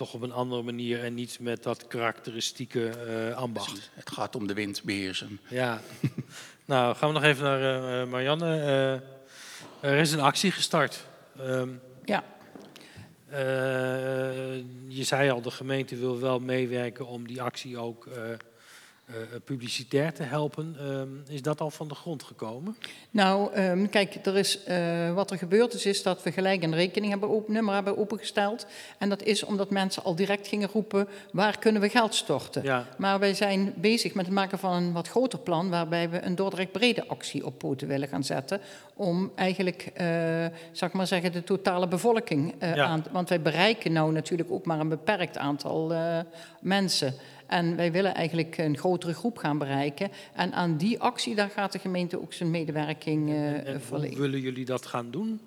toch 0.03 0.15
op 0.15 0.23
een 0.23 0.33
andere 0.33 0.63
manier 0.63 1.05
en 1.05 1.15
niet 1.15 1.39
met 1.41 1.63
dat 1.63 1.87
karakteristieke 1.87 2.91
uh, 3.07 3.37
ambacht. 3.37 3.67
Precies. 3.67 3.91
Het 3.95 4.11
gaat 4.11 4.37
om 4.37 4.47
de 4.47 4.55
wind 4.55 4.83
beheersen. 4.83 5.41
Ja. 5.49 5.81
nou, 6.65 6.97
gaan 6.97 7.09
we 7.09 7.15
nog 7.15 7.23
even 7.25 7.45
naar 7.45 8.09
Marianne. 8.09 8.57
er 9.81 9.99
is 9.99 10.13
een 10.13 10.21
actie 10.21 10.51
gestart. 10.51 11.05
Um, 11.41 11.81
ja. 12.05 12.25
je 14.89 15.05
zei 15.05 15.31
al, 15.31 15.43
de 15.43 15.51
gemeente 15.51 15.97
wil 15.97 16.21
wel 16.21 16.39
meewerken 16.39 17.07
om 17.07 17.27
die 17.27 17.43
actie 17.43 17.79
ook 17.79 18.07
uh, 18.07 18.15
publicitair 19.45 20.13
te 20.13 20.23
helpen. 20.23 20.77
Uh, 20.81 21.35
is 21.35 21.43
dat 21.43 21.61
al 21.61 21.71
van 21.71 21.89
de 21.89 21.95
grond 21.95 22.23
gekomen? 22.23 22.77
Nou, 23.11 23.57
um, 23.57 23.89
kijk, 23.89 24.27
er 24.27 24.37
is, 24.37 24.59
uh, 24.69 25.15
wat 25.15 25.31
er 25.31 25.39
gebeurd 25.39 25.75
is, 25.75 25.87
is 25.87 26.03
dat 26.03 26.23
we 26.23 26.33
gelijk 26.33 26.63
een 26.63 26.75
rekening 26.75 27.11
hebben 27.11 27.31
open, 27.31 27.53
nummer 27.53 27.75
hebben 27.75 27.99
opengesteld. 27.99 28.67
En 28.99 29.09
dat 29.09 29.23
is 29.23 29.45
omdat 29.45 29.71
mensen 29.71 30.05
al 30.05 30.15
direct 30.15 30.49
gingen 30.49 30.69
roepen, 30.73 31.09
waar 31.33 31.59
kunnen 31.59 31.83
we 31.83 31.89
geld 31.89 32.15
storten? 32.15 32.63
Ja. 32.63 32.87
Maar 32.99 33.19
wij 33.19 33.35
zijn 33.35 33.75
bezig 33.77 34.15
met 34.15 34.27
het 34.27 34.35
maken 34.35 34.59
van 34.59 34.73
een 34.73 34.93
wat 34.93 35.09
groter 35.09 35.39
plan, 35.39 35.71
waarbij 35.71 36.11
we 36.11 36.23
een 36.23 36.35
Dordrecht 36.35 36.73
brede 36.73 37.09
actie 37.09 37.47
op 37.47 37.59
poten 37.59 37.89
willen 37.89 38.09
gaan 38.09 38.25
zetten. 38.25 38.61
Om 38.95 39.33
eigenlijk, 39.35 39.93
ik 40.81 40.93
maar 40.93 41.07
zeggen, 41.07 41.33
de 41.33 41.45
totale 41.45 41.89
bevolking 41.89 42.55
ja. 42.61 42.85
aan... 42.85 43.05
Want 43.11 43.29
wij 43.29 43.41
bereiken 43.41 43.93
nou 43.93 44.13
natuurlijk 44.13 44.51
ook 44.51 44.67
maar 44.67 44.81
een 44.81 44.89
beperkt 44.89 45.39
aantal 45.39 45.95
mensen. 46.61 47.15
En 47.53 47.77
wij 47.77 47.93
willen 47.93 48.15
eigenlijk 48.15 48.59
een 48.59 48.79
grotere 48.79 49.15
groep 49.15 49.37
gaan 49.37 49.59
bereiken. 49.59 50.11
En 50.35 50.53
aan 50.53 50.77
die 50.77 51.01
actie, 51.01 51.35
daar 51.35 51.51
gaat 51.51 51.73
de 51.73 51.79
gemeente 51.79 52.21
ook 52.21 52.33
zijn 52.33 52.51
medewerking 52.51 53.29
uh, 53.29 53.67
en, 53.67 53.81
Hoe 53.89 54.19
willen 54.19 54.41
jullie 54.41 54.65
dat 54.65 54.87
gaan 54.87 55.11
doen? 55.11 55.41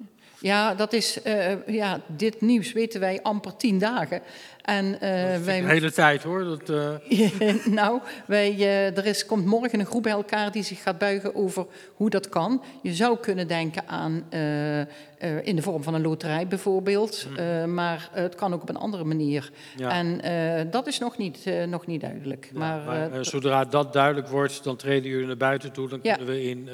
Ja, 0.46 0.76
dat 0.76 0.94
is, 0.94 1.20
uh, 1.28 1.68
ja, 1.68 2.00
dit 2.08 2.42
nieuws 2.42 2.74
weten 2.74 3.00
wij 3.00 3.20
amper 3.22 3.56
tien 3.56 3.80
dagen. 3.80 4.22
En, 4.62 4.86
uh, 4.86 5.00
wij... 5.44 5.62
De 5.62 5.68
hele 5.68 5.92
tijd 5.92 6.24
hoor. 6.24 6.44
Dat, 6.44 6.70
uh... 6.70 7.66
nou, 7.80 8.02
wij, 8.28 8.60
er 8.96 9.06
is, 9.06 9.26
komt 9.26 9.46
morgen 9.46 9.80
een 9.80 9.86
groep 9.86 10.04
bij 10.04 10.12
elkaar 10.12 10.52
die 10.52 10.64
zich 10.64 10.82
gaat 10.82 10.98
buigen 10.98 11.36
over 11.36 11.66
hoe 11.96 12.10
dat 12.10 12.30
kan. 12.30 12.64
Je 12.82 12.94
zou 12.94 13.18
kunnen 13.18 13.48
denken 13.48 13.88
aan 13.88 14.24
in 15.44 15.56
de 15.56 15.62
vorm 15.62 15.84
van 15.84 15.94
een 15.94 16.02
loterij 16.02 16.48
bijvoorbeeld. 16.48 17.28
Mm. 17.30 17.74
maar 17.74 18.10
het 18.12 18.36
kan 18.36 18.54
ook 18.54 18.62
op 18.62 18.70
een 18.70 18.78
andere 18.78 19.04
manier. 19.04 19.52
Ja. 19.76 19.90
En 19.90 20.22
dat 20.72 20.88
is 20.88 21.00
nog 21.00 21.18
niet, 21.18 21.50
nog 21.68 21.88
niet 21.88 22.02
duidelijk. 22.02 22.50
Ja, 22.54 22.60
maar, 22.60 23.10
maar 23.10 23.26
zodra 23.26 23.66
dat 23.66 23.94
duidelijk 23.94 24.28
wordt, 24.28 24.64
dan 24.64 24.76
treden 24.76 25.10
jullie 25.10 25.28
naar 25.28 25.38
buiten 25.38 25.72
toe. 25.72 25.90
Dan 25.90 26.02
kunnen 26.02 26.26
we 26.26 26.44
in 26.44 26.70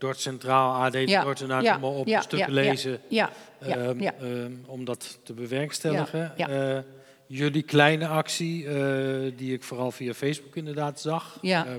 Dort 0.00 0.20
Centraal, 0.20 0.84
AD 0.84 0.94
ja. 0.94 1.22
Dort 1.22 1.40
en 1.40 1.62
ja. 1.62 1.78
op 1.80 2.06
ja. 2.06 2.20
stukken 2.20 2.52
lezen. 2.52 3.00
Ja. 3.08 3.30
Um, 3.66 4.00
um, 4.22 4.64
om 4.66 4.84
dat 4.84 5.18
te 5.22 5.32
bewerkstelligen. 5.32 6.32
Ja 6.36 6.84
jullie 7.30 7.62
kleine 7.62 8.06
actie, 8.06 8.64
uh, 8.64 9.32
die 9.36 9.52
ik 9.52 9.62
vooral 9.62 9.90
via 9.90 10.14
Facebook 10.14 10.56
inderdaad 10.56 11.00
zag. 11.00 11.38
Ja. 11.40 11.66
Uh, 11.66 11.74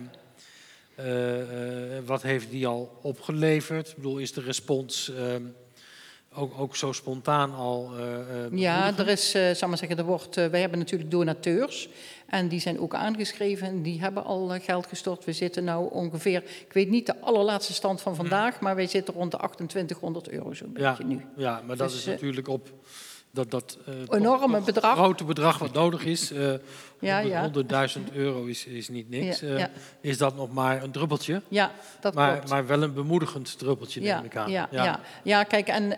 uh, 1.06 1.46
wat 2.06 2.22
heeft 2.22 2.50
die 2.50 2.68
al 2.68 3.00
opgeleverd? 3.02 3.90
Ik 3.90 3.96
bedoel, 3.96 4.18
is 4.18 4.34
de 4.34 4.42
respons 4.42 5.12
ehm, 5.14 5.42
ook, 6.34 6.60
ook 6.60 6.76
zo 6.76 6.92
spontaan 6.92 7.54
al? 7.56 7.92
ja, 8.52 8.98
er 8.98 9.08
is, 9.08 9.32
zal 9.32 9.68
maar 9.70 9.78
zeggen, 9.78 9.98
er 9.98 10.04
wordt, 10.04 10.36
wij 10.36 10.60
hebben 10.60 10.80
natuurlijk 10.80 11.12
donateurs. 11.12 11.90
En 12.32 12.48
die 12.48 12.60
zijn 12.60 12.80
ook 12.80 12.96
aangeschreven 12.96 13.68
en 13.68 13.82
die 13.82 14.00
hebben 14.00 14.24
al 14.24 14.60
geld 14.60 14.86
gestort. 14.86 15.26
We 15.26 15.34
zitten 15.34 15.64
nou 15.64 15.92
ongeveer, 15.92 16.44
ik 16.68 16.74
weet 16.74 16.90
niet 16.90 17.06
de 17.06 17.20
allerlaatste 17.20 17.74
stand 17.74 18.02
van 18.02 18.16
vandaag, 18.16 18.54
hmm. 18.54 18.64
maar 18.64 18.76
wij 18.76 18.88
zitten 18.88 19.14
rond 19.14 19.32
de 19.32 19.38
2800 19.38 20.30
euro 20.30 20.54
zo'n 20.54 20.72
ja, 20.76 20.90
beetje 20.90 21.04
nu. 21.04 21.26
Ja, 21.38 21.62
maar 21.68 21.78
dat 21.78 21.90
dus, 21.90 21.98
is 21.98 22.06
natuurlijk 22.06 22.48
op 22.48 22.70
dat 23.32 23.52
dat 23.52 23.78
uh, 23.90 23.96
enorme 24.10 24.62
bedrag. 24.62 24.98
grote 24.98 25.24
bedrag 25.24 25.58
wat 25.58 25.74
nodig 25.74 26.06
is. 26.06 26.32
Uh, 26.32 26.54
ja, 27.02 27.20
ja. 27.20 27.52
100.000 27.98 28.14
euro 28.14 28.46
is, 28.46 28.66
is 28.66 28.90
niet 28.90 29.10
niks. 29.10 29.40
Ja, 29.40 29.48
uh, 29.48 29.64
is 30.02 30.18
dat 30.18 30.36
nog 30.36 30.52
maar 30.52 30.84
een 30.84 30.92
druppeltje? 30.92 31.42
Ja, 31.48 31.72
dat 32.00 32.14
maar, 32.14 32.34
klopt. 32.34 32.50
Maar 32.50 32.68
wel 32.68 32.82
een 32.82 32.94
bemoedigend 32.94 33.58
druppeltje, 33.58 34.02
neem 34.02 34.24
ik 34.24 34.36
aan. 34.36 34.52
Ja, 34.52 34.68
ja. 34.72 35.00
Ja. 35.24 35.44
kijk, 35.44 35.68
en 35.68 35.90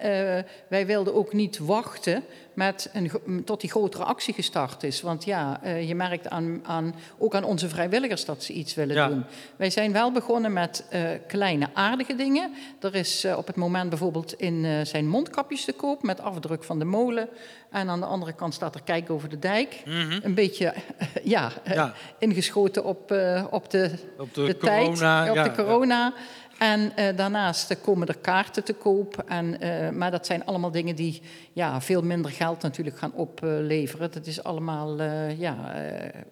wij 0.67 0.85
wilden 0.85 1.13
ook 1.15 1.33
niet 1.33 1.57
wachten 1.57 2.23
met 2.53 2.89
een, 2.93 3.43
tot 3.45 3.61
die 3.61 3.69
grotere 3.69 4.03
actie 4.03 4.33
gestart 4.33 4.83
is. 4.83 5.01
Want 5.01 5.25
ja, 5.25 5.59
uh, 5.63 5.87
je 5.87 5.95
merkt 5.95 6.29
aan, 6.29 6.59
aan, 6.63 6.95
ook 7.17 7.35
aan 7.35 7.43
onze 7.43 7.69
vrijwilligers 7.69 8.25
dat 8.25 8.43
ze 8.43 8.53
iets 8.53 8.73
willen 8.73 9.09
doen. 9.09 9.23
Wij 9.55 9.69
zijn 9.69 9.91
wel 9.91 10.11
begonnen 10.11 10.53
met 10.53 10.85
uh, 10.93 11.09
kleine 11.27 11.69
aardige 11.73 12.15
dingen. 12.15 12.53
Er 12.79 12.95
is 12.95 13.25
op 13.35 13.47
het 13.47 13.55
moment 13.55 13.89
bijvoorbeeld 13.89 14.33
in 14.33 14.85
zijn 14.85 15.07
mondkapjes 15.07 15.65
te 15.65 15.73
koop 15.73 16.03
met 16.03 16.19
afdruk 16.19 16.63
van 16.63 16.79
de 16.79 16.85
molen. 16.85 17.29
En 17.69 17.89
aan 17.89 17.99
de 17.99 18.05
andere 18.05 18.33
kant 18.33 18.53
staat 18.53 18.75
er 18.75 18.81
Kijk 18.83 19.09
over 19.09 19.29
de 19.29 19.39
dijk. 19.39 19.81
Mm 19.85 20.09
-hmm. 20.09 20.19
Een 20.23 20.33
beetje 20.33 20.73
ja, 21.23 21.51
ja, 21.63 21.93
ingeschoten 22.19 22.83
op, 22.83 23.11
op 23.49 23.69
de, 23.69 23.91
op 24.17 24.33
de, 24.33 24.45
de 24.45 24.57
corona, 24.57 25.23
tijd, 25.23 25.37
op 25.37 25.55
de 25.55 25.63
corona. 25.63 26.13
En 26.57 26.93
uh, 26.99 27.05
daarnaast 27.15 27.81
komen 27.81 28.07
er 28.07 28.17
kaarten 28.17 28.63
te 28.63 28.73
koop. 28.73 29.23
En, 29.27 29.65
uh, 29.65 29.89
maar 29.89 30.11
dat 30.11 30.25
zijn 30.25 30.45
allemaal 30.45 30.71
dingen 30.71 30.95
die 30.95 31.21
ja, 31.53 31.81
veel 31.81 32.01
minder 32.01 32.31
geld 32.31 32.61
natuurlijk 32.61 32.97
gaan 32.97 33.13
opleveren. 33.13 34.11
Dat 34.11 34.25
is 34.25 34.43
allemaal, 34.43 34.99
uh, 34.99 35.39
ja, 35.39 35.55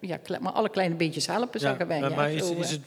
ja, 0.00 0.18
maar 0.40 0.52
alle 0.52 0.68
kleine 0.68 0.94
beetjes 0.94 1.26
helpen, 1.26 1.60
ja, 1.60 1.66
zeggen 1.66 1.86
wij. 1.86 2.00
Maar, 2.00 2.14
maar 2.14 2.30
is, 2.32 2.50
is, 2.50 2.70
het, 2.70 2.80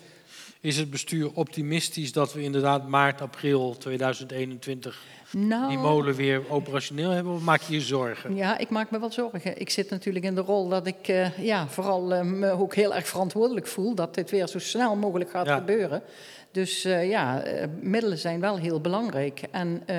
is 0.65 0.77
het 0.77 0.89
bestuur 0.89 1.31
optimistisch 1.33 2.11
dat 2.11 2.33
we 2.33 2.41
inderdaad 2.41 2.87
maart, 2.87 3.21
april 3.21 3.77
2021 3.77 5.03
nou, 5.31 5.69
die 5.69 5.77
molen 5.77 6.15
weer 6.15 6.41
operationeel 6.49 7.09
hebben? 7.09 7.33
Of 7.33 7.41
maak 7.41 7.61
je 7.61 7.73
je 7.73 7.81
zorgen? 7.81 8.35
Ja, 8.35 8.57
ik 8.57 8.69
maak 8.69 8.91
me 8.91 8.99
wel 8.99 9.11
zorgen. 9.11 9.59
Ik 9.59 9.69
zit 9.69 9.89
natuurlijk 9.89 10.25
in 10.25 10.35
de 10.35 10.41
rol 10.41 10.69
dat 10.69 10.87
ik 10.87 11.31
ja, 11.37 11.67
vooral 11.67 12.23
me 12.23 12.49
ook 12.49 12.75
heel 12.75 12.95
erg 12.95 13.07
verantwoordelijk 13.07 13.67
voel 13.67 13.95
dat 13.95 14.15
dit 14.15 14.31
weer 14.31 14.47
zo 14.47 14.59
snel 14.59 14.95
mogelijk 14.95 15.29
gaat 15.29 15.45
ja. 15.45 15.57
gebeuren. 15.57 16.03
Dus 16.51 16.85
uh, 16.85 17.09
ja, 17.09 17.41
eh, 17.41 17.67
middelen 17.79 18.17
zijn 18.17 18.39
wel 18.39 18.57
heel 18.57 18.81
belangrijk. 18.81 19.41
En 19.51 19.83
uh, 19.89 19.95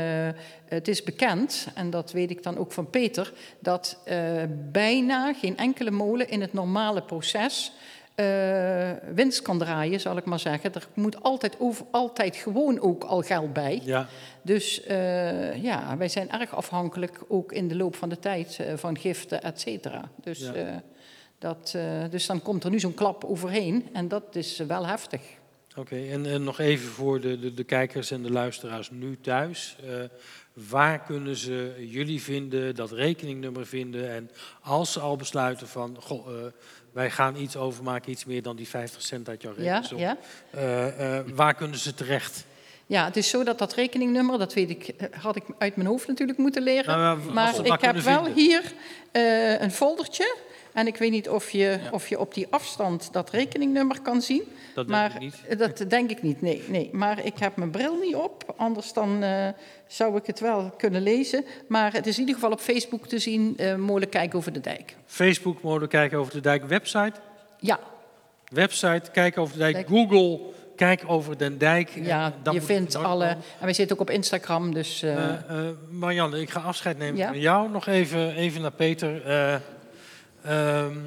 het 0.65 0.89
is 0.89 1.03
bekend, 1.03 1.69
en 1.75 1.91
dat 1.91 2.13
weet 2.13 2.31
ik 2.31 2.43
dan 2.43 2.59
ook 2.59 2.73
van 2.73 2.91
Peter, 2.91 3.33
dat 3.59 3.99
bijna 4.73 5.33
geen 5.33 5.57
enkele 5.57 5.91
molen 5.91 6.29
in 6.29 6.41
het 6.41 6.53
normale 6.53 7.03
proces 7.03 7.73
winst 9.15 9.43
kan 9.43 9.59
draaien, 9.59 10.01
zal 10.01 10.17
ik 10.17 10.25
maar 10.25 10.39
zeggen. 10.39 10.75
Er 10.75 10.89
moet 10.95 11.23
altijd, 11.23 11.57
over, 11.59 11.87
altijd 11.91 12.37
gewoon 12.37 12.81
ook 12.81 13.05
al 13.05 13.23
geld 13.23 13.53
bij. 13.53 13.81
Ja. 13.85 14.09
Dus 14.43 14.83
ja, 15.63 15.97
wij 15.97 16.09
zijn 16.09 16.31
erg 16.31 16.55
afhankelijk, 16.55 17.21
ook 17.29 17.53
in 17.53 17.69
de 17.69 17.77
loop 17.77 17.95
van 17.97 18.09
de 18.09 18.19
tijd, 18.19 18.61
van 18.75 18.99
giften, 18.99 19.43
et 19.43 19.61
cetera. 19.61 20.11
Dus, 20.23 20.39
ja. 20.39 20.83
dat, 21.39 21.79
dus 22.11 22.27
dan 22.27 22.43
komt 22.43 22.65
er 22.65 22.71
nu 22.71 22.81
zo'n 22.81 22.95
klap 22.95 23.25
overheen 23.25 23.89
en 23.93 24.09
dat 24.09 24.37
is 24.37 24.57
wel 24.57 24.87
heftig. 24.87 25.21
Oké, 25.77 25.97
en, 25.97 26.27
en, 26.27 26.45
nog 26.45 26.59
even 26.59 26.89
voor 26.89 27.21
de, 27.21 27.39
de, 27.39 27.55
de, 27.55 27.65
kijkers 27.65 28.11
en 28.11 28.23
de 28.23 28.31
luisteraars 28.31 28.91
nu 28.91 29.19
thuis. 29.21 29.77
Waar 30.53 31.03
kunnen 31.03 31.37
ze 31.37 31.75
jullie 31.89 32.23
vinden, 32.23 32.75
dat 32.75 32.91
rekeningnummer 32.91 33.67
vinden? 33.67 34.11
En 34.11 34.31
als 34.61 34.93
ze 34.93 35.01
al 35.01 35.17
besluiten 35.17 35.69
van, 35.69 35.97
goh, 36.01 36.27
wij 36.97 37.11
gaan 37.11 37.37
iets 37.37 37.57
overmaken, 37.57 38.11
iets 38.11 38.25
meer 38.25 38.43
dan 38.43 38.57
die 38.57 38.69
50 38.69 39.03
cent 39.03 39.29
uit 39.29 39.43
jouw 39.43 39.53
rekening. 39.57 40.01
Ja, 40.01 40.17
ja. 40.53 41.19
Uh, 41.19 41.35
waar 41.35 41.55
kunnen 41.55 41.79
ze 41.79 41.95
terecht? 41.95 42.45
Ja, 42.87 43.05
het 43.05 43.17
is 43.17 43.29
zo 43.29 43.45
dat 43.45 43.59
dat 43.59 43.75
rekeningnummer, 43.75 44.39
dat 44.39 44.55
weet 44.55 44.71
ik, 44.71 44.95
had 45.21 45.37
ik 45.37 45.43
uit 45.59 45.77
mijn 45.77 45.89
hoofd 45.89 46.07
natuurlijk 46.07 46.39
moeten 46.39 46.63
leren. 46.63 46.99
Nou, 46.99 47.33
maar 47.33 47.65
ik 47.67 47.81
heb 47.81 47.97
wel 47.97 48.27
hier 48.27 48.73
een 49.61 49.71
foldertje 49.71 50.37
en 50.77 50.87
ik 50.87 50.97
weet 50.97 51.11
niet 51.11 51.29
of 51.29 51.51
je, 51.51 51.79
of 51.91 52.09
je 52.09 52.19
op 52.19 52.35
die 52.35 52.47
afstand 52.51 53.09
dat 53.13 53.31
rekeningnummer 53.31 54.01
kan 54.01 54.23
zien. 54.23 54.43
Dat 54.75 54.87
maar, 54.87 55.09
denk 55.19 55.33
ik 55.33 55.49
niet. 55.49 55.59
Dat 55.59 55.91
denk 55.91 56.11
ik 56.11 56.23
niet, 56.23 56.41
nee, 56.41 56.63
nee. 56.69 56.89
Maar 56.93 57.25
ik 57.25 57.39
heb 57.39 57.57
mijn 57.57 57.71
bril 57.71 57.97
niet 57.97 58.15
op, 58.15 58.55
anders 58.57 58.93
dan 58.93 59.23
uh, 59.23 59.49
zou 59.87 60.17
ik 60.17 60.27
het 60.27 60.41
wel 60.41 60.73
kunnen 60.77 61.03
lezen. 61.03 61.45
Maar 61.69 61.93
het 61.93 62.07
is 62.07 62.15
in 62.15 62.21
ieder 62.21 62.35
geval 62.35 62.51
op 62.51 62.61
Facebook 62.61 63.07
te 63.07 63.19
zien, 63.19 63.57
uh, 63.61 63.75
Molen 63.75 64.09
Kijken 64.09 64.39
over 64.39 64.53
de 64.53 64.61
Dijk. 64.61 64.97
Facebook, 65.07 65.63
Molen 65.63 65.89
Kijken 65.89 66.19
over 66.19 66.33
de 66.33 66.41
Dijk, 66.41 66.65
website? 66.65 67.21
Ja. 67.59 67.79
Website, 68.49 69.11
Kijken 69.13 69.43
over 69.43 69.59
de 69.59 69.73
Dijk, 69.73 69.89
Google 69.89 70.41
kijk 70.77 71.03
over 71.07 71.39
den 71.39 71.59
dijk. 71.59 71.91
Ja, 71.95 72.33
je 72.53 72.63
vindt 72.63 72.95
alle... 72.95 73.25
En 73.25 73.39
wij 73.61 73.73
zitten 73.73 73.97
ook 73.97 74.03
op 74.03 74.11
Instagram, 74.11 74.75
dus... 74.75 75.03
eh, 75.03 75.25
Eh, 75.25 75.31
eh, 75.49 75.75
Marianne, 75.91 76.41
ik 76.41 76.51
ga 76.51 76.61
afscheid 76.61 76.99
nemen 76.99 77.17
Ja? 77.17 77.29
van 77.29 77.41
jou. 77.41 77.71
Nog 77.71 77.87
even, 77.87 78.35
even 78.35 78.61
naar 78.61 78.71
Peter. 78.71 79.23
Eh, 80.47 80.79
ehm, 80.85 80.99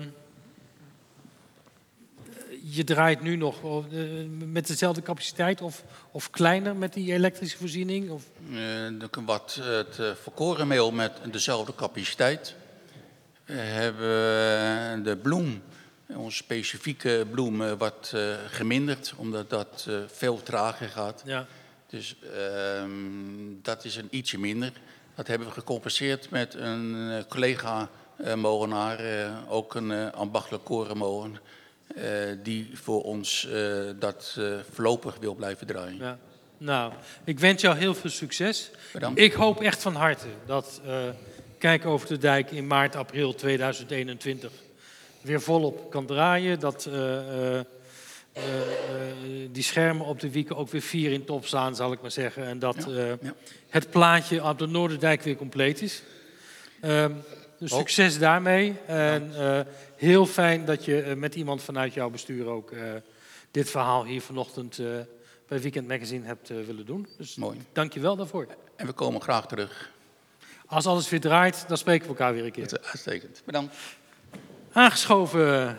je 2.63 2.83
draait 2.83 3.21
nu 3.21 3.35
nog 3.35 3.63
eh, 3.63 3.89
met 4.45 4.67
dezelfde 4.67 5.01
capaciteit 5.01 5.61
of, 5.61 5.83
of 6.11 6.29
kleiner 6.29 6.75
met 6.75 6.93
die 6.93 7.13
elektrische 7.13 7.57
voorziening? 7.57 8.09
Of, 8.09 8.23
Eh, 8.47 8.53
de- 8.53 9.09
wat 9.25 9.59
het 9.61 9.97
uh, 9.99 10.11
verkorenmeel 10.21 10.91
met 10.91 11.11
dezelfde 11.31 11.75
capaciteit. 11.75 12.55
We 13.45 13.53
hebben 13.53 15.03
de 15.03 15.17
bloem, 15.17 15.61
onze 16.07 16.37
specifieke 16.37 17.25
bloem, 17.31 17.61
eh, 17.61 17.73
wat 17.77 18.11
eh, 18.15 18.33
geminderd, 18.47 19.13
omdat 19.17 19.49
dat 19.49 19.85
eh, 19.89 19.95
veel 20.07 20.43
trager 20.43 20.89
gaat. 20.89 21.21
ja. 21.25 21.45
Dus 21.87 22.15
ehm, 22.35 22.91
dat 23.61 23.85
is 23.85 23.95
een 23.95 24.07
ietsje 24.09 24.39
minder. 24.39 24.71
Dat 25.15 25.27
hebben 25.27 25.47
we 25.47 25.53
gecompenseerd 25.53 26.29
met 26.29 26.53
een 26.53 27.09
eh, 27.11 27.23
collega-molenaar, 28.19 28.99
eh, 28.99 29.31
ook 29.47 29.75
een 29.75 29.91
eh, 29.91 30.11
ambachtelijk 30.11 30.63
korenmolen, 30.63 31.39
eh, 31.95 32.03
die 32.43 32.69
voor 32.73 33.03
ons 33.03 33.47
eh, 33.47 33.71
dat 33.99 34.35
eh, 34.39 34.53
voorlopig 34.73 35.17
wil 35.19 35.35
blijven 35.35 35.67
draaien. 35.67 35.97
Ja. 35.97 36.17
Nou, 36.57 36.93
ik 37.23 37.39
wens 37.39 37.61
jou 37.61 37.77
heel 37.77 37.93
veel 37.95 38.09
succes. 38.09 38.71
Bedankt. 38.93 39.19
Ik 39.19 39.33
hoop 39.33 39.61
echt 39.61 39.81
van 39.81 39.95
harte 39.95 40.27
dat 40.45 40.81
eh, 40.85 40.95
Kijk 41.57 41.85
over 41.85 42.07
de 42.07 42.17
dijk 42.17 42.51
in 42.51 42.67
maart, 42.67 42.95
april 42.95 43.35
2021 43.35 44.51
weer 45.21 45.41
volop 45.41 45.91
kan 45.91 46.05
draaien. 46.05 46.59
Dat 46.59 46.85
eh, 46.85 47.17
eh, 47.17 47.59
eh, 47.59 47.63
eh, 48.33 49.49
die 49.51 49.63
schermen 49.63 50.05
op 50.05 50.19
de 50.19 50.29
wieken 50.31 50.55
ook 50.55 50.69
weer 50.69 50.81
vier 50.81 51.11
in 51.11 51.25
top 51.25 51.45
staan, 51.45 51.75
zal 51.75 51.91
ik 51.91 52.01
maar 52.01 52.11
zeggen. 52.11 52.45
En 52.45 52.59
dat 52.59 52.75
Ja, 52.87 52.95
eh, 52.95 53.07
ja. 53.21 53.33
het 53.69 53.89
plaatje 53.89 54.43
op 54.43 54.59
de 54.59 54.67
Noorderdijk 54.67 55.21
weer 55.21 55.35
compleet 55.35 55.81
is. 55.81 56.01
Dus 57.59 57.73
Ook. 57.73 57.79
succes 57.79 58.19
daarmee. 58.19 58.75
En 58.85 59.31
eh, 59.35 59.59
heel 59.95 60.25
fijn 60.25 60.65
dat 60.65 60.85
je 60.85 61.01
eh, 61.01 61.15
met 61.15 61.35
iemand 61.35 61.61
vanuit 61.63 61.93
jouw 61.93 62.09
bestuur 62.09 62.47
ook 62.47 62.71
eh, 62.71 62.81
dit 63.51 63.69
verhaal 63.69 64.05
hier 64.05 64.21
vanochtend 64.21 64.79
eh, 64.79 64.85
bij 65.47 65.61
Weekend 65.61 65.87
Magazine 65.87 66.25
hebt 66.25 66.47
willen 66.47 66.85
doen. 66.85 67.07
Dus 67.17 67.35
Mooi. 67.35 67.57
dank 67.71 67.93
je 67.93 67.99
wel 67.99 68.15
daarvoor. 68.15 68.47
En 68.75 68.85
we 68.85 68.93
komen 68.93 69.21
graag 69.21 69.47
terug. 69.47 69.91
Als 70.65 70.85
alles 70.85 71.09
weer 71.09 71.19
draait, 71.21 71.65
dan 71.67 71.77
spreken 71.77 72.03
we 72.03 72.09
elkaar 72.09 72.33
weer 72.33 72.45
een 72.45 72.51
keer. 72.51 72.67
Dat 72.67 72.79
is 72.81 72.87
uitstekend. 72.87 73.41
Bedankt. 73.45 73.75
Aangeschoven 74.71 75.77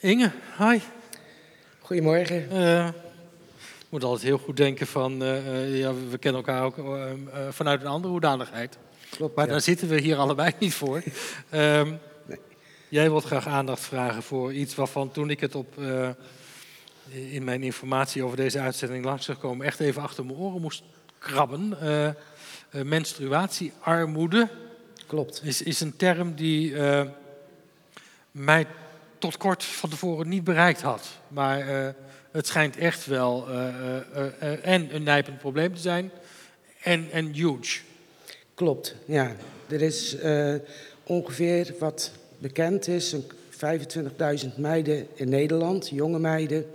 Inge, 0.00 0.30
hi. 0.58 0.78
Goedemorgen. 1.80 2.50
Eh, 2.50 2.86
ik 3.58 3.86
moet 3.88 4.04
altijd 4.04 4.22
heel 4.22 4.38
goed 4.38 4.56
denken 4.56 4.86
van, 4.86 5.12
ja, 5.66 5.94
we 5.94 6.18
kennen 6.18 6.44
elkaar 6.44 6.62
ook 6.64 6.74
vanuit 7.50 7.80
een 7.80 7.86
andere 7.86 8.12
hoedanigheid. 8.12 8.78
Klopt. 9.10 9.36
Maar 9.36 9.44
ja. 9.46 9.50
daar 9.50 9.60
zitten 9.60 9.88
we 9.88 10.00
hier 10.00 10.16
allebei 10.16 10.52
niet 10.58 10.74
voor. 10.74 11.02
Ehm, 11.50 11.94
Nee. 12.26 12.38
Jij 12.88 13.10
wilt 13.10 13.24
graag 13.24 13.46
aandacht 13.46 13.80
vragen 13.80 14.22
voor 14.22 14.52
iets 14.52 14.74
waarvan 14.74 15.10
toen 15.10 15.30
ik 15.30 15.40
het 15.40 15.54
op, 15.54 15.78
eh, 15.78 16.08
in 17.10 17.44
mijn 17.44 17.62
informatie 17.62 18.24
over 18.24 18.36
deze 18.36 18.60
uitzending 18.60 19.04
langs 19.04 19.24
zag 19.24 19.38
komen, 19.38 19.66
echt 19.66 19.80
even 19.80 20.02
achter 20.02 20.24
mijn 20.24 20.38
oren 20.38 20.60
moest 20.60 20.82
krabben. 21.18 21.80
Eh, 21.80 22.06
eh, 22.06 22.14
menstruatiearmoede 22.70 24.48
Klopt. 25.06 25.40
is, 25.44 25.62
is 25.62 25.80
een 25.80 25.96
term 25.96 26.34
die 26.34 26.74
mij 28.30 28.66
tot 29.18 29.36
kort 29.36 29.64
van 29.64 29.90
tevoren 29.90 30.28
niet 30.28 30.44
bereikt 30.44 30.82
had. 30.82 31.08
Maar 31.28 31.66
het 32.30 32.46
schijnt 32.46 32.76
echt 32.76 33.06
wel 33.06 33.48
en 34.62 34.94
een 34.94 35.02
nijpend 35.02 35.38
probleem 35.38 35.74
te 35.74 35.80
zijn 35.80 36.10
en, 36.82 37.10
en 37.10 37.26
huge. 37.26 37.80
Klopt, 38.60 38.94
ja. 39.04 39.36
Er 39.68 39.82
is 39.82 40.16
eh, 40.16 40.54
ongeveer 41.02 41.74
wat 41.78 42.10
bekend 42.38 42.88
is, 42.88 43.12
een 43.12 43.24
25.000 44.42 44.56
meiden 44.56 45.06
in 45.14 45.28
Nederland, 45.28 45.88
jonge 45.88 46.18
meiden, 46.18 46.66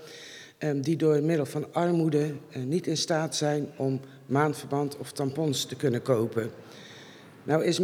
eh, 0.57 0.69
die 0.75 0.95
door 0.95 1.21
middel 1.21 1.45
van 1.45 1.73
armoede 1.73 2.33
eh, 2.51 2.61
niet 2.63 2.87
in 2.87 2.97
staat 2.97 3.35
zijn 3.35 3.67
om 3.75 3.99
maandverband 4.25 4.97
of 4.97 5.11
tampons 5.11 5.65
te 5.65 5.75
kunnen 5.75 6.01
kopen. 6.01 6.51
Nou 7.43 7.63
is 7.63 7.79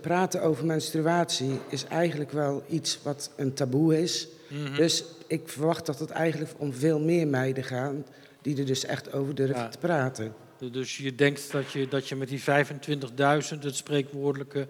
praten 0.00 0.42
over 0.42 0.66
menstruatie 0.66 1.58
is 1.68 1.84
eigenlijk 1.84 2.32
wel 2.32 2.62
iets 2.68 2.98
wat 3.02 3.30
een 3.36 3.52
taboe 3.52 4.02
is. 4.02 4.28
Dus 4.76 5.04
ik 5.26 5.48
verwacht 5.48 5.86
dat 5.86 5.98
het 5.98 6.10
eigenlijk 6.10 6.52
om 6.56 6.72
veel 6.72 7.00
meer 7.00 7.26
meiden 7.26 7.64
gaat 7.64 7.94
die 8.42 8.58
er 8.58 8.66
dus 8.66 8.84
echt 8.84 9.12
over 9.12 9.34
durven 9.34 9.56
Ja. 9.56 9.68
te 9.68 9.78
praten. 9.78 10.43
Dus 10.70 10.96
je 10.96 11.14
denkt 11.14 11.52
dat 11.52 11.72
je, 11.72 11.88
dat 11.88 12.08
je 12.08 12.16
met 12.16 12.28
die 12.28 12.40
25.000 12.40 13.58
het 13.60 13.76
spreekwoordelijke 13.76 14.66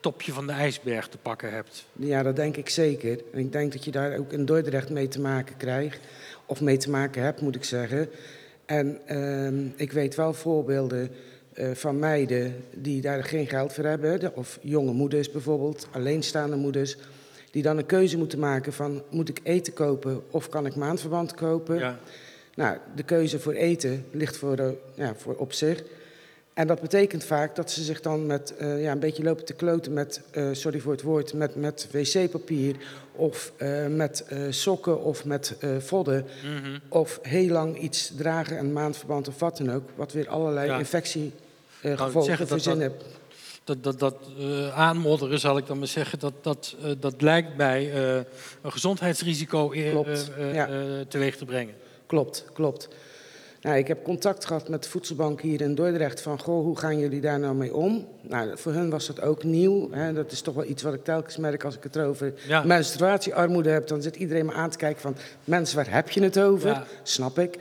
topje 0.00 0.32
van 0.32 0.46
de 0.46 0.52
ijsberg 0.52 1.08
te 1.08 1.18
pakken 1.18 1.52
hebt. 1.52 1.86
Ja, 1.92 2.22
dat 2.22 2.36
denk 2.36 2.56
ik 2.56 2.68
zeker. 2.68 3.20
En 3.32 3.38
ik 3.38 3.52
denk 3.52 3.72
dat 3.72 3.84
je 3.84 3.90
daar 3.90 4.18
ook 4.18 4.32
in 4.32 4.44
Dordrecht 4.44 4.90
mee 4.90 5.08
te 5.08 5.20
maken 5.20 5.56
krijgt. 5.56 5.98
Of 6.46 6.60
mee 6.60 6.76
te 6.76 6.90
maken 6.90 7.22
hebt, 7.22 7.40
moet 7.40 7.54
ik 7.54 7.64
zeggen. 7.64 8.08
En 8.66 9.00
ehm, 9.06 9.66
ik 9.76 9.92
weet 9.92 10.14
wel 10.14 10.34
voorbeelden 10.34 11.10
eh, 11.52 11.70
van 11.70 11.98
meiden 11.98 12.64
die 12.74 13.00
daar 13.00 13.24
geen 13.24 13.46
geld 13.46 13.72
voor 13.72 13.84
hebben. 13.84 14.36
Of 14.36 14.58
jonge 14.62 14.92
moeders 14.92 15.30
bijvoorbeeld, 15.30 15.88
alleenstaande 15.92 16.56
moeders. 16.56 16.96
Die 17.50 17.62
dan 17.62 17.78
een 17.78 17.86
keuze 17.86 18.18
moeten 18.18 18.38
maken 18.38 18.72
van, 18.72 19.02
moet 19.10 19.28
ik 19.28 19.40
eten 19.42 19.72
kopen 19.72 20.22
of 20.30 20.48
kan 20.48 20.66
ik 20.66 20.74
maandverband 20.74 21.34
kopen? 21.34 21.78
Ja. 21.78 21.98
Nou, 22.54 22.76
de 22.94 23.02
keuze 23.02 23.38
voor 23.38 23.52
eten 23.52 24.04
ligt 24.10 24.36
voor, 24.36 24.74
ja, 24.94 25.14
voor 25.16 25.34
op 25.34 25.52
zich. 25.52 25.82
En 26.54 26.66
dat 26.66 26.80
betekent 26.80 27.24
vaak 27.24 27.56
dat 27.56 27.70
ze 27.70 27.82
zich 27.82 28.00
dan 28.00 28.26
met, 28.26 28.56
eh, 28.56 28.82
ja, 28.82 28.92
een 28.92 28.98
beetje 28.98 29.22
lopen 29.22 29.44
te 29.44 29.52
kloten 29.52 29.92
met, 29.92 30.20
eh, 30.30 30.48
sorry 30.52 30.80
voor 30.80 30.92
het 30.92 31.02
woord, 31.02 31.34
met, 31.34 31.54
met 31.54 31.88
wc-papier 31.92 32.76
of 33.12 33.52
eh, 33.56 33.86
met 33.86 34.24
sokken 34.50 35.02
of 35.02 35.24
met 35.24 35.56
vodden. 35.78 36.24
Mhm. 36.44 36.78
Of 36.88 37.18
heel 37.22 37.48
lang 37.48 37.78
iets 37.78 38.12
dragen, 38.16 38.58
een 38.58 38.72
maandverband 38.72 39.28
of 39.28 39.38
wat 39.38 39.56
dan 39.56 39.72
ook, 39.72 39.88
wat 39.94 40.12
weer 40.12 40.28
allerlei 40.28 40.66
Ja. 40.66 40.78
infectiegevolgen 40.78 42.22
zeggen 42.22 42.48
voor 42.48 42.60
zin 42.60 42.80
heeft. 42.80 43.04
Dat, 43.64 43.82
dat, 43.84 43.98
dat 43.98 44.16
aanmodderen, 44.74 45.40
zal 45.40 45.58
ik 45.58 45.66
dan 45.66 45.78
maar 45.78 45.86
zeggen, 45.86 46.18
dat, 46.18 46.32
dat, 46.42 46.76
dat 46.98 47.22
lijkt 47.22 47.60
eh, 47.60 48.16
een 48.62 48.72
gezondheidsrisico 48.72 49.68
Klopt, 49.68 50.30
ja. 50.52 50.68
teweeg 51.08 51.36
te 51.36 51.44
brengen. 51.44 51.74
Klopt, 52.12 52.44
klopt. 52.52 52.88
Nou, 53.60 53.76
ik 53.76 53.88
heb 53.88 54.04
contact 54.04 54.44
gehad 54.44 54.68
met 54.68 54.82
de 54.82 54.88
voedselbank 54.88 55.40
hier 55.40 55.60
in 55.60 55.74
Dordrecht 55.74 56.20
van, 56.20 56.38
goh, 56.40 56.64
hoe 56.64 56.78
gaan 56.78 56.98
jullie 56.98 57.20
daar 57.20 57.38
nou 57.38 57.54
mee 57.54 57.74
om? 57.74 58.06
Nou, 58.20 58.58
voor 58.58 58.72
hun 58.72 58.90
was 58.90 59.06
dat 59.06 59.20
ook 59.20 59.44
nieuw. 59.44 59.90
Hè? 59.90 60.12
Dat 60.12 60.32
is 60.32 60.40
toch 60.40 60.54
wel 60.54 60.64
iets 60.64 60.82
wat 60.82 60.94
ik 60.94 61.04
telkens 61.04 61.36
merk 61.36 61.64
als 61.64 61.76
ik 61.76 61.82
het 61.82 61.98
over 61.98 62.34
Ja. 62.46 62.62
menstruatiearmoede 62.62 63.70
heb. 63.70 63.86
Dan 63.86 64.02
zit 64.02 64.16
iedereen 64.16 64.46
me 64.46 64.52
aan 64.52 64.70
te 64.70 64.76
kijken 64.78 65.00
van, 65.00 65.16
mensen, 65.44 65.76
waar 65.76 65.90
heb 65.90 66.10
je 66.10 66.22
het 66.22 66.38
over? 66.38 66.68
Ja. 66.68 66.86
Snap 67.02 67.38
ik. 67.38 67.58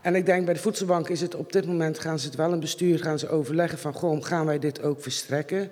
En 0.00 0.14
ik 0.14 0.26
denk 0.26 0.44
bij 0.44 0.54
de 0.54 0.60
voedselbank 0.60 1.08
is 1.08 1.20
het 1.20 1.34
op 1.34 1.52
dit 1.52 1.66
moment, 1.66 1.98
gaan 1.98 2.18
ze 2.18 2.26
het 2.26 2.36
wel 2.36 2.52
in 2.52 2.60
bestuur, 2.60 2.98
gaan 2.98 3.18
ze 3.18 3.28
overleggen 3.28 3.78
van, 3.78 3.92
goh, 3.92 4.24
gaan 4.24 4.46
wij 4.46 4.58
dit 4.58 4.82
ook 4.82 5.02
verstrekken? 5.02 5.70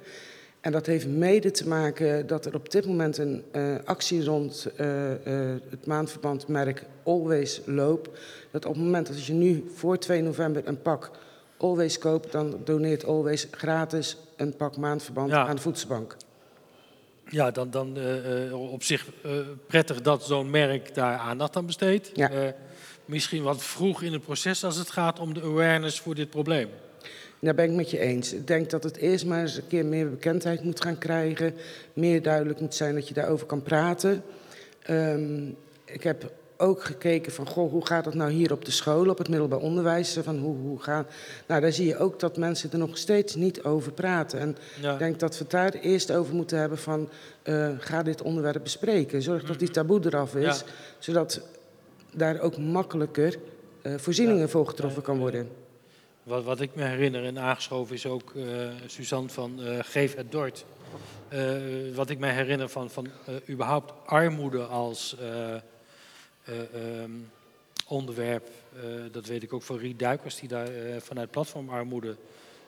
En 0.60 0.72
dat 0.72 0.86
heeft 0.86 1.06
mede 1.06 1.50
te 1.50 1.68
maken 1.68 2.26
dat 2.26 2.46
er 2.46 2.54
op 2.54 2.70
dit 2.70 2.86
moment 2.86 3.18
een 3.18 3.44
eh, 3.50 3.74
actie 3.84 4.24
rond 4.24 4.68
eh, 4.76 5.12
eh, 5.12 5.60
het 5.70 5.86
maandverbandmerk 5.86 6.84
Always 7.04 7.60
loopt. 7.64 8.08
Dat 8.50 8.64
op 8.64 8.74
het 8.74 8.82
moment 8.82 9.06
dat 9.06 9.24
je 9.24 9.32
nu 9.32 9.70
voor 9.74 9.98
2 9.98 10.22
november 10.22 10.62
een 10.64 10.82
pak 10.82 11.10
Always 11.56 11.98
koopt, 11.98 12.32
dan 12.32 12.60
doneert 12.64 13.04
Always 13.04 13.48
gratis 13.50 14.16
een 14.36 14.56
pak 14.56 14.76
maandverband 14.76 15.30
Ja. 15.30 15.46
aan 15.46 15.56
de 15.56 15.62
voedselbank. 15.62 16.16
Ja, 17.30 17.50
dan, 17.50 17.70
dan 17.70 17.96
op 18.52 18.82
zich 18.82 19.06
prettig 19.66 20.02
dat 20.02 20.24
zo'n 20.24 20.50
merk 20.50 20.94
daar 20.94 21.18
aandacht 21.18 21.56
aan 21.56 21.66
besteedt. 21.66 22.10
Ja. 22.14 22.54
Misschien 23.04 23.42
wat 23.42 23.62
vroeg 23.62 24.02
in 24.02 24.12
het 24.12 24.22
proces 24.22 24.64
als 24.64 24.76
het 24.76 24.90
gaat 24.90 25.18
om 25.18 25.34
de 25.34 25.42
awareness 25.42 26.00
voor 26.00 26.14
dit 26.14 26.30
probleem. 26.30 26.68
Daar 27.40 27.54
ben 27.54 27.64
ik 27.64 27.76
met 27.76 27.90
je 27.90 27.98
eens. 27.98 28.32
Ik 28.32 28.46
denk 28.46 28.70
dat 28.70 28.82
het 28.84 28.96
eerst 28.96 29.26
maar 29.26 29.40
eens 29.40 29.56
een 29.56 29.66
keer 29.66 29.86
meer 29.86 30.10
bekendheid 30.10 30.62
moet 30.64 30.80
gaan 30.82 30.98
krijgen. 30.98 31.54
Meer 31.92 32.22
duidelijk 32.22 32.60
moet 32.60 32.74
zijn 32.74 32.94
dat 32.94 33.08
je 33.08 33.14
daarover 33.14 33.46
kan 33.46 33.62
praten. 33.62 34.22
Ehm, 34.82 35.46
ik 35.84 36.02
heb 36.02 36.32
ook 36.56 36.82
gekeken 36.82 37.32
van, 37.32 37.46
goh, 37.46 37.70
hoe 37.70 37.86
gaat 37.86 38.04
het 38.04 38.14
nou 38.14 38.30
hier 38.30 38.52
op 38.52 38.64
de 38.64 38.70
school, 38.70 39.08
op 39.08 39.18
het 39.18 39.28
middelbaar 39.28 39.58
onderwijs? 39.58 40.18
Van 40.22 40.38
hoe, 40.38 40.56
hoe 40.56 40.80
gaan... 40.82 41.06
Nou, 41.46 41.60
daar 41.60 41.72
zie 41.72 41.86
je 41.86 41.98
ook 41.98 42.20
dat 42.20 42.36
mensen 42.36 42.72
er 42.72 42.78
nog 42.78 42.98
steeds 42.98 43.34
niet 43.34 43.62
over 43.62 43.92
praten. 43.92 44.38
En 44.40 44.56
Ja. 44.80 44.92
ik 44.92 44.98
denk 44.98 45.18
dat 45.20 45.32
we 45.32 45.38
het 45.42 45.50
daar 45.50 45.72
eerst 45.72 46.12
over 46.12 46.34
moeten 46.34 46.58
hebben 46.58 46.78
van, 46.78 47.08
eh, 47.42 47.68
ga 47.78 48.02
dit 48.02 48.22
onderwerp 48.22 48.62
bespreken. 48.62 49.22
Zorg 49.22 49.44
dat 49.44 49.58
die 49.58 49.70
taboe 49.70 50.00
eraf 50.04 50.34
is, 50.34 50.44
Ja. 50.58 50.66
zodat 50.98 51.40
daar 52.14 52.40
ook 52.40 52.56
makkelijker 52.58 53.36
eh, 53.82 53.92
voorzieningen 53.96 54.48
voor 54.48 54.66
getroffen 54.66 55.02
kan 55.02 55.18
worden. 55.18 55.48
Wat, 56.28 56.44
wat 56.44 56.60
ik 56.60 56.74
me 56.74 56.84
herinner, 56.84 57.24
en 57.24 57.38
aangeschoven 57.38 57.94
is 57.94 58.06
ook 58.06 58.34
eh, 58.34 58.44
Suzanne 58.86 59.28
van 59.28 59.62
eh, 59.62 59.78
Geef 59.82 60.14
het 60.14 60.32
Dort. 60.32 60.64
Eh, 61.28 61.94
wat 61.94 62.10
ik 62.10 62.18
me 62.18 62.26
herinner 62.26 62.68
van, 62.68 62.90
van 62.90 63.08
überhaupt 63.48 63.92
armoede 64.06 64.64
als 64.64 65.16
eh, 65.18 65.54
eh, 65.54 65.60
ehm, 66.44 67.10
onderwerp, 67.86 68.48
dat 69.12 69.26
weet 69.26 69.42
ik 69.42 69.52
ook 69.52 69.62
van 69.62 69.78
Riet 69.78 69.98
Duikers, 69.98 70.36
die 70.36 70.48
daar 70.48 70.68
vanuit 70.98 71.30
platformarmoede 71.30 72.16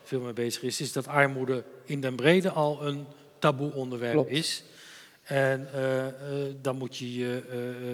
veel 0.03 0.21
mee 0.21 0.33
bezig 0.33 0.63
is, 0.63 0.81
is 0.81 0.93
dat 0.93 1.07
armoede 1.07 1.65
in 1.85 2.01
den 2.01 2.17
brede 2.17 2.51
al 2.51 2.87
een 2.87 3.07
taboe 3.39 3.73
onderwerp 3.73 4.13
Klopt. 4.13 4.31
is. 4.31 4.65
En 5.23 5.69
dan 6.61 6.77
moet 6.77 6.97
je 6.97 7.15
je 7.15 7.43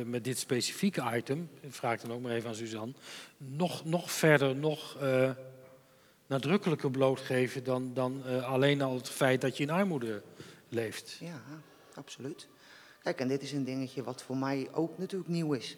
met 0.07 0.25
dit 0.25 0.39
specifieke 0.39 1.03
item, 1.15 1.49
vraag 1.69 2.01
dan 2.01 2.13
ook 2.13 2.21
maar 2.21 2.33
even 2.33 2.49
aan 2.49 2.55
Suzanne, 2.55 2.93
nog, 3.37 3.85
nog 3.85 4.11
verder, 4.11 4.57
nog 4.57 4.97
nadrukkelijker 6.27 6.91
blootgeven 6.91 7.65
dan, 7.65 7.91
dan 7.95 8.23
eh, 8.27 8.45
alleen 8.53 8.83
al 8.83 8.95
het 8.95 9.09
feit 9.09 9.41
dat 9.41 9.57
je 9.57 9.63
in 9.63 9.71
armoede 9.71 10.23
leeft. 10.69 11.17
Ja, 11.21 11.41
absoluut. 11.95 12.47
Kijk, 13.03 13.21
en 13.21 13.29
dit 13.29 13.43
is 13.43 13.53
een 13.53 13.65
dingetje 13.65 14.03
wat 14.03 14.23
voor 14.23 14.37
mij 14.37 14.69
ook 14.73 14.99
natuurlijk 14.99 15.31
nieuw 15.31 15.53
is. 15.53 15.77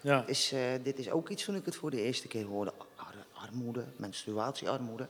Ja, 0.00 0.26
is 0.26 0.52
eh, 0.52 0.60
dit 0.82 0.98
is 0.98 1.10
ook 1.10 1.28
iets 1.28 1.44
toen 1.44 1.54
ik 1.54 1.64
het 1.64 1.76
voor 1.76 1.90
de 1.90 2.02
eerste 2.02 2.28
keer 2.28 2.44
hoorde. 2.44 2.72
Ar- 2.96 3.14
armoede, 3.32 3.84
menstruatiearmoede. 3.96 5.08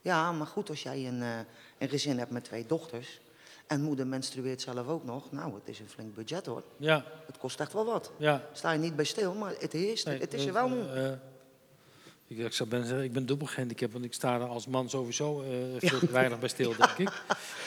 Ja, 0.00 0.32
maar 0.32 0.46
goed, 0.46 0.68
als 0.68 0.82
jij 0.82 1.06
een, 1.06 1.22
eh, 1.22 1.38
een 1.78 1.88
gezin 1.88 2.18
hebt 2.18 2.30
met 2.30 2.44
twee 2.44 2.66
dochters... 2.66 3.20
en 3.66 3.80
moeder 3.82 4.06
menstrueert 4.06 4.60
zelf 4.60 4.88
ook 4.88 5.04
nog... 5.04 5.32
nou, 5.32 5.54
het 5.54 5.68
is 5.68 5.78
een 5.80 5.88
flink 5.88 6.14
budget 6.14 6.46
hoor. 6.46 6.62
ja, 6.76 7.04
Het 7.26 7.38
kost 7.38 7.60
echt 7.60 7.72
wel 7.72 7.84
wat. 7.84 8.12
ja. 8.16 8.44
Sta 8.52 8.70
je 8.72 8.78
niet 8.78 8.96
bij 8.96 9.04
stil, 9.04 9.34
maar 9.34 9.54
het 9.58 9.72
heerst. 9.72 10.06
Nee, 10.06 10.18
het 10.18 10.34
is 10.34 10.44
er 10.46 10.52
wel 10.52 10.68
nu. 10.68 10.80
eh, 10.88 11.12
ik, 12.30 12.38
ik 12.38 12.52
zou 12.52 12.68
bijna 12.68 12.84
zeggen, 12.84 13.04
ik 13.04 13.12
ben 13.12 13.26
dubbel 13.26 13.46
gehandicapt, 13.46 13.92
want 13.92 14.04
ik 14.04 14.12
sta 14.12 14.34
er 14.34 14.46
als 14.46 14.66
man 14.66 14.90
sowieso 14.90 15.42
eh, 15.42 15.48
veel 15.88 15.98
te 15.98 16.12
weinig 16.12 16.38
bij 16.38 16.48
stil, 16.48 16.74
denk 16.76 16.98
ik. 16.98 17.22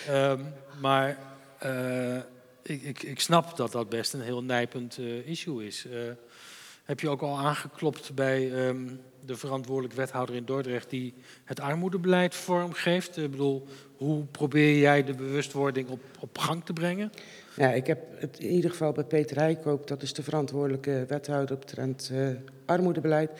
Ehm, 0.07 0.41
maar 0.82 1.18
eh, 1.59 2.18
ik, 2.64 2.82
ik, 2.82 3.03
ik 3.03 3.20
snap 3.20 3.57
dat 3.57 3.72
dat 3.72 3.89
best 3.89 4.14
een 4.14 4.22
heel 4.22 4.43
nijpend 4.43 4.97
eh, 4.97 5.28
issue 5.28 5.66
is. 5.66 5.86
Eh, 5.86 5.99
heb 6.84 6.99
je 6.99 7.09
ook 7.09 7.22
al 7.22 7.38
aangeklopt 7.38 8.16
bij 8.16 8.53
ehm, 8.53 8.88
de 9.26 9.36
verantwoordelijk 9.36 9.93
wethouder 9.93 10.36
in 10.36 10.45
Dordrecht 10.45 10.89
die 10.89 11.14
het 11.43 11.59
armoedebeleid 11.59 12.36
vormgeeft? 12.36 13.18
Ik 13.18 13.32
bedoel, 13.32 13.68
hoe 13.97 14.26
probeer 14.26 14.78
jij 14.80 15.03
de 15.03 15.14
bewustwording 15.14 15.89
op, 15.89 16.01
op 16.20 16.38
gang 16.38 16.66
te 16.66 16.74
brengen? 16.74 17.11
Ja, 17.55 17.72
ik 17.72 17.88
heb 17.88 17.99
het 18.16 18.39
in 18.39 18.49
ieder 18.49 18.70
geval 18.72 18.91
bij 18.91 19.03
Peter 19.03 19.38
Heikoop, 19.38 19.88
dat 19.88 20.01
is 20.01 20.14
de 20.14 20.24
verantwoordelijke 20.24 21.05
wethouder 21.07 21.55
op 21.55 21.66
trend 21.66 22.09
eh, 22.14 22.28
armoedebeleid. 22.66 23.32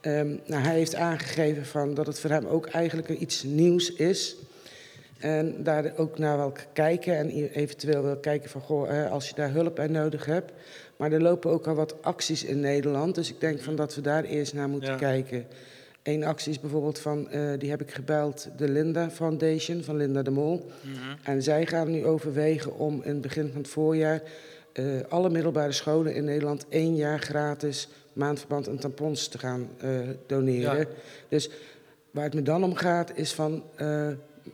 Ehm, 0.00 0.28
nou, 0.46 0.62
hij 0.62 0.74
heeft 0.74 0.94
aangegeven 0.94 1.66
van 1.66 1.94
dat 1.94 2.06
het 2.06 2.20
voor 2.20 2.30
hem 2.30 2.46
ook 2.46 2.66
eigenlijk 2.66 3.08
iets 3.08 3.42
nieuws 3.42 3.92
is. 3.92 4.36
En 5.18 5.62
daar 5.62 5.92
ook 5.96 6.18
naar 6.18 6.36
wil 6.36 6.52
kijken 6.72 7.16
en 7.16 7.28
eventueel 7.30 8.02
wil 8.02 8.16
kijken 8.16 8.50
van, 8.50 8.60
goh, 8.60 9.10
als 9.10 9.28
je 9.28 9.34
daar 9.34 9.52
hulp 9.52 9.74
bij 9.74 9.86
nodig 9.86 10.24
hebt. 10.24 10.52
Maar 10.96 11.12
er 11.12 11.22
lopen 11.22 11.50
ook 11.50 11.66
al 11.66 11.74
wat 11.74 12.02
acties 12.02 12.44
in 12.44 12.60
Nederland, 12.60 13.14
dus 13.14 13.30
ik 13.30 13.40
denk 13.40 13.60
van 13.60 13.76
dat 13.76 13.94
we 13.94 14.00
daar 14.00 14.24
eerst 14.24 14.54
naar 14.54 14.68
moeten 14.68 14.90
Ja. 14.90 14.96
kijken. 14.96 15.46
Eén 16.02 16.24
actie 16.24 16.50
is 16.52 16.60
bijvoorbeeld 16.60 16.98
van, 16.98 17.28
eh, 17.30 17.50
die 17.58 17.70
heb 17.70 17.80
ik 17.80 17.90
gebeld, 17.90 18.48
de 18.56 18.68
Linda 18.68 19.10
Foundation 19.10 19.82
van 19.82 19.96
Linda 19.96 20.22
de 20.22 20.30
Mol. 20.30 20.70
En 21.22 21.42
zij 21.42 21.66
gaan 21.66 21.90
nu 21.90 22.06
overwegen 22.06 22.78
om 22.78 23.02
in 23.02 23.10
het 23.12 23.20
begin 23.20 23.48
van 23.52 23.60
het 23.60 23.70
voorjaar 23.70 24.22
eh, 24.72 24.84
alle 25.08 25.30
middelbare 25.30 25.72
scholen 25.72 26.14
in 26.14 26.24
Nederland 26.24 26.66
één 26.68 26.96
jaar 26.96 27.18
gratis 27.18 27.88
maandverband 28.12 28.66
en 28.68 28.78
tampons 28.78 29.28
te 29.28 29.38
gaan 29.38 29.68
eh, 29.78 29.90
doneren. 30.26 30.78
Ja. 30.78 30.86
Dus 31.28 31.50
waar 32.10 32.24
het 32.24 32.34
me 32.34 32.42
dan 32.42 32.64
om 32.64 32.74
gaat 32.74 33.16
is 33.16 33.32
van 33.32 33.62
eh, 33.76 34.08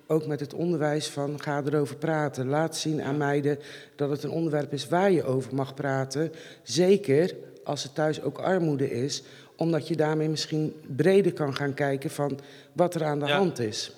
ook 0.06 0.26
met 0.26 0.40
het 0.40 0.54
onderwijs 0.54 1.08
van 1.08 1.40
ga 1.40 1.62
erover 1.66 1.96
praten. 1.96 2.48
Laat 2.48 2.76
zien 2.76 3.02
aan 3.02 3.16
meiden 3.16 3.58
dat 3.96 4.10
het 4.10 4.22
een 4.22 4.30
onderwerp 4.30 4.72
is 4.72 4.88
waar 4.88 5.10
je 5.10 5.24
over 5.24 5.54
mag 5.54 5.74
praten. 5.74 6.32
Zeker 6.62 7.34
als 7.64 7.82
het 7.82 7.94
thuis 7.94 8.22
ook 8.22 8.38
armoede 8.38 8.90
is, 8.90 9.22
omdat 9.56 9.88
je 9.88 9.96
daarmee 9.96 10.28
misschien 10.28 10.74
breder 10.96 11.32
kan 11.32 11.54
gaan 11.54 11.74
kijken 11.74 12.10
van 12.10 12.38
wat 12.72 12.94
er 12.94 13.04
aan 13.04 13.18
de 13.18 13.26
Ja. 13.26 13.36
hand 13.36 13.58
is. 13.58 13.92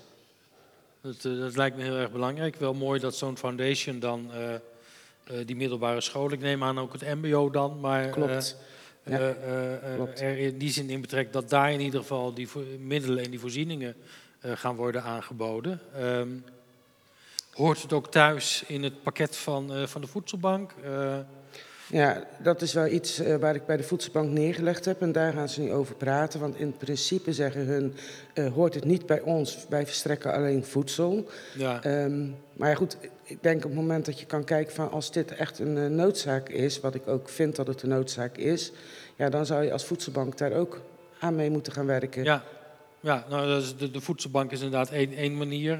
Dat, 1.00 1.24
eh, 1.24 1.38
dat 1.40 1.56
lijkt 1.56 1.76
me 1.76 1.82
heel 1.82 1.96
erg 1.96 2.12
belangrijk. 2.12 2.56
Wel 2.56 2.74
mooi 2.74 3.00
dat 3.00 3.14
zo'n 3.14 3.36
foundation 3.38 3.98
dan 3.98 4.30
die 5.46 5.56
middelbare 5.56 6.00
school, 6.00 6.32
ik 6.32 6.40
neem 6.40 6.62
aan 6.64 6.78
ook 6.78 6.92
het 6.92 7.02
MBO 7.14 7.50
dan, 7.50 7.80
maar 7.80 8.08
Klopt. 8.08 8.56
Ja, 9.08 9.18
eh, 9.18 9.74
eh, 9.74 9.94
klopt. 9.94 10.20
er 10.20 10.38
in 10.38 10.58
die 10.58 10.70
zin 10.70 10.90
in 10.90 11.00
betrekt 11.00 11.32
dat 11.32 11.50
daar 11.50 11.72
in 11.72 11.80
ieder 11.80 12.00
geval 12.00 12.34
die 12.34 12.48
middelen 12.78 13.24
en 13.24 13.30
die 13.30 13.40
voorzieningen 13.40 13.96
eh, 14.38 14.52
gaan 14.54 14.76
worden 14.76 15.02
aangeboden. 15.02 15.80
Ehm, 15.94 16.28
hoort 17.52 17.82
het 17.82 17.92
ook 17.92 18.10
thuis 18.10 18.64
in 18.66 18.82
het 18.82 19.02
pakket 19.02 19.36
van, 19.36 19.74
eh, 19.74 19.86
van 19.86 20.00
de 20.00 20.06
voedselbank? 20.06 20.74
Ja, 21.90 22.26
dat 22.42 22.62
is 22.62 22.72
wel 22.72 22.86
iets 22.86 23.18
eh, 23.18 23.36
waar 23.36 23.54
ik 23.54 23.66
bij 23.66 23.76
de 23.76 23.82
voedselbank 23.82 24.30
neergelegd 24.30 24.84
heb. 24.84 25.00
En 25.00 25.12
daar 25.12 25.32
gaan 25.32 25.48
ze 25.48 25.60
nu 25.60 25.72
over 25.72 25.94
praten. 25.94 26.40
Want 26.40 26.56
in 26.56 26.76
principe 26.76 27.32
zeggen 27.32 27.66
hun, 27.66 27.94
eh, 28.34 28.52
hoort 28.52 28.74
het 28.74 28.84
niet 28.84 29.06
bij 29.06 29.20
ons. 29.20 29.66
Wij 29.68 29.86
verstrekken 29.86 30.32
alleen 30.32 30.64
voedsel. 30.64 31.28
ja, 31.54 31.82
Ehm, 31.82 32.26
maar 32.52 32.68
ja, 32.68 32.74
goed, 32.74 32.96
ik 33.22 33.42
denk 33.42 33.56
op 33.56 33.70
het 33.70 33.74
moment 33.74 34.04
dat 34.06 34.20
je 34.20 34.26
kan 34.26 34.44
kijken 34.44 34.74
van 34.74 34.90
als 34.90 35.12
dit 35.12 35.32
echt 35.32 35.58
een 35.58 35.78
eh, 35.78 35.86
noodzaak 35.86 36.48
is, 36.48 36.80
wat 36.80 36.94
ik 36.94 37.08
ook 37.08 37.28
vind 37.28 37.56
dat 37.56 37.66
het 37.66 37.82
een 37.82 37.88
noodzaak 37.88 38.36
is, 38.36 38.72
ja, 39.16 39.28
dan 39.28 39.46
zou 39.46 39.64
je 39.64 39.72
als 39.72 39.84
voedselbank 39.84 40.38
daar 40.38 40.52
ook 40.52 40.80
aan 41.20 41.34
mee 41.34 41.50
moeten 41.50 41.72
gaan 41.72 41.86
werken. 41.86 42.24
Ja, 42.24 42.44
ja 43.00 43.24
nou, 43.28 43.62
de, 43.78 43.90
de 43.90 44.00
voedselbank 44.00 44.50
is 44.50 44.60
inderdaad 44.60 44.90
één, 44.90 45.14
één 45.14 45.36
manier. 45.36 45.78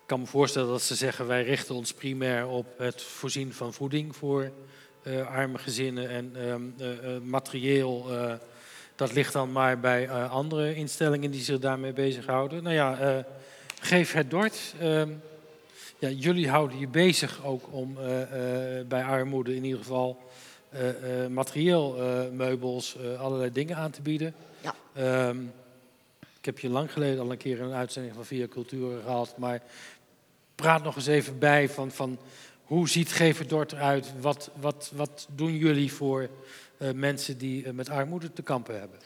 Ik 0.00 0.16
kan 0.16 0.20
me 0.20 0.26
voorstellen 0.26 0.68
dat 0.68 0.82
ze 0.82 0.94
zeggen 0.94 1.26
wij 1.26 1.42
richten 1.44 1.74
ons 1.74 1.94
primair 1.94 2.46
op 2.46 2.66
het 2.78 3.02
voorzien 3.02 3.52
van 3.52 3.72
voeding 3.72 4.16
voor 4.16 4.50
arme 5.26 5.58
gezinnen 5.58 6.08
en 6.08 6.32
ehm, 6.36 6.62
eh, 6.78 7.14
eh, 7.14 7.22
materieel. 7.22 8.06
eh, 8.10 8.34
dat 9.00 9.12
ligt 9.12 9.32
dan 9.32 9.52
maar 9.52 9.80
bij 9.80 10.08
eh, 10.08 10.30
andere 10.30 10.74
instellingen 10.74 11.30
die 11.30 11.42
zich 11.42 11.58
daarmee 11.58 11.92
bezighouden. 11.92 12.62
Nou 12.62 12.74
ja, 12.74 12.98
eh, 12.98 13.24
geef 13.80 14.12
het 14.12 14.30
Dort. 14.30 14.74
Ehm, 14.80 15.10
ja, 15.98 16.08
jullie 16.08 16.48
houden 16.48 16.78
je 16.78 16.88
bezig 16.88 17.44
ook 17.44 17.64
om 17.70 17.96
eh, 17.98 18.22
eh, 18.78 18.86
bij 18.86 19.04
armoede 19.04 19.56
in 19.56 19.64
ieder 19.64 19.78
geval 19.78 20.18
eh, 20.68 21.24
eh, 21.24 21.30
materieel, 21.30 22.00
eh, 22.00 22.30
meubels, 22.32 22.96
eh, 22.96 23.20
allerlei 23.20 23.52
dingen 23.52 23.76
aan 23.76 23.90
te 23.90 24.02
bieden. 24.02 24.34
Ja. 24.60 24.74
Ehm, 24.92 25.42
ik 26.38 26.44
heb 26.44 26.58
je 26.58 26.68
lang 26.68 26.92
geleden 26.92 27.20
al 27.20 27.30
een 27.30 27.36
keer 27.36 27.60
een 27.60 27.72
uitzending 27.72 28.14
van 28.14 28.24
Via 28.24 28.46
Cultuur 28.46 29.00
gehad, 29.02 29.38
maar 29.38 29.62
praat 30.54 30.82
nog 30.82 30.96
eens 30.96 31.06
even 31.06 31.38
bij 31.38 31.68
van, 31.68 31.90
van 31.90 32.18
hoe 32.70 32.88
ziet 32.88 33.12
Geven 33.12 33.48
Dort 33.48 33.72
eruit? 33.72 34.12
Wat, 34.20 34.50
wat, 34.60 34.90
wat 34.94 35.26
doen 35.34 35.56
jullie 35.56 35.92
voor 35.92 36.28
eh, 36.78 36.90
mensen 36.92 37.38
die 37.38 37.64
eh, 37.64 37.72
met 37.72 37.88
armoede 37.88 38.32
te 38.32 38.42
kampen 38.42 38.78
hebben? 38.78 38.98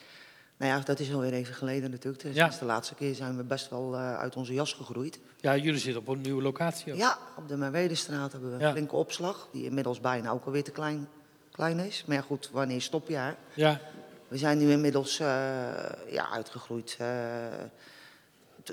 Nou 0.56 0.72
ja, 0.72 0.80
dat 0.84 1.00
is 1.00 1.12
alweer 1.12 1.32
even 1.32 1.54
geleden 1.54 1.90
natuurlijk. 1.90 2.22
Dus 2.22 2.34
Ja. 2.34 2.42
Sinds 2.44 2.58
de 2.58 2.64
laatste 2.64 2.94
keer 2.94 3.14
zijn 3.14 3.36
we 3.36 3.42
best 3.42 3.70
wel 3.70 3.94
eh, 3.94 4.18
uit 4.18 4.36
onze 4.36 4.52
jas 4.54 4.72
gegroeid. 4.72 5.18
Ja, 5.40 5.56
jullie 5.56 5.80
zitten 5.80 6.00
op 6.02 6.08
een 6.08 6.20
nieuwe 6.20 6.42
locatie 6.42 6.92
ook. 6.92 6.98
Ja, 6.98 7.18
op 7.36 7.48
de 7.48 7.56
Merwedestraat 7.56 8.32
hebben 8.32 8.50
we 8.50 8.54
een 8.56 8.60
Ja. 8.60 8.70
flinke 8.72 8.96
opslag. 8.96 9.48
Die 9.52 9.64
inmiddels 9.64 10.00
bijna 10.00 10.30
ook 10.30 10.44
alweer 10.44 10.64
te 10.64 10.70
klein, 10.70 11.08
klein 11.52 11.78
is. 11.78 12.04
Maar 12.06 12.16
ja, 12.16 12.22
goed, 12.22 12.50
wanneer 12.52 12.80
stop 12.82 13.08
je 13.08 13.16
haar? 13.16 13.36
Ja, 13.54 13.80
We 14.28 14.38
zijn 14.38 14.58
nu 14.58 14.70
inmiddels 14.70 15.16
ja, 15.16 16.30
uitgegroeid. 16.32 16.96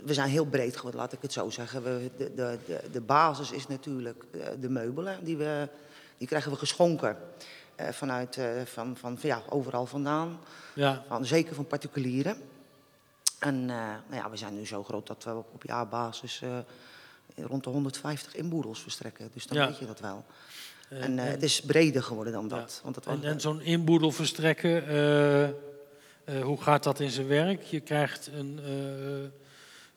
We 0.04 0.14
zijn 0.14 0.30
heel 0.30 0.46
breed 0.46 0.76
geworden, 0.76 1.00
laat 1.00 1.14
ik 1.14 1.22
het 1.22 1.34
zo 1.34 1.50
zeggen. 1.50 1.84
We, 1.84 2.10
de, 2.18 2.32
de, 2.36 2.80
de, 2.92 3.02
basis 3.02 3.52
is 3.52 3.68
natuurlijk 3.68 4.24
eh, 4.32 4.48
de 4.60 4.70
meubelen. 4.70 5.24
Die, 5.24 5.38
we, 5.38 5.68
die 6.18 6.28
krijgen 6.28 6.52
we 6.52 6.58
geschonken. 6.58 7.18
eh, 7.76 7.88
vanuit, 7.90 8.38
eh, 8.38 8.62
van, 8.66 8.98
van, 8.98 9.18
ja, 9.22 9.42
overal 9.50 9.86
vandaan. 9.86 10.40
ja, 10.76 11.04
Van, 11.08 11.26
zeker 11.26 11.56
van 11.56 11.66
particulieren. 11.68 12.36
En 13.40 13.66
nou 13.66 14.02
ja, 14.12 14.30
we 14.30 14.38
zijn 14.38 14.54
nu 14.54 14.66
zo 14.66 14.84
groot 14.84 15.08
dat 15.08 15.24
we 15.24 15.32
op, 15.36 15.48
op 15.54 15.64
jaarbasis 15.64 16.42
rond 17.36 17.64
de 17.64 17.70
150 17.70 18.36
inboedels 18.36 18.82
verstrekken. 18.82 19.30
Dus 19.34 19.46
dan 19.48 19.58
Ja. 19.58 19.68
weet 19.68 19.78
je 19.78 19.86
dat 19.86 20.00
wel. 20.00 20.26
En 20.90 21.02
en- 21.02 21.18
het 21.32 21.44
is 21.44 21.62
breder 21.62 22.04
geworden 22.04 22.34
dan 22.34 22.44
Ja. 22.50 22.56
dat. 22.56 22.80
Want 22.84 22.96
dat 22.96 23.06
En, 23.06 23.16
was- 23.22 23.26
en 23.32 23.42
zo'n 23.42 23.62
inboedel 23.62 24.12
verstrekken, 24.12 24.84
hoe 26.44 26.62
gaat 26.62 26.84
dat 26.84 27.00
in 27.00 27.10
zijn 27.10 27.28
werk? 27.28 27.62
Je 27.64 27.80
krijgt 27.80 28.28
een, 28.34 28.60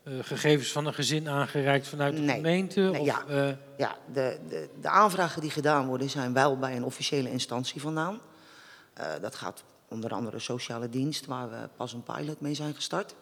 eh, 0.04 0.12
gegevens 0.22 0.72
van 0.72 0.86
een 0.86 0.94
gezin 0.94 1.28
aangereikt 1.28 1.88
vanuit 1.88 2.14
de 2.16 2.20
Nee. 2.20 2.34
gemeente? 2.36 2.80
Nee, 2.80 3.00
of, 3.00 3.06
ja. 3.06 3.24
eh, 3.28 3.48
Ja, 3.76 3.96
de, 4.12 4.38
de, 4.48 4.68
de 4.80 4.88
aanvragen 4.88 5.40
die 5.40 5.50
gedaan 5.50 5.86
worden 5.86 6.10
zijn 6.10 6.32
wel 6.32 6.58
bij 6.58 6.76
een 6.76 6.84
officiële 6.84 7.30
instantie 7.30 7.80
vandaan. 7.80 8.20
Eh, 8.94 9.06
dat 9.20 9.34
gaat 9.34 9.64
onder 9.88 10.12
andere 10.12 10.38
sociale 10.38 10.88
dienst, 10.88 11.26
waar 11.26 11.50
we 11.50 11.68
pas 11.76 11.92
een 11.92 12.02
pilot 12.02 12.40
mee 12.40 12.54
zijn 12.54 12.74
gestart. 12.74 13.14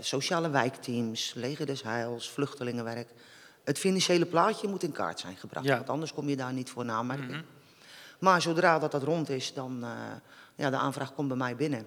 Sociale 0.00 0.50
wijkteams, 0.50 1.32
leger 1.34 1.66
des 1.66 1.82
heils, 1.82 2.30
vluchtelingenwerk. 2.30 3.08
Het 3.64 3.78
financiële 3.78 4.26
plaatje 4.26 4.68
moet 4.68 4.82
in 4.82 4.92
kaart 4.92 5.20
zijn 5.20 5.36
gebracht, 5.36 5.66
Ja. 5.66 5.76
want 5.76 5.88
anders 5.90 6.12
kom 6.12 6.28
je 6.28 6.36
daar 6.36 6.52
niet 6.52 6.70
voor 6.70 6.84
namerking. 6.84 7.30
Mhm. 7.30 7.40
Maar 8.18 8.42
zodra 8.42 8.78
dat, 8.78 8.92
dat 8.92 9.02
rond 9.02 9.28
is, 9.28 9.54
dan 9.54 9.84
ja, 10.54 10.70
de 10.70 10.76
aanvraag 10.76 11.14
komt 11.14 11.28
bij 11.28 11.36
mij 11.36 11.56
binnen. 11.56 11.86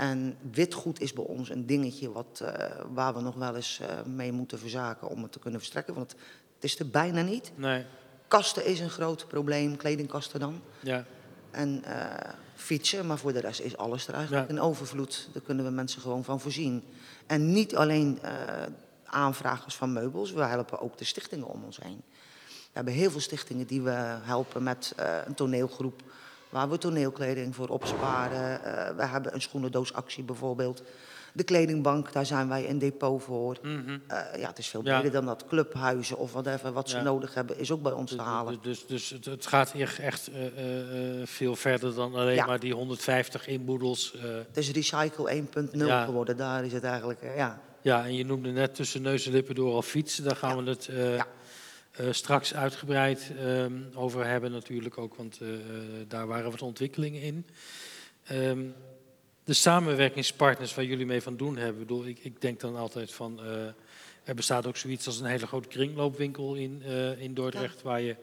En 0.00 0.36
witgoed 0.50 1.00
is 1.00 1.12
bij 1.12 1.24
ons 1.24 1.50
een 1.50 1.66
dingetje 1.66 2.12
wat, 2.12 2.40
uh, 2.42 2.48
waar 2.92 3.14
we 3.14 3.20
nog 3.20 3.34
wel 3.34 3.56
eens 3.56 3.80
uh, 3.82 4.02
mee 4.14 4.32
moeten 4.32 4.58
verzaken 4.58 5.08
om 5.08 5.22
het 5.22 5.32
te 5.32 5.38
kunnen 5.38 5.60
verstrekken. 5.60 5.94
Want 5.94 6.10
het 6.54 6.64
is 6.64 6.78
er 6.78 6.90
bijna 6.90 7.22
niet. 7.22 7.52
nee, 7.54 7.84
Kasten 8.28 8.66
is 8.66 8.80
een 8.80 8.90
groot 8.90 9.28
probleem, 9.28 9.76
kledingkasten 9.76 10.40
dan. 10.40 10.60
ja. 10.80 11.04
en 11.50 11.82
fietsen. 12.54 13.06
Maar 13.06 13.18
voor 13.18 13.32
de 13.32 13.40
rest 13.40 13.60
is 13.60 13.76
alles 13.76 14.08
er 14.08 14.14
eigenlijk 14.14 14.48
in 14.48 14.60
overvloed. 14.60 15.28
Daar 15.32 15.42
kunnen 15.42 15.64
we 15.64 15.70
mensen 15.70 16.00
gewoon 16.00 16.24
van 16.24 16.40
voorzien. 16.40 16.82
En 17.26 17.52
niet 17.52 17.76
alleen 17.76 18.18
aanvragers 19.04 19.74
van 19.74 19.92
meubels, 19.92 20.32
we 20.32 20.42
helpen 20.42 20.80
ook 20.80 20.98
de 20.98 21.04
stichtingen 21.04 21.46
om 21.46 21.64
ons 21.64 21.78
heen. 21.82 22.02
We 22.46 22.72
hebben 22.72 22.94
heel 22.94 23.10
veel 23.10 23.20
stichtingen 23.20 23.66
die 23.66 23.82
we 23.82 24.16
helpen 24.22 24.62
met 24.62 24.94
een 25.26 25.34
toneelgroep 25.34 26.02
waar 26.50 26.70
we 26.70 26.78
toneelkleding 26.78 27.54
voor 27.54 27.68
opsparen. 27.68 28.60
Uh, 28.64 28.96
we 28.96 29.06
hebben 29.06 29.34
een 29.34 29.40
schoenendoosactie 29.40 30.24
bijvoorbeeld. 30.24 30.82
De 31.32 31.44
kledingbank, 31.44 32.12
daar 32.12 32.26
zijn 32.26 32.48
wij 32.48 32.68
een 32.68 32.78
depot 32.78 33.22
voor. 33.22 33.58
Mm 33.62 33.84
-hmm. 33.86 34.02
uh, 34.10 34.40
ja, 34.40 34.48
het 34.48 34.58
is 34.58 34.68
veel 34.68 34.82
breder 34.82 35.04
ja. 35.04 35.10
dan 35.10 35.26
dat. 35.26 35.44
Clubhuizen 35.46 36.16
of 36.18 36.32
whatever, 36.32 36.72
wat 36.72 36.88
ze 36.88 36.96
ja. 36.96 37.02
nodig 37.02 37.34
hebben, 37.34 37.58
is 37.58 37.70
ook 37.70 37.82
bij 37.82 37.92
ons 37.92 38.10
dus, 38.10 38.18
te 38.18 38.24
halen. 38.24 38.58
Dus, 38.62 38.86
dus, 38.86 39.08
dus 39.08 39.32
het 39.32 39.46
gaat 39.46 39.74
echt 39.98 40.30
uh, 40.30 40.36
veel 41.24 41.56
verder 41.56 41.94
dan 41.94 42.14
alleen 42.14 42.34
ja. 42.34 42.46
maar 42.46 42.60
die 42.60 42.74
150 42.74 43.46
inboedels. 43.46 44.14
Het 44.46 44.56
is 44.56 44.70
Recycle 44.70 45.42
1.0 45.70 45.78
geworden, 46.04 46.36
daar 46.36 46.64
is 46.64 46.72
het 46.72 46.84
eigenlijk, 46.84 47.20
ja. 47.36 47.60
Ja, 47.82 48.04
en 48.04 48.14
je 48.14 48.24
noemde 48.24 48.50
net 48.50 48.74
tussen 48.74 49.02
neus 49.02 49.26
en 49.26 49.32
lippen 49.32 49.54
door 49.54 49.74
al 49.74 49.82
fietsen. 49.82 50.24
Daar 50.24 50.36
gaan 50.36 50.64
we 50.64 50.70
het 50.70 50.90
straks 52.10 52.54
uitgebreid 52.54 53.32
um, 53.42 53.88
over 53.94 54.26
hebben 54.26 54.52
natuurlijk 54.52 54.98
ook, 54.98 55.14
want 55.14 55.40
uh, 55.42 55.48
daar 56.08 56.26
waren 56.26 56.50
wat 56.50 56.62
ontwikkelingen 56.62 57.22
in. 57.22 57.46
Um, 58.32 58.74
de 59.44 59.52
samenwerkingspartners 59.52 60.74
waar 60.74 60.84
jullie 60.84 61.06
mee 61.06 61.22
van 61.22 61.36
doen 61.36 61.56
hebben, 61.56 61.78
bedoel, 61.78 62.06
ik, 62.06 62.18
ik 62.18 62.40
denk 62.40 62.60
dan 62.60 62.76
altijd 62.76 63.12
van, 63.12 63.40
uh, 63.44 63.66
er 64.24 64.34
bestaat 64.34 64.66
ook 64.66 64.76
zoiets 64.76 65.06
als 65.06 65.20
een 65.20 65.26
hele 65.26 65.46
grote 65.46 65.68
kringloopwinkel 65.68 66.54
in, 66.54 66.82
in 67.18 67.34
Dordrecht, 67.34 67.76
ja. 67.76 67.84
waar 67.84 68.00
je 68.00 68.16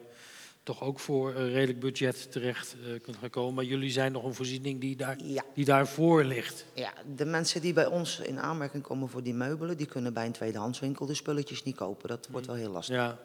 toch 0.62 0.82
ook 0.82 0.98
voor 0.98 1.34
een 1.34 1.50
redelijk 1.50 1.80
budget 1.80 2.32
terecht 2.32 2.76
kunt 3.02 3.16
gaan 3.16 3.30
komen. 3.30 3.54
Maar 3.54 3.64
jullie 3.64 3.90
zijn 3.90 4.12
nog 4.12 4.24
een 4.24 4.34
voorziening 4.34 4.80
die, 4.80 4.96
daar, 4.96 5.16
ja. 5.22 5.44
die 5.54 5.64
daarvoor 5.64 6.24
ligt. 6.24 6.66
Ja, 6.74 6.92
de 7.16 7.24
mensen 7.24 7.60
die 7.60 7.72
bij 7.72 7.86
ons 7.86 8.20
in 8.20 8.38
aanmerking 8.38 8.82
komen 8.82 9.08
voor 9.08 9.22
die 9.22 9.34
meubelen, 9.34 9.76
die 9.76 9.86
kunnen 9.86 10.12
bij 10.12 10.26
een 10.26 10.32
tweedehandswinkel 10.32 11.06
de 11.06 11.14
spulletjes 11.14 11.62
niet 11.62 11.76
kopen. 11.76 12.08
Dat 12.08 12.28
wordt 12.30 12.46
wel 12.46 12.56
heel 12.56 12.70
lastig. 12.70 12.94
Ja. 12.94 13.18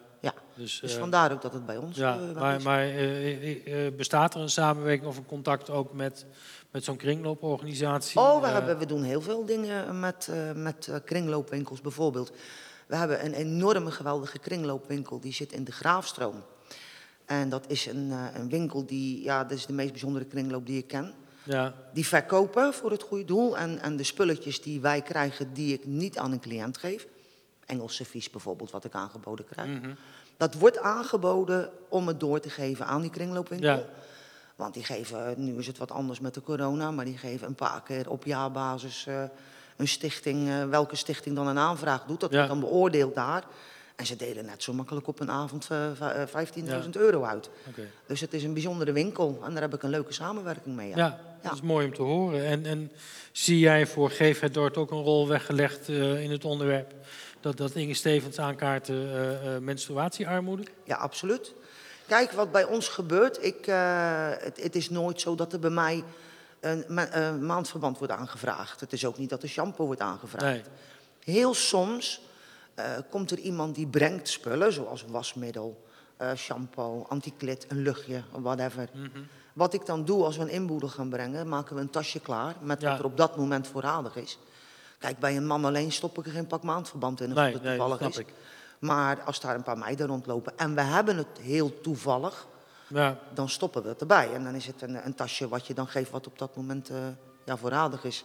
Dus, 0.54 0.80
dus 0.80 0.94
vandaar 0.94 1.32
ook 1.32 1.42
dat 1.42 1.52
het 1.52 1.66
bij 1.66 1.76
ons 1.76 1.96
ja, 1.96 2.18
uh, 2.18 2.34
maar, 2.34 2.62
maar 2.62 2.98
uh, 2.98 3.96
bestaat 3.96 4.34
er 4.34 4.40
een 4.40 4.50
samenwerking 4.50 5.08
of 5.08 5.16
een 5.16 5.26
contact 5.26 5.70
ook 5.70 5.92
met, 5.92 6.26
met 6.70 6.84
zo'n 6.84 6.96
kringlooporganisatie? 6.96 8.20
Oh, 8.20 8.40
we, 8.40 8.46
hebben, 8.46 8.78
we 8.78 8.86
doen 8.86 9.02
heel 9.02 9.20
veel 9.20 9.44
dingen 9.44 10.00
met, 10.00 10.30
met 10.54 10.90
kringloopwinkels 11.04 11.80
bijvoorbeeld. 11.80 12.32
We 12.86 12.96
hebben 12.96 13.24
een 13.24 13.34
enorme 13.34 13.90
geweldige 13.90 14.38
kringloopwinkel, 14.38 15.20
die 15.20 15.32
zit 15.32 15.52
in 15.52 15.64
de 15.64 15.72
Graafstroom. 15.72 16.44
En 17.24 17.48
dat 17.48 17.64
is 17.68 17.86
een, 17.86 18.10
een 18.10 18.48
winkel 18.48 18.86
die, 18.86 19.22
ja, 19.22 19.42
dat 19.44 19.58
is 19.58 19.66
de 19.66 19.72
meest 19.72 19.90
bijzondere 19.90 20.24
kringloop 20.24 20.66
die 20.66 20.78
ik 20.78 20.86
ken. 20.86 21.14
Ja. 21.44 21.74
Die 21.92 22.06
verkopen 22.06 22.74
voor 22.74 22.90
het 22.90 23.02
goede 23.02 23.24
doel. 23.24 23.58
En, 23.58 23.78
en 23.80 23.96
de 23.96 24.02
spulletjes 24.02 24.62
die 24.62 24.80
wij 24.80 25.02
krijgen, 25.02 25.52
die 25.52 25.72
ik 25.72 25.86
niet 25.86 26.18
aan 26.18 26.32
een 26.32 26.40
cliënt 26.40 26.78
geef. 26.78 27.06
Engels 27.66 27.94
servies 27.94 28.30
bijvoorbeeld, 28.30 28.70
wat 28.70 28.84
ik 28.84 28.94
aangeboden 28.94 29.44
krijg. 29.44 29.68
Mm 29.68 29.82
-hmm. 29.82 29.96
Dat 30.36 30.54
wordt 30.54 30.78
aangeboden 30.78 31.70
om 31.88 32.06
het 32.06 32.20
door 32.20 32.40
te 32.40 32.50
geven 32.50 32.86
aan 32.86 33.00
die 33.00 33.10
kringloopwinkel. 33.10 33.68
Ja. 33.68 33.84
Want 34.56 34.74
die 34.74 34.84
geven, 34.84 35.34
nu 35.36 35.58
is 35.58 35.66
het 35.66 35.78
wat 35.78 35.90
anders 35.90 36.20
met 36.20 36.34
de 36.34 36.42
corona, 36.42 36.90
maar 36.90 37.04
die 37.04 37.18
geven 37.18 37.46
een 37.46 37.54
paar 37.54 37.82
keer 37.82 38.10
op 38.10 38.24
jaarbasis 38.24 39.06
uh, 39.08 39.22
een 39.76 39.88
stichting, 39.88 40.48
uh, 40.48 40.64
welke 40.68 40.96
stichting 40.96 41.36
dan 41.36 41.46
een 41.46 41.58
aanvraag 41.58 42.04
doet. 42.06 42.20
Dat 42.20 42.30
Ja. 42.30 42.36
wordt 42.36 42.50
dan 42.52 42.60
beoordeeld 42.60 43.14
daar. 43.14 43.44
En 43.96 44.06
ze 44.06 44.16
delen 44.16 44.44
net 44.44 44.62
zo 44.62 44.72
makkelijk 44.72 45.06
op 45.06 45.20
een 45.20 45.30
avond 45.30 45.68
uh, 45.72 45.86
15.000 46.84 46.90
euro 46.90 47.22
uit. 47.24 47.50
Dus 48.06 48.20
het 48.20 48.34
is 48.34 48.44
een 48.44 48.52
bijzondere 48.52 48.92
winkel 48.92 49.40
en 49.44 49.52
daar 49.52 49.62
heb 49.62 49.74
ik 49.74 49.82
een 49.82 49.90
leuke 49.90 50.12
samenwerking 50.12 50.76
mee. 50.76 50.88
Ja. 50.88 50.96
Ja, 50.96 51.18
dat 51.42 51.52
is 51.52 51.60
mooi 51.60 51.86
om 51.86 51.94
te 51.94 52.02
horen. 52.02 52.44
En, 52.44 52.66
en 52.66 52.92
zie 53.32 53.58
jij 53.58 53.86
voor 53.86 54.10
Geef 54.10 54.40
het 54.40 54.54
Dort 54.54 54.76
ook 54.76 54.90
een 54.90 55.02
rol 55.02 55.28
weggelegd 55.28 55.88
in 55.88 56.30
het 56.30 56.44
onderwerp 56.44 56.94
dat, 57.44 57.56
dat 57.56 57.74
Inge 57.74 57.94
Stevens 57.94 58.38
aankaart 58.38 58.88
uh, 58.88 59.54
uh, 59.54 59.58
menstruatiearmoede? 59.58 60.64
Ja, 60.84 60.96
absoluut. 60.96 61.54
Kijk, 62.06 62.32
wat 62.32 62.52
bij 62.52 62.64
ons 62.64 62.88
gebeurt, 62.88 63.44
ik, 63.44 63.66
uh, 63.66 64.28
het, 64.38 64.62
het, 64.62 64.76
is 64.76 64.90
nooit 64.90 65.20
zo 65.20 65.34
dat 65.34 65.52
er 65.52 65.58
bij 65.58 65.70
mij 65.70 66.04
een, 66.60 66.84
ma 66.88 67.32
maandverband 67.40 67.98
wordt 67.98 68.12
aangevraagd. 68.12 68.80
Het 68.80 68.92
is 68.92 69.04
ook 69.04 69.18
niet 69.18 69.30
dat 69.30 69.42
er 69.42 69.48
shampoo 69.48 69.86
wordt 69.86 70.00
aangevraagd. 70.00 70.44
Nee. 70.44 71.34
Heel 71.36 71.54
soms 71.54 72.20
komt 73.10 73.30
er 73.30 73.38
iemand 73.38 73.74
die 73.74 73.86
brengt 73.86 74.28
spullen, 74.28 74.72
zoals 74.72 75.04
wasmiddel, 75.08 75.84
shampoo, 76.36 77.06
antiklit, 77.08 77.66
een 77.68 77.82
luchtje, 77.82 78.22
whatever. 78.30 78.88
Mm 78.92 79.10
-hmm. 79.12 79.26
Wat 79.52 79.74
ik 79.74 79.86
dan 79.86 80.04
doe 80.04 80.24
als 80.24 80.36
we 80.36 80.42
een 80.42 80.48
inboedel 80.48 80.88
gaan 80.88 81.08
brengen, 81.08 81.48
maken 81.48 81.74
we 81.74 81.80
een 81.80 81.90
tasje 81.90 82.20
klaar 82.20 82.54
met 82.60 82.80
ja. 82.80 82.90
wat 82.90 82.98
er 82.98 83.04
op 83.04 83.16
dat 83.16 83.36
moment 83.36 83.66
voorradig 83.66 84.16
is. 84.16 84.38
Kijk, 85.04 85.18
bij 85.18 85.36
een 85.36 85.46
man 85.46 85.64
alleen 85.64 85.92
stop 85.92 86.18
ik 86.18 86.26
er 86.26 86.32
geen 86.32 86.46
pak 86.46 86.62
maandverband 86.62 87.20
in, 87.20 87.28
als 87.28 87.38
nee, 87.38 87.52
het 87.52 87.62
nee, 87.62 87.76
toevallig 87.76 87.98
dat 87.98 88.10
is. 88.10 88.18
Ik. 88.18 88.26
Maar 88.78 89.22
als 89.22 89.40
daar 89.40 89.54
een 89.54 89.62
paar 89.62 89.78
meiden 89.78 90.06
rondlopen 90.06 90.52
en 90.56 90.74
we 90.74 90.80
hebben 90.80 91.16
het 91.16 91.38
heel 91.40 91.80
toevallig, 91.80 92.46
ja. 92.86 93.18
dan 93.34 93.48
stoppen 93.48 93.82
we 93.82 93.88
het 93.88 94.00
erbij. 94.00 94.32
En 94.32 94.44
dan 94.44 94.54
is 94.54 94.66
het 94.66 94.82
een, 94.82 95.06
een, 95.06 95.14
tasje 95.14 95.48
wat 95.48 95.66
je 95.66 95.74
dan 95.74 95.86
geeft 95.86 96.10
wat 96.10 96.26
op 96.26 96.38
dat 96.38 96.56
moment 96.56 96.90
uh, 96.90 96.96
ja, 97.44 97.56
voorradig 97.56 98.04
is. 98.04 98.24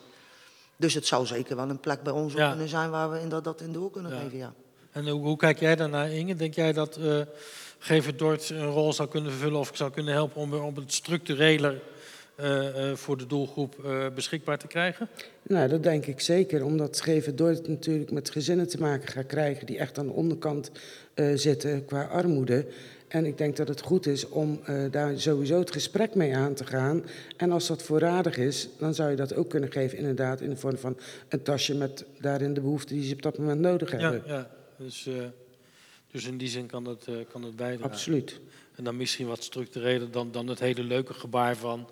Dus 0.75 0.93
het 0.93 1.07
zou 1.07 1.25
zeker 1.25 1.55
wel 1.55 1.69
een 1.69 1.79
plek 1.79 2.03
bij 2.03 2.13
ons 2.13 2.33
ja. 2.33 2.49
kunnen 2.49 2.69
zijn 2.69 2.89
waar 2.89 3.11
we 3.11 3.21
in 3.21 3.29
dat, 3.29 3.43
dat 3.43 3.61
in 3.61 3.73
door 3.73 3.91
kunnen 3.91 4.13
ja. 4.13 4.19
geven, 4.19 4.37
ja. 4.37 4.53
En 4.91 5.09
hoe, 5.09 5.21
hoe, 5.21 5.37
kijk 5.37 5.59
jij 5.59 5.75
daarnaar, 5.75 6.11
Inge? 6.11 6.35
Denk 6.35 6.53
jij 6.53 6.73
dat 6.73 6.97
uh, 6.97 7.21
Geef 7.79 8.05
het 8.05 8.19
Dort 8.19 8.49
een 8.49 8.71
rol 8.71 8.93
zou 8.93 9.09
kunnen 9.09 9.31
vervullen 9.31 9.59
of 9.59 9.71
zou 9.73 9.91
kunnen 9.91 10.13
helpen 10.13 10.41
om, 10.41 10.53
om 10.53 10.75
het 10.75 10.93
structureler 10.93 11.73
uh, 11.73 11.79
voor 12.93 13.17
de 13.17 13.27
doelgroep 13.27 13.75
uh, 13.85 14.05
beschikbaar 14.15 14.57
te 14.57 14.67
krijgen? 14.67 15.07
Nou, 15.43 15.69
dat 15.69 15.83
denk 15.83 16.05
ik 16.05 16.19
zeker. 16.19 16.65
Omdat 16.65 17.01
Geven 17.01 17.35
Dort 17.35 17.67
natuurlijk 17.67 18.11
met 18.11 18.29
gezinnen 18.29 18.67
te 18.67 18.79
maken 18.79 19.07
gaat 19.07 19.25
krijgen 19.25 19.65
die 19.65 19.77
echt 19.77 19.97
aan 19.97 20.07
de 20.07 20.13
onderkant 20.13 20.71
zitten 21.35 21.85
qua 21.85 22.03
armoede. 22.03 22.65
En 23.07 23.25
ik 23.25 23.37
denk 23.37 23.57
dat 23.57 23.67
het 23.67 23.81
goed 23.81 24.05
is 24.05 24.29
om 24.29 24.59
daar 24.91 25.19
sowieso 25.19 25.59
het 25.59 25.71
gesprek 25.71 26.15
mee 26.15 26.35
aan 26.35 26.53
te 26.53 26.65
gaan. 26.65 27.03
En 27.37 27.51
als 27.51 27.67
dat 27.67 27.83
voorradig 27.83 28.37
is, 28.37 28.69
dan 28.77 28.93
zou 28.93 29.09
je 29.09 29.15
dat 29.15 29.35
ook 29.35 29.49
kunnen 29.49 29.71
geven 29.71 29.97
inderdaad 29.97 30.41
in 30.41 30.49
de 30.49 30.57
vorm 30.57 30.77
van 30.77 30.97
een 31.29 31.41
tasje 31.41 31.75
met 31.75 32.05
daarin 32.19 32.53
de 32.53 32.61
behoeften 32.61 32.95
die 32.95 33.05
ze 33.05 33.13
op 33.13 33.21
dat 33.21 33.37
moment 33.37 33.59
nodig 33.59 33.91
hebben. 33.91 34.23
Ja, 34.25 34.33
ja. 34.33 34.49
Dus, 34.77 35.09
dus 36.11 36.25
in 36.25 36.37
die 36.37 36.47
zin 36.47 36.65
kan 36.65 36.85
het, 36.85 37.05
kan 37.31 37.43
het 37.43 37.55
bijdragen. 37.55 37.91
Absoluut. 37.91 38.39
En 38.75 38.83
dan 38.83 38.97
misschien 38.97 39.27
wat 39.27 39.43
structureler 39.43 40.11
dan, 40.11 40.31
dan 40.31 40.47
het 40.47 40.59
hele 40.59 40.83
leuke 40.83 41.13
gebaar 41.13 41.55
van 41.55 41.89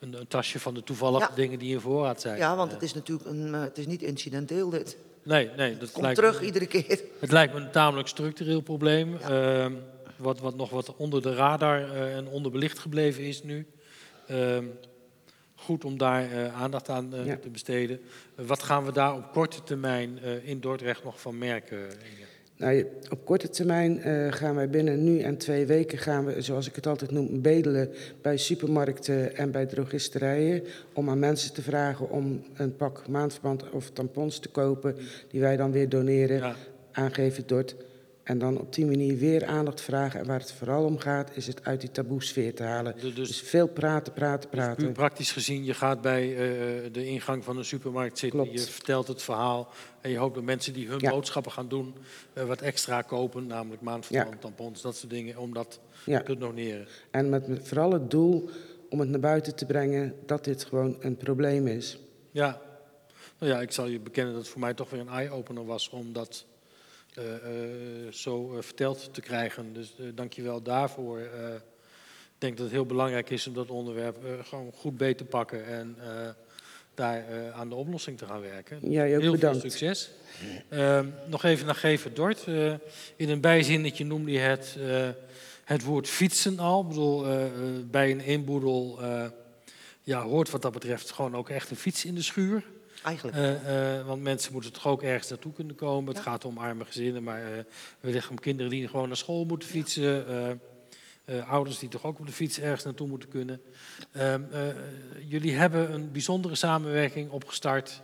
een, 0.00 0.20
een 0.20 0.26
tasje 0.26 0.60
van 0.60 0.74
de 0.74 0.82
toevallige 0.82 1.28
ja. 1.28 1.34
dingen 1.34 1.58
die 1.58 1.72
in 1.72 1.80
voorraad 1.80 2.20
zijn. 2.20 2.36
Ja, 2.36 2.56
want 2.56 2.72
het 2.72 2.82
is 2.82 2.94
natuurlijk 2.94 3.28
een, 3.28 3.46
uh, 3.46 3.60
het 3.60 3.78
is 3.78 3.86
niet 3.86 4.02
incidenteel 4.02 4.70
dit. 4.70 4.96
Nee, 5.22 5.50
nee. 5.56 5.76
Dat 5.76 5.92
komt 5.92 6.14
terug 6.14 6.40
me, 6.40 6.46
iedere 6.46 6.66
keer. 6.66 7.00
Het 7.20 7.32
lijkt 7.32 7.54
me 7.54 7.60
een 7.60 7.70
tamelijk 7.70 8.08
structureel 8.08 8.60
probleem. 8.60 9.18
Ja. 9.18 9.64
Uh, 9.66 9.72
wat, 10.16 10.40
wat 10.40 10.56
nog 10.56 10.70
wat 10.70 10.96
onder 10.96 11.22
de 11.22 11.34
radar 11.34 11.80
uh, 11.80 12.16
en 12.16 12.28
onderbelicht 12.28 12.78
gebleven 12.78 13.22
is 13.22 13.42
nu. 13.42 13.66
Ehm, 14.26 14.64
goed 15.54 15.84
om 15.84 15.98
daar 15.98 16.32
uh, 16.32 16.62
aandacht 16.62 16.88
aan 16.88 17.24
ja. 17.24 17.36
te 17.36 17.48
besteden. 17.48 18.00
wat 18.34 18.62
gaan 18.62 18.84
we 18.84 18.92
daar 18.92 19.14
op 19.14 19.32
korte 19.32 19.62
termijn 19.62 20.18
in 20.42 20.60
Dordrecht 20.60 21.04
nog 21.04 21.20
van 21.20 21.38
merken, 21.38 21.78
Inge? 21.78 22.29
Nou, 22.60 22.86
op 23.10 23.24
korte 23.24 23.48
termijn 23.48 24.08
uh, 24.08 24.32
gaan 24.32 24.54
wij 24.54 24.70
binnen 24.70 25.04
nu 25.04 25.20
en 25.20 25.36
twee 25.36 25.66
weken 25.66 25.98
gaan 25.98 26.24
we, 26.24 26.42
zoals 26.42 26.68
ik 26.68 26.74
het 26.74 26.86
altijd 26.86 27.10
noem, 27.10 27.42
bedelen 27.42 27.90
bij 28.22 28.36
supermarkten 28.36 29.36
en 29.36 29.50
bij 29.50 29.66
drogisterijen. 29.66 30.62
Om 30.92 31.10
aan 31.10 31.18
mensen 31.18 31.54
te 31.54 31.62
vragen 31.62 32.10
om 32.10 32.42
een 32.54 32.76
pak 32.76 33.08
maandverband 33.08 33.70
of 33.70 33.90
tampons 33.90 34.38
te 34.38 34.48
kopen, 34.48 34.96
die 35.30 35.40
wij 35.40 35.56
dan 35.56 35.72
weer 35.72 35.88
doneren, 35.88 36.36
ja. 36.36 36.54
aangeven 36.92 37.42
Dort. 37.46 37.76
En 38.30 38.38
dan 38.38 38.58
op 38.58 38.74
die 38.74 38.86
manier 38.86 39.16
weer 39.16 39.46
aandacht 39.46 39.80
vragen. 39.80 40.20
En 40.20 40.26
waar 40.26 40.38
het 40.38 40.52
vooral 40.52 40.84
om 40.84 40.98
gaat, 40.98 41.30
is 41.34 41.46
het 41.46 41.64
uit 41.64 41.80
die 41.80 41.90
taboesfeer 41.90 42.54
te 42.54 42.62
halen. 42.62 42.94
Dus, 43.00 43.14
dus 43.14 43.40
veel 43.40 43.66
praten, 43.66 44.12
praten, 44.12 44.50
praten. 44.50 44.84
Dus 44.84 44.92
praktisch 44.92 45.32
gezien, 45.32 45.64
je 45.64 45.74
gaat 45.74 46.00
bij 46.00 46.28
uh, 46.28 46.38
de 46.92 47.06
ingang 47.06 47.44
van 47.44 47.56
een 47.56 47.64
supermarkt 47.64 48.18
zitten. 48.18 48.40
Klopt. 48.40 48.60
Je 48.60 48.72
vertelt 48.72 49.08
het 49.08 49.22
verhaal. 49.22 49.68
En 50.00 50.10
je 50.10 50.16
hoopt 50.16 50.34
dat 50.34 50.44
mensen 50.44 50.72
die 50.72 50.88
hun 50.88 50.98
ja. 50.98 51.10
boodschappen 51.10 51.52
gaan 51.52 51.68
doen, 51.68 51.94
uh, 52.34 52.44
wat 52.44 52.60
extra 52.60 53.02
kopen. 53.02 53.46
Namelijk 53.46 53.82
maandverband, 53.82 54.34
ja. 54.34 54.40
tampons, 54.40 54.82
dat 54.82 54.96
soort 54.96 55.12
dingen. 55.12 55.36
Om 55.36 55.54
dat 55.54 55.80
ja. 56.04 56.22
te 56.22 56.38
doneren. 56.38 56.86
En 57.10 57.28
met, 57.28 57.46
vooral 57.62 57.92
het 57.92 58.10
doel 58.10 58.50
om 58.88 59.00
het 59.00 59.08
naar 59.08 59.20
buiten 59.20 59.54
te 59.54 59.66
brengen 59.66 60.14
dat 60.26 60.44
dit 60.44 60.64
gewoon 60.64 60.96
een 61.00 61.16
probleem 61.16 61.66
is. 61.66 61.98
Ja. 62.30 62.60
Nou 63.38 63.52
ja, 63.52 63.60
ik 63.60 63.72
zal 63.72 63.86
je 63.86 64.00
bekennen 64.00 64.32
dat 64.32 64.42
het 64.42 64.50
voor 64.50 64.60
mij 64.60 64.74
toch 64.74 64.90
weer 64.90 65.00
een 65.00 65.08
eye-opener 65.08 65.64
was. 65.64 65.88
Omdat... 65.88 66.48
zo 68.10 68.54
uh, 68.54 68.62
verteld 68.62 69.14
te 69.14 69.20
krijgen. 69.20 69.72
Dus 69.72 69.94
dank 70.14 70.32
je 70.32 70.42
wel 70.42 70.62
daarvoor. 70.62 71.18
ik 71.18 72.38
denk 72.38 72.56
dat 72.56 72.66
het 72.66 72.74
heel 72.74 72.86
belangrijk 72.86 73.30
is 73.30 73.46
om 73.46 73.54
dat 73.54 73.70
onderwerp 73.70 74.16
gewoon 74.44 74.72
goed 74.74 74.96
beet 74.96 75.18
te 75.18 75.24
pakken 75.24 75.66
en 75.66 75.96
daar 76.94 77.24
aan 77.52 77.68
de 77.68 77.74
oplossing 77.74 78.18
te 78.18 78.26
gaan 78.26 78.40
werken. 78.40 78.90
Ja, 78.90 79.04
heel 79.04 79.32
bedankt. 79.32 79.60
veel 79.60 79.70
succes. 79.70 80.10
nog 81.26 81.44
even 81.44 81.66
naar 81.66 81.74
Geven 81.74 82.14
Dort. 82.14 82.46
in 83.16 83.28
een 83.28 83.40
bijzinnetje 83.40 84.04
noemde 84.04 84.30
je 84.30 84.38
het, 84.38 84.76
het 85.70 85.84
woord 85.84 86.08
fietsen 86.08 86.58
al. 86.58 86.82
Ik 86.82 86.88
bedoel, 86.88 87.26
eh, 87.26 87.44
eh, 87.44 87.50
bij 87.90 88.10
een 88.10 88.20
inboedel 88.20 88.98
eh, 89.00 89.26
ja, 90.02 90.22
hoort 90.22 90.50
wat 90.50 90.62
dat 90.62 90.72
betreft 90.72 91.10
gewoon 91.10 91.36
ook 91.36 91.48
echt 91.48 91.70
een 91.70 91.76
fiets 91.76 92.04
in 92.04 92.14
de 92.14 92.22
schuur. 92.22 92.64
Eigenlijk. 93.04 93.36
Eh, 93.36 93.98
eh, 93.98 94.06
want 94.06 94.22
mensen 94.22 94.52
moeten 94.52 94.72
toch 94.72 94.86
ook 94.86 95.02
ergens 95.02 95.28
naartoe 95.28 95.52
kunnen 95.52 95.74
komen. 95.74 96.14
Het 96.14 96.22
gaat 96.22 96.44
om 96.44 96.58
arme 96.58 96.84
gezinnen, 96.84 97.22
maar 97.22 97.52
eh 97.52 97.64
wellicht 98.00 98.28
om 98.30 98.38
kinderen 98.40 98.70
die 98.70 98.88
gewoon 98.88 99.08
naar 99.08 99.16
school 99.16 99.44
moeten 99.44 99.68
fietsen. 99.68 100.60
ouders 101.46 101.78
die 101.78 101.88
toch 101.88 102.04
ook 102.04 102.18
op 102.18 102.26
de 102.26 102.32
fiets 102.32 102.58
ergens 102.60 102.84
naartoe 102.84 103.08
moeten 103.08 103.28
kunnen. 103.28 103.60
Ehm, 104.12 104.42
eh, 104.52 104.62
jullie 105.28 105.54
hebben 105.54 105.92
een 105.92 106.12
bijzondere 106.12 106.54
samenwerking 106.54 107.30
opgestart 107.30 108.02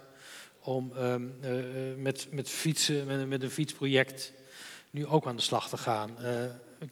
om 0.60 0.92
ehm, 0.96 1.22
eh, 1.40 1.58
eh, 1.90 1.96
met, 1.96 2.26
met 2.30 2.48
fietsen, 2.48 3.06
met, 3.06 3.20
een- 3.20 3.28
met 3.28 3.42
een 3.42 3.50
fietsproject, 3.50 4.32
nu 4.90 5.06
ook 5.06 5.26
aan 5.26 5.36
de 5.36 5.42
slag 5.42 5.68
te 5.68 5.76
gaan. 5.76 6.10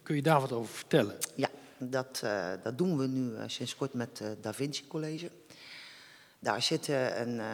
Kun 0.03 0.15
je 0.15 0.21
daar 0.21 0.39
wat 0.41 0.51
over 0.51 0.75
vertellen? 0.75 1.15
Ja, 1.35 1.49
dat, 1.77 2.23
dat 2.63 2.77
doen 2.77 2.97
we 2.97 3.07
nu 3.07 3.33
sinds 3.47 3.75
kort 3.75 3.93
met 3.93 4.19
het 4.19 4.43
Da 4.43 4.53
Vinci 4.53 4.87
College. 4.87 5.29
Daar 6.45 6.61
zitten, 6.61 7.21
een, 7.21 7.39
eh, 7.39 7.45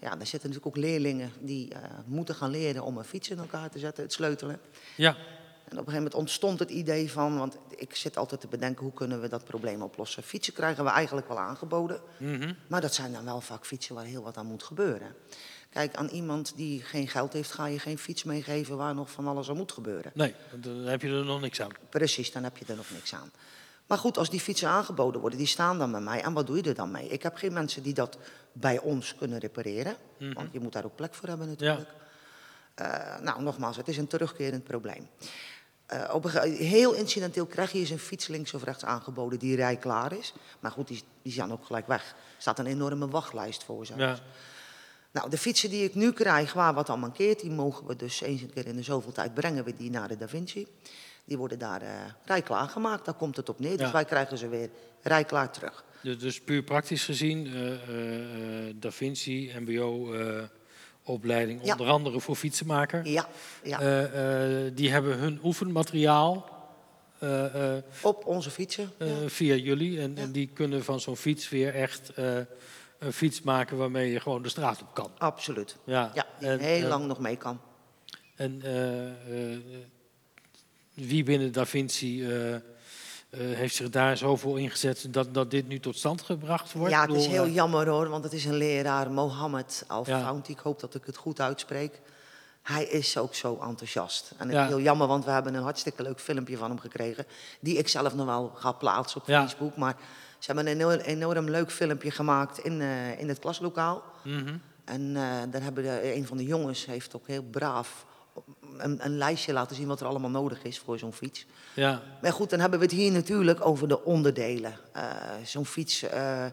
ja, 0.00 0.16
daar 0.16 0.26
zitten 0.26 0.50
natuurlijk 0.50 0.66
ook 0.66 0.76
leerlingen 0.76 1.32
die 1.40 1.74
eh, 1.74 1.80
moeten 2.04 2.34
gaan 2.34 2.50
leren 2.50 2.82
om 2.82 2.98
een 2.98 3.04
fiets 3.04 3.30
in 3.30 3.38
elkaar 3.38 3.70
te 3.70 3.78
zetten, 3.78 4.02
het 4.02 4.12
sleutelen. 4.12 4.60
Ja, 4.96 5.08
En 5.08 5.16
op 5.16 5.70
een 5.70 5.76
gegeven 5.76 5.94
moment 5.94 6.14
ontstond 6.14 6.58
het 6.58 6.70
idee 6.70 7.10
van, 7.10 7.38
want 7.38 7.58
ik 7.76 7.94
zit 7.94 8.16
altijd 8.16 8.40
te 8.40 8.46
bedenken 8.46 8.84
hoe 8.84 8.92
kunnen 8.92 9.20
we 9.20 9.28
dat 9.28 9.44
probleem 9.44 9.82
oplossen. 9.82 10.22
Fietsen 10.22 10.52
krijgen 10.52 10.84
we 10.84 10.90
eigenlijk 10.90 11.28
wel 11.28 11.38
aangeboden, 11.38 12.00
mhm. 12.18 12.52
maar 12.66 12.80
dat 12.80 12.94
zijn 12.94 13.12
dan 13.12 13.24
wel 13.24 13.40
vaak 13.40 13.66
fietsen 13.66 13.94
waar 13.94 14.04
heel 14.04 14.22
wat 14.22 14.36
aan 14.36 14.46
moet 14.46 14.62
gebeuren. 14.62 15.14
Kijk, 15.70 15.94
aan 15.94 16.08
iemand 16.08 16.56
die 16.56 16.82
geen 16.82 17.08
geld 17.08 17.32
heeft, 17.32 17.52
ga 17.52 17.66
je 17.66 17.78
geen 17.78 17.98
fiets 17.98 18.24
meegeven 18.24 18.76
waar 18.76 18.94
nog 18.94 19.10
van 19.10 19.26
alles 19.26 19.48
aan 19.48 19.56
moet 19.56 19.72
gebeuren. 19.72 20.10
nee, 20.14 20.34
dan 20.54 20.76
heb 20.76 21.02
je 21.02 21.08
er 21.08 21.24
nog 21.24 21.40
niks 21.40 21.60
aan. 21.60 21.70
Precies, 21.88 22.32
dan 22.32 22.44
heb 22.44 22.56
je 22.56 22.64
er 22.68 22.76
nog 22.76 22.90
niks 22.90 23.14
aan. 23.14 23.30
Maar 23.86 23.98
goed, 23.98 24.18
als 24.18 24.30
die 24.30 24.40
fietsen 24.40 24.68
aangeboden 24.68 25.20
worden, 25.20 25.38
die 25.38 25.48
staan 25.48 25.78
dan 25.78 25.90
bij 25.90 26.00
mij. 26.00 26.22
En 26.22 26.32
wat 26.32 26.46
doe 26.46 26.56
je 26.56 26.62
er 26.62 26.74
dan 26.74 26.90
mee? 26.90 27.08
Ik 27.08 27.22
heb 27.22 27.36
geen 27.36 27.52
mensen 27.52 27.82
die 27.82 27.94
dat 27.94 28.18
bij 28.52 28.78
ons 28.78 29.14
kunnen 29.14 29.38
repareren. 29.38 29.96
Want 30.18 30.52
je 30.52 30.60
moet 30.60 30.72
daar 30.72 30.84
ook 30.84 30.96
plek 30.96 31.14
voor 31.14 31.28
hebben 31.28 31.48
natuurlijk. 31.48 31.90
Eh, 32.74 33.18
nou, 33.20 33.42
nogmaals, 33.42 33.76
het 33.76 33.88
is 33.88 33.96
een 33.96 34.06
terugkerend 34.06 34.64
probleem. 34.64 35.08
Eh, 35.86 36.10
op 36.12 36.24
een 36.24 36.52
heel 36.52 36.92
incidenteel 36.92 37.46
krijg 37.46 37.72
je 37.72 37.78
eens 37.78 37.90
een 37.90 37.98
fiets 37.98 38.26
links 38.26 38.54
of 38.54 38.64
rechts 38.64 38.84
aangeboden 38.84 39.38
die 39.38 39.56
rijklaar 39.56 40.12
is. 40.12 40.34
Maar 40.60 40.70
goed, 40.70 40.88
die, 40.88 41.02
die 41.22 41.32
zijn 41.32 41.52
ook 41.52 41.64
gelijk 41.64 41.86
weg. 41.86 42.02
Er 42.10 42.42
staat 42.42 42.58
een 42.58 42.66
enorme 42.66 43.08
wachtlijst 43.08 43.64
voor 43.64 43.86
zelfs. 43.86 44.02
Ja, 44.02 44.18
Nou, 45.10 45.30
de 45.30 45.38
fietsen 45.38 45.70
die 45.70 45.84
ik 45.84 45.94
nu 45.94 46.12
krijg, 46.12 46.52
waar 46.52 46.74
wat 46.74 46.88
al 46.88 46.96
mankeert, 46.96 47.40
die 47.40 47.50
mogen 47.50 47.86
we 47.86 47.96
dus 47.96 48.20
eens 48.20 48.40
een 48.40 48.52
keer 48.52 48.66
in 48.66 48.76
de 48.76 48.82
zoveel 48.82 49.12
tijd 49.12 49.34
brengen 49.34 49.64
we 49.64 49.76
die 49.76 49.90
naar 49.90 50.08
de 50.08 50.16
Da 50.16 50.28
Vinci. 50.28 50.66
Die 51.26 51.36
worden 51.36 51.58
daar 51.58 51.82
eh 51.82 51.88
rijklaar 52.24 52.68
gemaakt, 52.68 53.04
daar 53.04 53.14
komt 53.14 53.36
het 53.36 53.48
op 53.48 53.60
neer. 53.60 53.76
Dus 53.76 53.90
wij 53.90 54.04
krijgen 54.04 54.38
ze 54.38 54.48
weer 54.48 54.70
rijklaar 55.02 55.52
terug. 55.52 55.84
dus, 56.02 56.18
dus 56.18 56.40
puur 56.40 56.62
praktisch 56.62 57.04
gezien, 57.04 57.46
eh, 57.46 57.52
Da 58.74 58.90
Vinci, 58.90 59.52
MBO-opleiding, 59.58 61.60
Ja. 61.64 61.72
onder 61.72 61.88
andere 61.88 62.20
voor 62.20 62.36
fietsenmaker. 62.36 63.06
Ja, 63.06 63.26
ja. 63.62 63.78
Die 64.70 64.90
hebben 64.90 65.18
hun 65.18 65.40
oefenmateriaal 65.44 66.54
op 68.02 68.26
onze 68.26 68.50
fietsen. 68.50 68.92
ja. 68.98 69.28
via 69.28 69.54
jullie. 69.54 70.00
En, 70.00 70.18
en 70.18 70.32
die 70.32 70.50
kunnen 70.52 70.84
van 70.84 71.00
zo'n 71.00 71.16
fiets 71.16 71.48
weer 71.48 71.74
echt 71.74 72.12
een 72.98 73.12
fiets 73.12 73.42
maken 73.42 73.76
waarmee 73.76 74.12
je 74.12 74.20
gewoon 74.20 74.42
de 74.42 74.48
straat 74.48 74.80
op 74.82 74.94
kan. 74.94 75.10
Absoluut. 75.18 75.76
Ja, 75.84 76.10
Ja, 76.14 76.26
die 76.38 76.48
en, 76.48 76.58
heel 76.58 76.88
lang 76.88 77.06
nog 77.06 77.18
mee 77.18 77.36
kan. 77.36 77.60
En 78.36 78.62
wie 80.96 81.22
binnen 81.24 81.52
Da 81.52 81.66
Vinci 81.66 82.24
eh, 82.24 82.54
eh, 82.54 82.60
heeft 83.30 83.74
zich 83.74 83.90
daar 83.90 84.16
zoveel 84.16 84.56
ingezet 84.56 85.06
dat, 85.10 85.34
dat 85.34 85.50
dit 85.50 85.68
nu 85.68 85.80
tot 85.80 85.96
stand 85.96 86.22
gebracht 86.22 86.72
wordt? 86.72 86.92
Ja, 86.92 87.06
het 87.06 87.14
is 87.16 87.26
heel 87.26 87.44
eh, 87.44 87.54
jammer 87.54 87.88
hoor, 87.88 88.08
want 88.08 88.24
het 88.24 88.32
is 88.32 88.44
een 88.44 88.54
leraar, 88.56 89.10
Mohammed 89.10 89.84
Ja. 89.88 89.94
Al-Founti. 89.94 90.52
Ik 90.52 90.58
hoop 90.58 90.80
dat 90.80 90.94
ik 90.94 91.02
het 91.06 91.16
goed 91.16 91.40
uitspreek. 91.40 92.00
Hij 92.62 92.84
is 92.84 93.18
ook 93.18 93.34
zo 93.34 93.58
enthousiast. 93.62 94.32
En 94.36 94.46
het 94.46 94.56
Ja. 94.56 94.62
is 94.62 94.68
heel 94.68 94.80
jammer, 94.80 95.06
want 95.06 95.24
we 95.24 95.30
hebben 95.30 95.54
een 95.54 95.62
hartstikke 95.62 96.02
leuk 96.02 96.20
filmpje 96.20 96.56
van 96.56 96.68
hem 96.70 96.78
gekregen. 96.80 97.26
Die 97.60 97.76
ik 97.78 97.88
zelf 97.88 98.14
nog 98.14 98.26
wel 98.26 98.52
ga 98.54 98.72
plaatsen 98.72 99.20
op 99.20 99.26
Ja. 99.26 99.40
Facebook. 99.40 99.76
Maar 99.76 99.96
ze 100.38 100.46
hebben 100.52 100.66
een 100.66 100.80
enorm, 100.80 100.98
enorm 101.00 101.50
leuk 101.50 101.70
filmpje 101.72 102.10
gemaakt 102.10 102.58
in, 102.58 102.80
in 103.18 103.28
het 103.28 103.38
klaslokaal. 103.38 104.02
mhm. 104.24 104.56
En 104.84 105.16
eh 105.16 105.22
daar 105.50 105.62
hebben 105.62 105.82
de, 105.84 106.14
een 106.14 106.26
van 106.26 106.36
de 106.36 106.44
jongens 106.44 106.86
heeft 106.86 107.16
ook 107.16 107.26
heel 107.26 107.42
braaf 107.42 108.05
een, 108.78 109.04
een, 109.04 109.16
lijstje 109.16 109.52
laten 109.52 109.76
zien 109.76 109.86
wat 109.86 110.00
er 110.00 110.06
allemaal 110.06 110.30
nodig 110.30 110.62
is 110.62 110.78
voor 110.78 110.98
zo'n 110.98 111.12
fiets. 111.12 111.46
Ja. 111.74 112.02
Maar 112.22 112.32
goed, 112.32 112.50
dan 112.50 112.60
hebben 112.60 112.78
we 112.78 112.84
het 112.84 112.94
hier 112.94 113.12
natuurlijk 113.12 113.66
over 113.66 113.88
de 113.88 114.04
onderdelen. 114.04 114.74
Uh, 114.96 115.02
zo'n 115.44 115.66
fiets, 115.66 116.02
uh, 116.02 116.46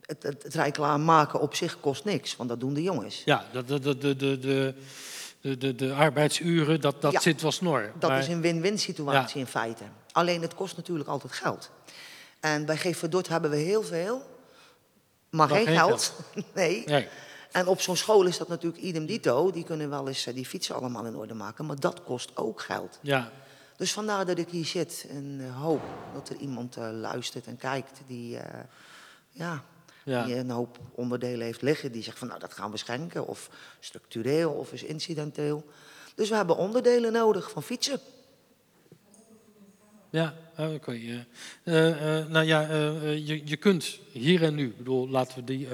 het, 0.00 0.22
het, 0.22 0.42
het 0.42 0.54
rijklaarmaken 0.54 1.40
op 1.40 1.54
zich 1.54 1.80
kost 1.80 2.04
niks, 2.04 2.36
want 2.36 2.48
dat 2.48 2.60
doen 2.60 2.74
de 2.74 2.82
jongens. 2.82 3.22
Ja, 3.24 3.44
dat, 3.52 3.68
de, 3.68 3.80
de, 3.80 4.16
de, 4.16 4.38
de, 5.40 5.58
de, 5.58 5.74
de, 5.74 5.92
arbeidsuren, 5.92 6.80
dat, 6.80 7.02
dat 7.02 7.22
zit 7.22 7.42
wel 7.42 7.52
snor. 7.52 7.92
Dat 7.98 8.10
is 8.10 8.28
een 8.28 8.40
win-win 8.40 8.78
situatie 8.78 9.40
in 9.40 9.46
feite. 9.46 9.84
Alleen 10.12 10.42
het 10.42 10.54
kost 10.54 10.76
natuurlijk 10.76 11.08
altijd 11.08 11.32
geld. 11.32 11.70
En 12.40 12.66
bij 12.66 12.76
GV 12.76 13.02
Dort 13.02 13.28
hebben 13.28 13.50
we 13.50 13.56
heel 13.56 13.82
veel, 13.82 14.22
maar, 15.30 15.48
maar 15.48 15.56
geen, 15.58 15.66
geld. 15.66 16.12
nee. 16.54 16.82
nee. 16.86 17.08
En 17.52 17.66
op 17.66 17.80
zo'n 17.80 17.96
school 17.96 18.26
is 18.26 18.38
dat 18.38 18.48
natuurlijk 18.48 18.82
idem 18.82 19.06
dito. 19.06 19.50
Die 19.50 19.64
kunnen 19.64 19.90
wel 19.90 20.08
eens 20.08 20.26
eh, 20.26 20.34
die 20.34 20.46
fietsen 20.46 20.74
allemaal 20.74 21.04
in 21.04 21.16
orde 21.16 21.34
maken, 21.34 21.66
maar 21.66 21.80
dat 21.80 22.02
kost 22.02 22.36
ook 22.36 22.60
geld. 22.60 22.98
Ja, 23.02 23.32
Dus 23.76 23.92
vandaar 23.92 24.26
dat 24.26 24.38
ik 24.38 24.48
hier 24.48 24.64
zit 24.64 25.06
en 25.08 25.40
eh, 25.40 25.62
hoop 25.62 25.82
dat 26.14 26.28
er 26.28 26.36
iemand 26.36 26.76
eh, 26.76 26.88
luistert 26.92 27.46
en 27.46 27.56
kijkt 27.56 28.00
die, 28.06 28.38
ja, 29.30 29.64
ja. 30.04 30.24
die 30.24 30.36
een 30.36 30.50
hoop 30.50 30.78
onderdelen 30.94 31.46
heeft 31.46 31.62
liggen. 31.62 31.92
Die 31.92 32.02
zegt 32.02 32.18
van 32.18 32.28
nou 32.28 32.40
dat 32.40 32.52
gaan 32.52 32.70
we 32.70 32.76
schenken 32.76 33.26
of 33.26 33.50
structureel 33.80 34.50
of 34.50 34.72
is 34.72 34.82
incidenteel. 34.82 35.64
Dus 36.14 36.28
we 36.28 36.34
hebben 36.34 36.56
onderdelen 36.56 37.12
nodig 37.12 37.50
van 37.50 37.62
fietsen. 37.62 38.00
Ja, 40.10 40.34
oké. 40.58 41.26
eh, 41.64 42.26
nou 42.26 42.42
ja, 42.42 42.60
je, 43.02 43.42
je 43.44 43.56
kunt 43.56 43.98
hier 44.12 44.42
en 44.42 44.54
nu, 44.54 44.66
ik 44.66 44.76
bedoel, 44.76 45.08
laten 45.08 45.34
we 45.38 45.44
die, 45.44 45.68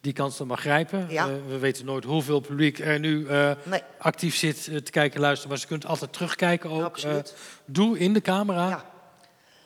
die 0.00 0.12
kans 0.12 0.36
dan 0.36 0.46
maar 0.46 0.58
grijpen. 0.58 1.06
Ja. 1.08 1.28
Eh, 1.28 1.34
we 1.48 1.58
weten 1.58 1.84
nooit 1.84 2.04
hoeveel 2.04 2.40
publiek 2.40 2.78
er 2.78 2.98
nu 2.98 3.26
eh, 3.26 3.52
Nee, 3.64 3.82
actief 3.98 4.36
zit 4.36 4.68
eh, 4.68 4.76
te 4.76 4.90
kijken 4.90 5.14
en 5.14 5.20
luisteren, 5.20 5.48
maar 5.48 5.58
ze 5.58 5.66
kunt 5.66 5.86
altijd 5.86 6.12
terugkijken 6.12 6.70
ook. 6.70 6.82
absoluut. 6.82 7.34
Doe 7.64 7.98
in 7.98 8.12
de 8.12 8.20
camera 8.20 8.68
ja. 8.68 8.84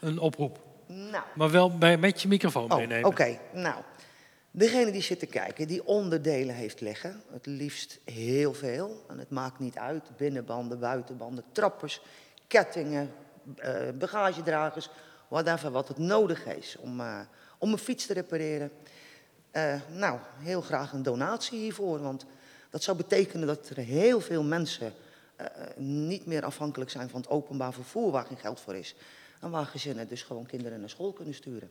een 0.01 0.19
oproep, 0.19 0.59
Nou, 0.87 1.25
maar 1.35 1.51
wel 1.51 1.79
bij, 1.79 1.97
met 1.97 2.23
je 2.23 2.29
microfoon 2.29 2.71
oh, 2.73 2.77
meenemen. 2.77 3.05
oké. 3.05 3.39
Nou, 3.53 3.83
degene 4.51 4.91
die 4.91 5.03
zit 5.03 5.19
te 5.19 5.27
kijken, 5.27 5.67
die 5.67 5.87
onderdelen 5.87 6.55
heeft 6.55 6.81
liggen, 6.81 7.23
het 7.33 7.47
liefst 7.47 8.01
heel 8.05 8.55
veel. 8.55 9.05
En 9.09 9.19
het 9.19 9.31
maakt 9.31 9.59
niet 9.59 9.77
uit, 9.79 10.17
binnenbanden, 10.17 10.79
buitenbanden, 10.79 11.45
trappers, 11.53 12.01
kettingen, 12.47 13.11
bagagedragers, 13.99 14.89
whatever, 15.29 15.71
wat 15.71 15.89
het 15.89 15.99
nodig 15.99 16.47
is 16.47 16.77
om, 16.81 17.03
om 17.59 17.73
een 17.73 17.79
fiets 17.79 18.07
te 18.07 18.13
repareren. 18.13 18.71
Eh, 19.55 19.75
nou, 19.93 20.19
heel 20.39 20.61
graag 20.61 20.93
een 20.93 21.03
donatie 21.03 21.59
hiervoor, 21.59 22.03
want 22.03 22.27
dat 22.71 22.83
zou 22.83 22.97
betekenen 22.97 23.47
dat 23.47 23.69
er 23.69 23.77
heel 23.77 24.21
veel 24.21 24.43
mensen 24.43 24.93
eh, 25.37 25.47
niet 25.77 26.27
meer 26.27 26.45
afhankelijk 26.45 26.91
zijn 26.91 27.09
van 27.09 27.21
het 27.21 27.31
openbaar 27.31 27.73
vervoer 27.73 28.11
waar 28.11 28.25
geen 28.25 28.37
geld 28.37 28.61
voor 28.61 28.75
is. 28.75 28.95
En 29.41 29.51
waar 29.51 29.67
gezinnen 29.67 30.09
dus 30.09 30.23
gewoon 30.23 30.47
kinderen 30.47 30.81
naar 30.81 30.89
school 30.89 31.13
kunnen 31.13 31.35
sturen. 31.35 31.71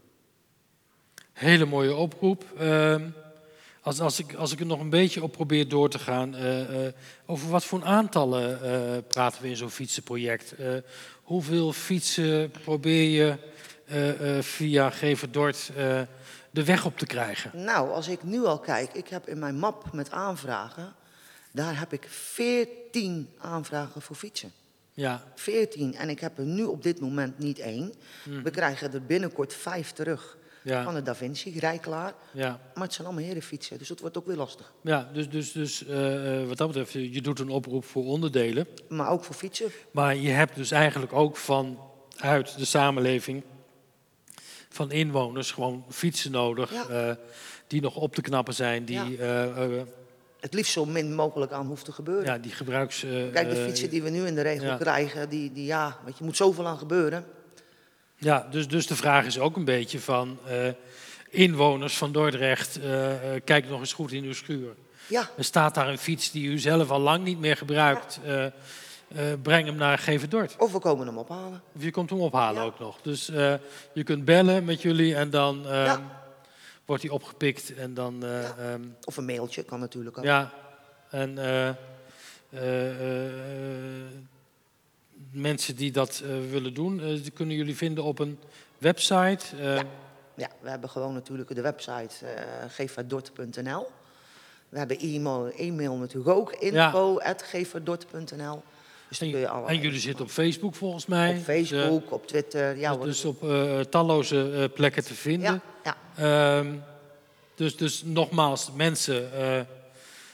Hele 1.34 1.65
mooie 1.65 1.95
oproep. 1.95 2.45
Ehm, 2.57 3.09
als, 3.81 3.99
als, 3.99 4.19
ik, 4.19 4.34
als 4.34 4.51
ik 4.51 4.59
er 4.59 4.65
nog 4.65 4.79
een 4.79 4.89
beetje 4.89 5.23
op 5.23 5.31
probeer 5.31 5.67
door 5.67 5.89
te 5.89 5.99
gaan, 5.99 6.36
eh, 6.36 6.88
over 7.25 7.49
wat 7.49 7.65
voor 7.65 7.84
aantallen 7.84 9.07
praten 9.07 9.41
we 9.41 9.49
in 9.49 9.55
zo'n 9.55 9.69
fietsenproject? 9.69 10.55
Hoeveel 11.23 11.73
fietsen 11.73 12.51
probeer 12.51 13.09
je 13.09 13.38
via 14.41 14.89
Geverdort 14.89 15.71
de 16.54 16.64
weg 16.64 16.86
op 16.86 16.97
te 16.97 17.06
krijgen? 17.06 17.51
Nou, 17.64 17.91
als 17.91 18.08
ik 18.08 18.24
nu 18.24 18.45
al 18.45 18.60
kijk, 18.60 18.93
ik 18.93 19.08
heb 19.08 19.28
in 19.28 19.39
mijn 19.39 19.56
map 19.56 19.93
met 19.93 20.12
aanvragen, 20.12 20.93
daar 21.51 21.80
heb 21.80 21.93
ik 21.93 22.06
14 22.10 23.30
aanvragen 23.38 24.01
voor 24.01 24.16
fietsen. 24.16 24.51
Ja, 24.91 25.24
14. 25.36 25.95
En 25.95 26.10
ik 26.10 26.20
heb 26.20 26.38
er 26.38 26.45
nu 26.45 26.64
op 26.64 26.84
dit 26.84 26.99
moment 26.99 27.39
niet 27.39 27.60
één. 27.60 27.93
We 28.43 28.49
krijgen 28.49 28.93
er 28.93 29.04
binnenkort 29.06 29.54
vijf 29.54 29.91
terug 29.91 30.38
van 30.64 30.93
de 30.93 31.01
Da 31.01 31.16
Vinci, 31.16 31.60
rijklaar. 31.60 32.14
ja. 32.32 32.60
Maar 32.74 32.84
het 32.84 32.93
zijn 32.93 33.08
allemaal 33.08 33.26
herenfietsen, 33.26 33.78
dus 33.78 33.88
dat 33.88 33.99
wordt 33.99 34.18
ook 34.18 34.26
weer 34.26 34.36
lastig. 34.36 34.74
ja 34.82 35.10
dus, 35.14 35.30
dus, 35.30 35.51
dus 35.51 35.86
eh, 35.86 36.41
eh, 36.41 36.47
wat 36.47 36.58
dat 36.58 36.68
betreft, 36.68 36.91
je 36.91 37.22
doet 37.22 37.39
een 37.39 37.49
oproep 37.49 37.86
voor 37.86 38.06
onderdelen. 38.06 38.68
Maar 38.89 39.10
ook 39.10 39.24
voor 39.24 39.36
fietsen. 39.36 39.72
Maar 39.91 40.16
je 40.16 40.30
hebt 40.30 40.56
dus 40.56 40.72
eigenlijk 40.72 41.14
ook 41.14 41.38
vanuit 41.38 42.58
de 42.58 42.66
samenleving 42.66 43.43
van 44.74 44.91
inwoners 44.91 45.51
gewoon 45.51 45.86
fietsen 45.89 46.32
nodig 46.32 46.71
Ja. 46.71 46.88
eh, 46.88 47.15
die 47.67 47.82
nog 47.82 47.95
op 47.95 48.15
te 48.15 48.21
knappen 48.21 48.53
zijn, 48.53 48.86
die 48.86 48.95
Ja. 48.95 49.05
eh, 49.19 49.63
eh, 49.63 49.82
het 50.39 50.53
liefst 50.53 50.71
zo 50.74 50.86
min 50.86 51.15
mogelijk 51.15 51.51
aan 51.51 51.65
hoeft 51.65 51.86
te 51.86 51.91
gebeuren. 51.91 52.26
Ja, 52.26 52.38
die 52.38 52.51
gebruiks... 52.51 53.05
Kijk, 53.34 53.49
de 53.49 53.55
fietsen 53.55 53.89
die 53.89 54.03
we 54.03 54.09
nu 54.09 54.26
in 54.26 54.36
de 54.36 54.41
regel 54.41 54.65
ja. 54.65 54.78
krijgen, 54.78 55.30
die, 55.30 55.51
die 55.51 55.65
ja, 55.65 55.97
weet 56.05 56.17
je, 56.17 56.24
moet 56.24 56.38
zoveel 56.38 56.67
aan 56.67 56.78
gebeuren. 56.78 57.26
Ja, 58.17 58.47
dus, 58.51 58.67
dus 58.67 58.88
de 58.88 58.95
vraag 58.95 59.26
is 59.26 59.39
ook 59.39 59.55
een 59.55 59.65
beetje 59.65 59.99
van 59.99 60.39
inwoners 61.30 61.97
van 61.97 62.11
Dordrecht, 62.11 62.80
kijk 63.43 63.69
nog 63.69 63.80
eens 63.80 63.93
goed 63.93 64.11
in 64.11 64.24
uw 64.24 64.34
schuur. 64.34 64.76
Ja, 65.07 65.30
Er 65.38 65.43
staat 65.43 65.76
daar 65.76 65.89
een 65.89 65.97
fiets 65.97 66.32
die 66.32 66.47
u 66.49 66.59
zelf 66.59 66.89
al 66.89 66.99
lang 66.99 67.24
niet 67.24 67.39
meer 67.39 67.57
gebruikt. 67.57 68.19
Eh, 69.14 69.24
breng 69.41 69.66
hem 69.66 69.76
naar 69.76 69.97
Gevendort. 69.97 70.55
of 70.57 70.72
we 70.72 70.80
komen 70.80 71.07
hem 71.07 71.18
ophalen. 71.18 71.61
Of 71.76 71.84
je 71.84 71.91
komt 71.91 72.09
hem 72.09 72.20
ophalen 72.20 72.61
Ja. 72.61 72.68
ook 72.68 72.80
nog. 72.80 73.01
Dus 73.01 73.30
eh, 73.30 73.53
je 73.93 74.03
kunt 74.03 74.26
bellen 74.26 74.66
met 74.66 74.82
jullie 74.82 75.16
en 75.16 75.30
dan 75.30 75.66
eh, 75.68 75.86
Ja. 75.86 76.01
wordt 76.86 77.03
hij 77.03 77.11
opgepikt. 77.11 77.74
En 77.76 77.93
dan, 77.93 78.24
eh, 78.24 78.41
Ja. 78.41 78.55
ehm, 78.57 78.82
Of 79.03 79.18
een 79.18 79.26
mailtje, 79.26 79.64
kan 79.64 79.80
natuurlijk 79.80 80.18
ook. 80.18 80.24
ja, 80.24 80.51
en 81.09 81.38
mensen 85.32 85.76
die 85.76 85.91
dat 85.91 86.24
willen 86.49 86.74
doen, 86.74 86.97
die 86.97 87.32
kunnen 87.32 87.55
jullie 87.55 87.76
vinden 87.76 88.03
op 88.03 88.20
een 88.20 88.39
website. 88.78 89.45
Ja. 90.36 90.49
We 90.61 90.70
hebben 90.70 90.89
gewoon 90.89 91.14
natuurlijk 91.14 91.55
de 91.55 91.61
website 91.61 92.26
uh. 93.66 93.78
We 94.70 94.78
hebben 94.80 94.99
e-mail, 94.99 95.51
e-mail 95.51 95.95
natuurlijk 95.95 96.38
ook, 96.38 96.51
info.geefverdort.nl. 96.53 98.64
Dus 99.20 99.32
dan 99.32 99.32
kun 99.32 99.39
je 99.39 99.74
En, 99.74 99.80
jullie 99.82 99.99
zitten 99.99 100.26
op 100.26 100.32
Facebook 100.32 100.76
volgens 100.76 101.05
mij. 101.05 101.30
Op 101.38 101.43
Facebook, 101.43 102.11
op 102.11 102.28
Twitter, 102.28 102.78
ja 102.78 102.95
Dus, 102.95 103.05
dus, 103.05 103.26
op 103.26 103.49
eh, 103.49 103.80
talloze 103.80 104.51
eh, 104.51 104.64
plekken 104.74 105.03
te 105.03 105.14
vinden. 105.14 105.61
ja, 105.84 105.97
ja, 106.16 106.57
Ehm, 106.57 106.68
dus, 107.55 107.78
dus 107.78 108.03
nogmaals, 108.05 108.72
mensen, 108.76 109.34
eh, 109.34 109.61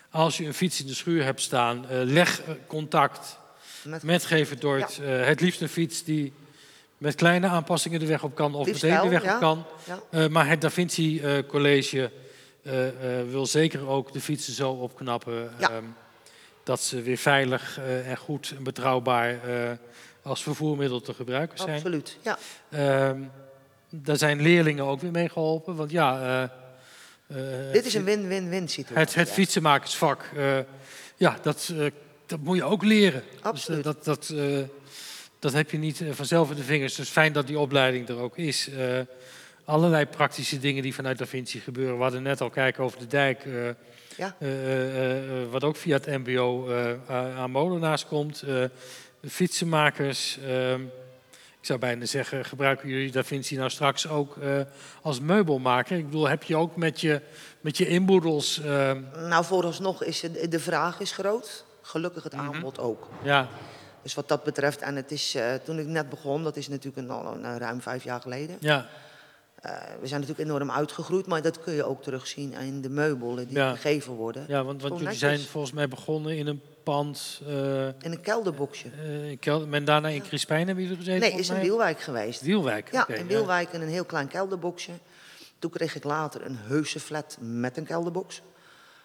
als 0.09 0.37
je 0.37 0.45
een 0.45 0.53
fiets 0.53 0.81
in 0.81 0.87
de 0.87 0.93
schuur 0.93 1.23
hebt 1.23 1.41
staan, 1.41 1.89
eh, 1.89 1.97
leg 2.03 2.41
eh, 2.41 2.53
contact 2.67 3.37
met, 3.83 4.03
met 4.03 4.25
Gevendort. 4.25 4.99
Eh, 4.99 5.25
het 5.25 5.41
liefst 5.41 5.61
een 5.61 5.69
fiets 5.69 6.03
die 6.03 6.33
met 6.97 7.15
kleine 7.15 7.47
aanpassingen 7.47 7.99
de 7.99 8.05
weg 8.05 8.23
op 8.23 8.35
kan 8.35 8.55
of 8.55 8.65
meteen 8.67 9.01
de 9.01 9.09
weg 9.09 9.23
ja. 9.23 9.33
op 9.33 9.39
kan. 9.39 9.65
ja. 9.83 9.99
Eh, 10.09 10.27
maar 10.27 10.47
het 10.47 10.61
Da 10.61 10.69
Vinci 10.69 11.19
eh, 11.19 11.37
College 11.47 12.11
eh, 12.63 12.87
eh, 13.19 13.27
wil 13.29 13.45
zeker 13.45 13.87
ook 13.87 14.13
de 14.13 14.21
fietsen 14.21 14.53
zo 14.53 14.71
opknappen 14.71 15.51
Ja. 15.59 15.69
ehm, 15.71 15.83
dat 16.69 16.81
ze 16.81 17.01
weer 17.01 17.17
veilig 17.17 17.79
eh, 17.79 18.09
en 18.09 18.17
goed 18.17 18.53
en 18.57 18.63
betrouwbaar 18.63 19.29
eh, 19.29 19.71
als 20.21 20.43
vervoermiddel 20.43 21.01
te 21.01 21.13
gebruiken 21.13 21.57
zijn. 21.57 21.75
absoluut. 21.75 22.17
Ja. 22.21 22.37
Ehm, 22.69 23.21
daar 23.89 24.17
zijn 24.17 24.41
leerlingen 24.41 24.85
ook 24.85 25.01
weer 25.01 25.11
mee 25.11 25.29
geholpen. 25.29 25.75
Want 25.75 25.91
ja, 25.91 26.49
eh, 27.27 27.37
Dit 27.71 27.85
is 27.85 27.93
een 27.93 28.03
win-win-win 28.03 28.67
situatie. 28.67 29.03
het, 29.03 29.15
het 29.15 29.29
fietsenmakersvak, 29.29 30.29
ja, 31.17 31.37
dat, 31.41 31.73
dat 32.25 32.39
moet 32.39 32.57
je 32.57 32.63
ook 32.63 32.83
leren. 32.83 33.23
Absoluut. 33.41 33.83
Dus, 33.83 33.93
dat, 33.93 34.05
dat, 34.05 34.33
dat 35.39 35.53
heb 35.53 35.71
je 35.71 35.77
niet 35.77 36.03
vanzelf 36.11 36.49
in 36.49 36.55
de 36.55 36.63
vingers. 36.63 36.95
Dus 36.95 37.09
fijn 37.09 37.33
dat 37.33 37.47
die 37.47 37.59
opleiding 37.59 38.09
er 38.09 38.19
ook 38.19 38.37
is. 38.37 38.69
Eh, 38.69 38.99
allerlei 39.63 40.05
praktische 40.05 40.59
dingen 40.59 40.83
die 40.83 40.93
vanuit 40.93 41.17
Da 41.17 41.25
Vinci 41.25 41.59
gebeuren. 41.59 41.95
We 41.97 42.03
hadden 42.03 42.23
net 42.23 42.41
al 42.41 42.49
kijken 42.49 42.83
over 42.83 42.99
de 42.99 43.07
dijk. 43.07 43.45
Ja. 44.19 44.35
eh, 44.39 44.47
eh, 44.49 45.41
eh, 45.43 45.49
wat 45.49 45.63
ook 45.63 45.75
via 45.75 45.93
het 45.97 46.05
mbo 46.05 46.67
aan 47.09 47.51
molenaars 47.51 48.05
komt. 48.05 48.43
Fietsenmakers. 49.27 50.37
ehm, 50.47 50.81
ik 51.59 51.65
zou 51.65 51.79
bijna 51.79 52.05
zeggen, 52.05 52.45
gebruiken 52.45 52.89
jullie 52.89 53.11
Da 53.11 53.23
Vinci 53.23 53.55
nou 53.55 53.69
straks 53.69 54.07
ook 54.07 54.37
als 55.01 55.19
meubelmaker? 55.19 55.97
Ik 55.97 56.05
bedoel, 56.05 56.27
heb 56.29 56.43
je 56.43 56.55
ook 56.55 56.75
met 56.75 57.01
je, 57.01 57.21
met 57.61 57.77
je 57.77 57.87
inboedels... 57.87 58.59
ehm, 58.61 59.01
Nou, 59.27 59.45
vooralsnog 59.45 60.03
is 60.03 60.21
het, 60.21 60.51
de 60.51 60.59
vraag 60.59 60.99
is 60.99 61.11
groot. 61.11 61.65
Gelukkig 61.81 62.23
het 62.23 62.33
Mhm. 62.35 62.53
aanbod 62.53 62.79
ook. 62.79 63.07
ja, 63.23 63.47
Dus 64.01 64.13
wat 64.13 64.27
dat 64.27 64.43
betreft, 64.43 64.79
en 64.81 64.95
het 64.95 65.11
is, 65.11 65.37
toen 65.63 65.79
ik 65.79 65.85
net 65.87 66.09
begon, 66.09 66.43
dat 66.43 66.57
is 66.57 66.67
natuurlijk 66.67 66.97
een, 66.97 67.09
al 67.15 67.35
een, 67.35 67.57
ruim 67.57 67.81
vijf 67.81 68.03
jaar 68.03 68.21
geleden. 68.21 68.57
ja, 68.59 68.87
Eh, 69.61 69.71
we 70.01 70.07
zijn 70.07 70.21
natuurlijk 70.21 70.49
enorm 70.49 70.71
uitgegroeid, 70.71 71.25
maar 71.25 71.41
dat 71.41 71.59
kun 71.59 71.73
je 71.73 71.83
ook 71.83 72.03
terugzien 72.03 72.53
in 72.53 72.81
de 72.81 72.89
meubelen 72.89 73.47
die 73.47 73.57
Ja. 73.57 73.71
gegeven 73.71 74.13
worden. 74.13 74.45
ja, 74.47 74.63
want, 74.63 74.81
want 74.81 74.99
jullie 74.99 75.15
zijn 75.15 75.39
volgens 75.39 75.73
mij 75.73 75.87
begonnen 75.87 76.37
in 76.37 76.47
een 76.47 76.61
pand... 76.83 77.41
eh, 77.47 77.85
In 77.87 77.93
een 78.01 78.21
kelderboxje. 78.21 78.87
eh, 79.03 79.29
in 79.29 79.39
Kel- 79.39 79.67
en 79.71 79.85
daarna 79.85 80.07
in 80.07 80.21
Crispijn 80.21 80.65
hebben 80.65 80.83
jullie 80.83 80.97
gezeten? 80.99 81.19
Nee, 81.29 81.39
is 81.39 81.49
in? 81.49 81.59
Wielwijk 81.59 81.99
geweest. 82.01 82.41
Wielwijk. 82.41 82.91
Ja, 82.91 83.01
oké, 83.01 83.13
in 83.13 83.27
Wielwijk 83.27 83.71
in 83.71 83.81
een 83.81 83.87
heel 83.89 84.05
klein 84.05 84.27
kelderboxje. 84.27 84.91
Toen 85.59 85.71
kreeg 85.71 85.95
ik 85.95 86.03
later 86.03 86.45
een 86.45 86.57
heuse 86.57 86.99
flat 86.99 87.37
met 87.39 87.77
een 87.77 87.85
kelderbox. 87.85 88.41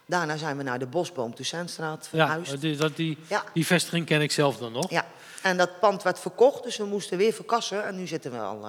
Daarna 0.07 0.37
zijn 0.37 0.57
we 0.57 0.63
naar 0.63 0.79
de 0.79 0.85
Bosboom 0.85 1.33
Toussaintstraat 1.35 2.09
Ja, 2.11 2.25
verhuisd. 2.27 2.61
die, 2.61 2.75
dat, 2.75 2.95
die, 2.95 3.17
Ja, 3.27 3.43
die 3.53 3.65
vestiging 3.65 4.05
ken 4.05 4.21
ik 4.21 4.31
zelf 4.31 4.57
dan 4.57 4.71
nog. 4.71 4.89
ja, 4.89 5.05
en 5.41 5.57
dat 5.57 5.79
pand 5.79 6.03
werd 6.03 6.19
verkocht, 6.19 6.63
dus 6.63 6.77
we 6.77 6.85
moesten 6.85 7.17
weer 7.17 7.33
verkassen. 7.33 7.85
En 7.85 7.95
nu 7.95 8.07
zitten 8.07 8.31
we 8.31 8.37
al 8.37 8.65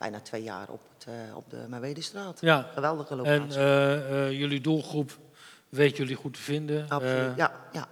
bijna 0.00 0.20
twee 0.20 0.42
jaar 0.42 0.68
op, 0.68 0.80
het, 0.94 1.06
eh, 1.08 1.36
op 1.36 1.50
de 1.50 1.64
Merwedestraat. 1.68 2.38
Ja, 2.40 2.66
Geweldige 2.74 3.10
en 3.10 3.16
locatie. 3.16 3.60
eh, 3.60 4.26
eh, 4.26 4.32
jullie 4.38 4.60
doelgroep 4.60 5.18
weet 5.68 5.96
jullie 5.96 6.16
goed 6.16 6.34
te 6.34 6.40
vinden. 6.40 6.88
Absoluut, 6.88 7.36
ja, 7.36 7.52
ja. 7.72 7.86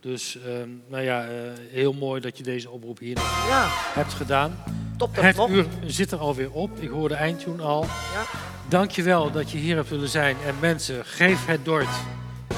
Dus 0.00 0.38
ehm, 0.40 0.68
nou 0.86 1.02
ja, 1.02 1.26
heel 1.70 1.92
mooi 1.92 2.20
dat 2.20 2.38
je 2.38 2.42
deze 2.42 2.70
oproep 2.70 2.98
hier 2.98 3.16
ja, 3.48 3.66
hebt 3.70 4.12
gedaan. 4.12 4.62
top 4.96 5.14
dat 5.14 5.24
het 5.24 5.36
Het 5.36 5.48
uur 5.48 5.66
zit 5.86 6.10
er 6.10 6.18
alweer 6.18 6.52
op. 6.52 6.70
Ik 6.78 6.88
hoorde 6.88 7.14
eindtune 7.14 7.62
al. 7.62 7.82
Ja. 7.82 8.24
Dankjewel 8.68 9.30
dat 9.30 9.50
je 9.50 9.58
hier 9.58 9.76
hebt 9.76 9.88
willen 9.88 10.08
zijn. 10.08 10.36
En 10.46 10.54
mensen, 10.60 11.04
geef 11.04 11.46
het 11.46 11.64
Dort. 11.64 11.88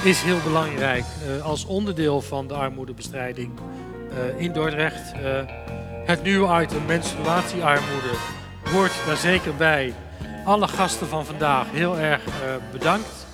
Is 0.03 0.21
heel 0.21 0.39
belangrijk 0.43 1.05
als 1.43 1.65
onderdeel 1.65 2.21
van 2.21 2.47
de 2.47 2.53
armoedebestrijding 2.53 3.51
in 4.37 4.51
Dordrecht. 4.53 5.11
Het 6.05 6.23
nieuwe 6.23 6.61
item 6.61 6.85
menstruatiearmoede 6.85 8.39
hoort 8.71 8.91
daar 9.05 9.17
zeker 9.17 9.55
bij. 9.55 9.93
Alle 10.45 10.67
gasten 10.67 11.07
van 11.07 11.25
vandaag 11.25 11.65
heel 11.71 11.97
erg 11.97 12.25
eh, 12.25 12.31
bedankt. 12.71 13.25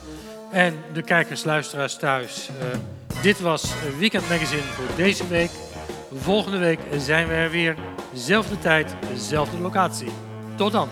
En 0.52 0.76
de 0.94 1.02
kijkers, 1.02 1.44
luisteraars 1.44 1.96
thuis. 1.96 2.50
eh, 2.60 2.80
dit 3.22 3.40
was 3.40 3.72
Weekend 4.00 4.30
Magazine 4.30 4.62
voor 4.62 4.96
deze 4.96 5.28
week. 5.28 5.50
Volgende 6.14 6.58
week 6.58 6.80
zijn 6.98 7.28
we 7.28 7.34
er 7.34 7.50
weer. 7.50 7.76
Zelfde 8.14 8.60
tijd, 8.60 8.96
dezelfde 9.14 9.58
locatie. 9.60 10.12
Tot 10.56 10.72
dan. 10.72 10.90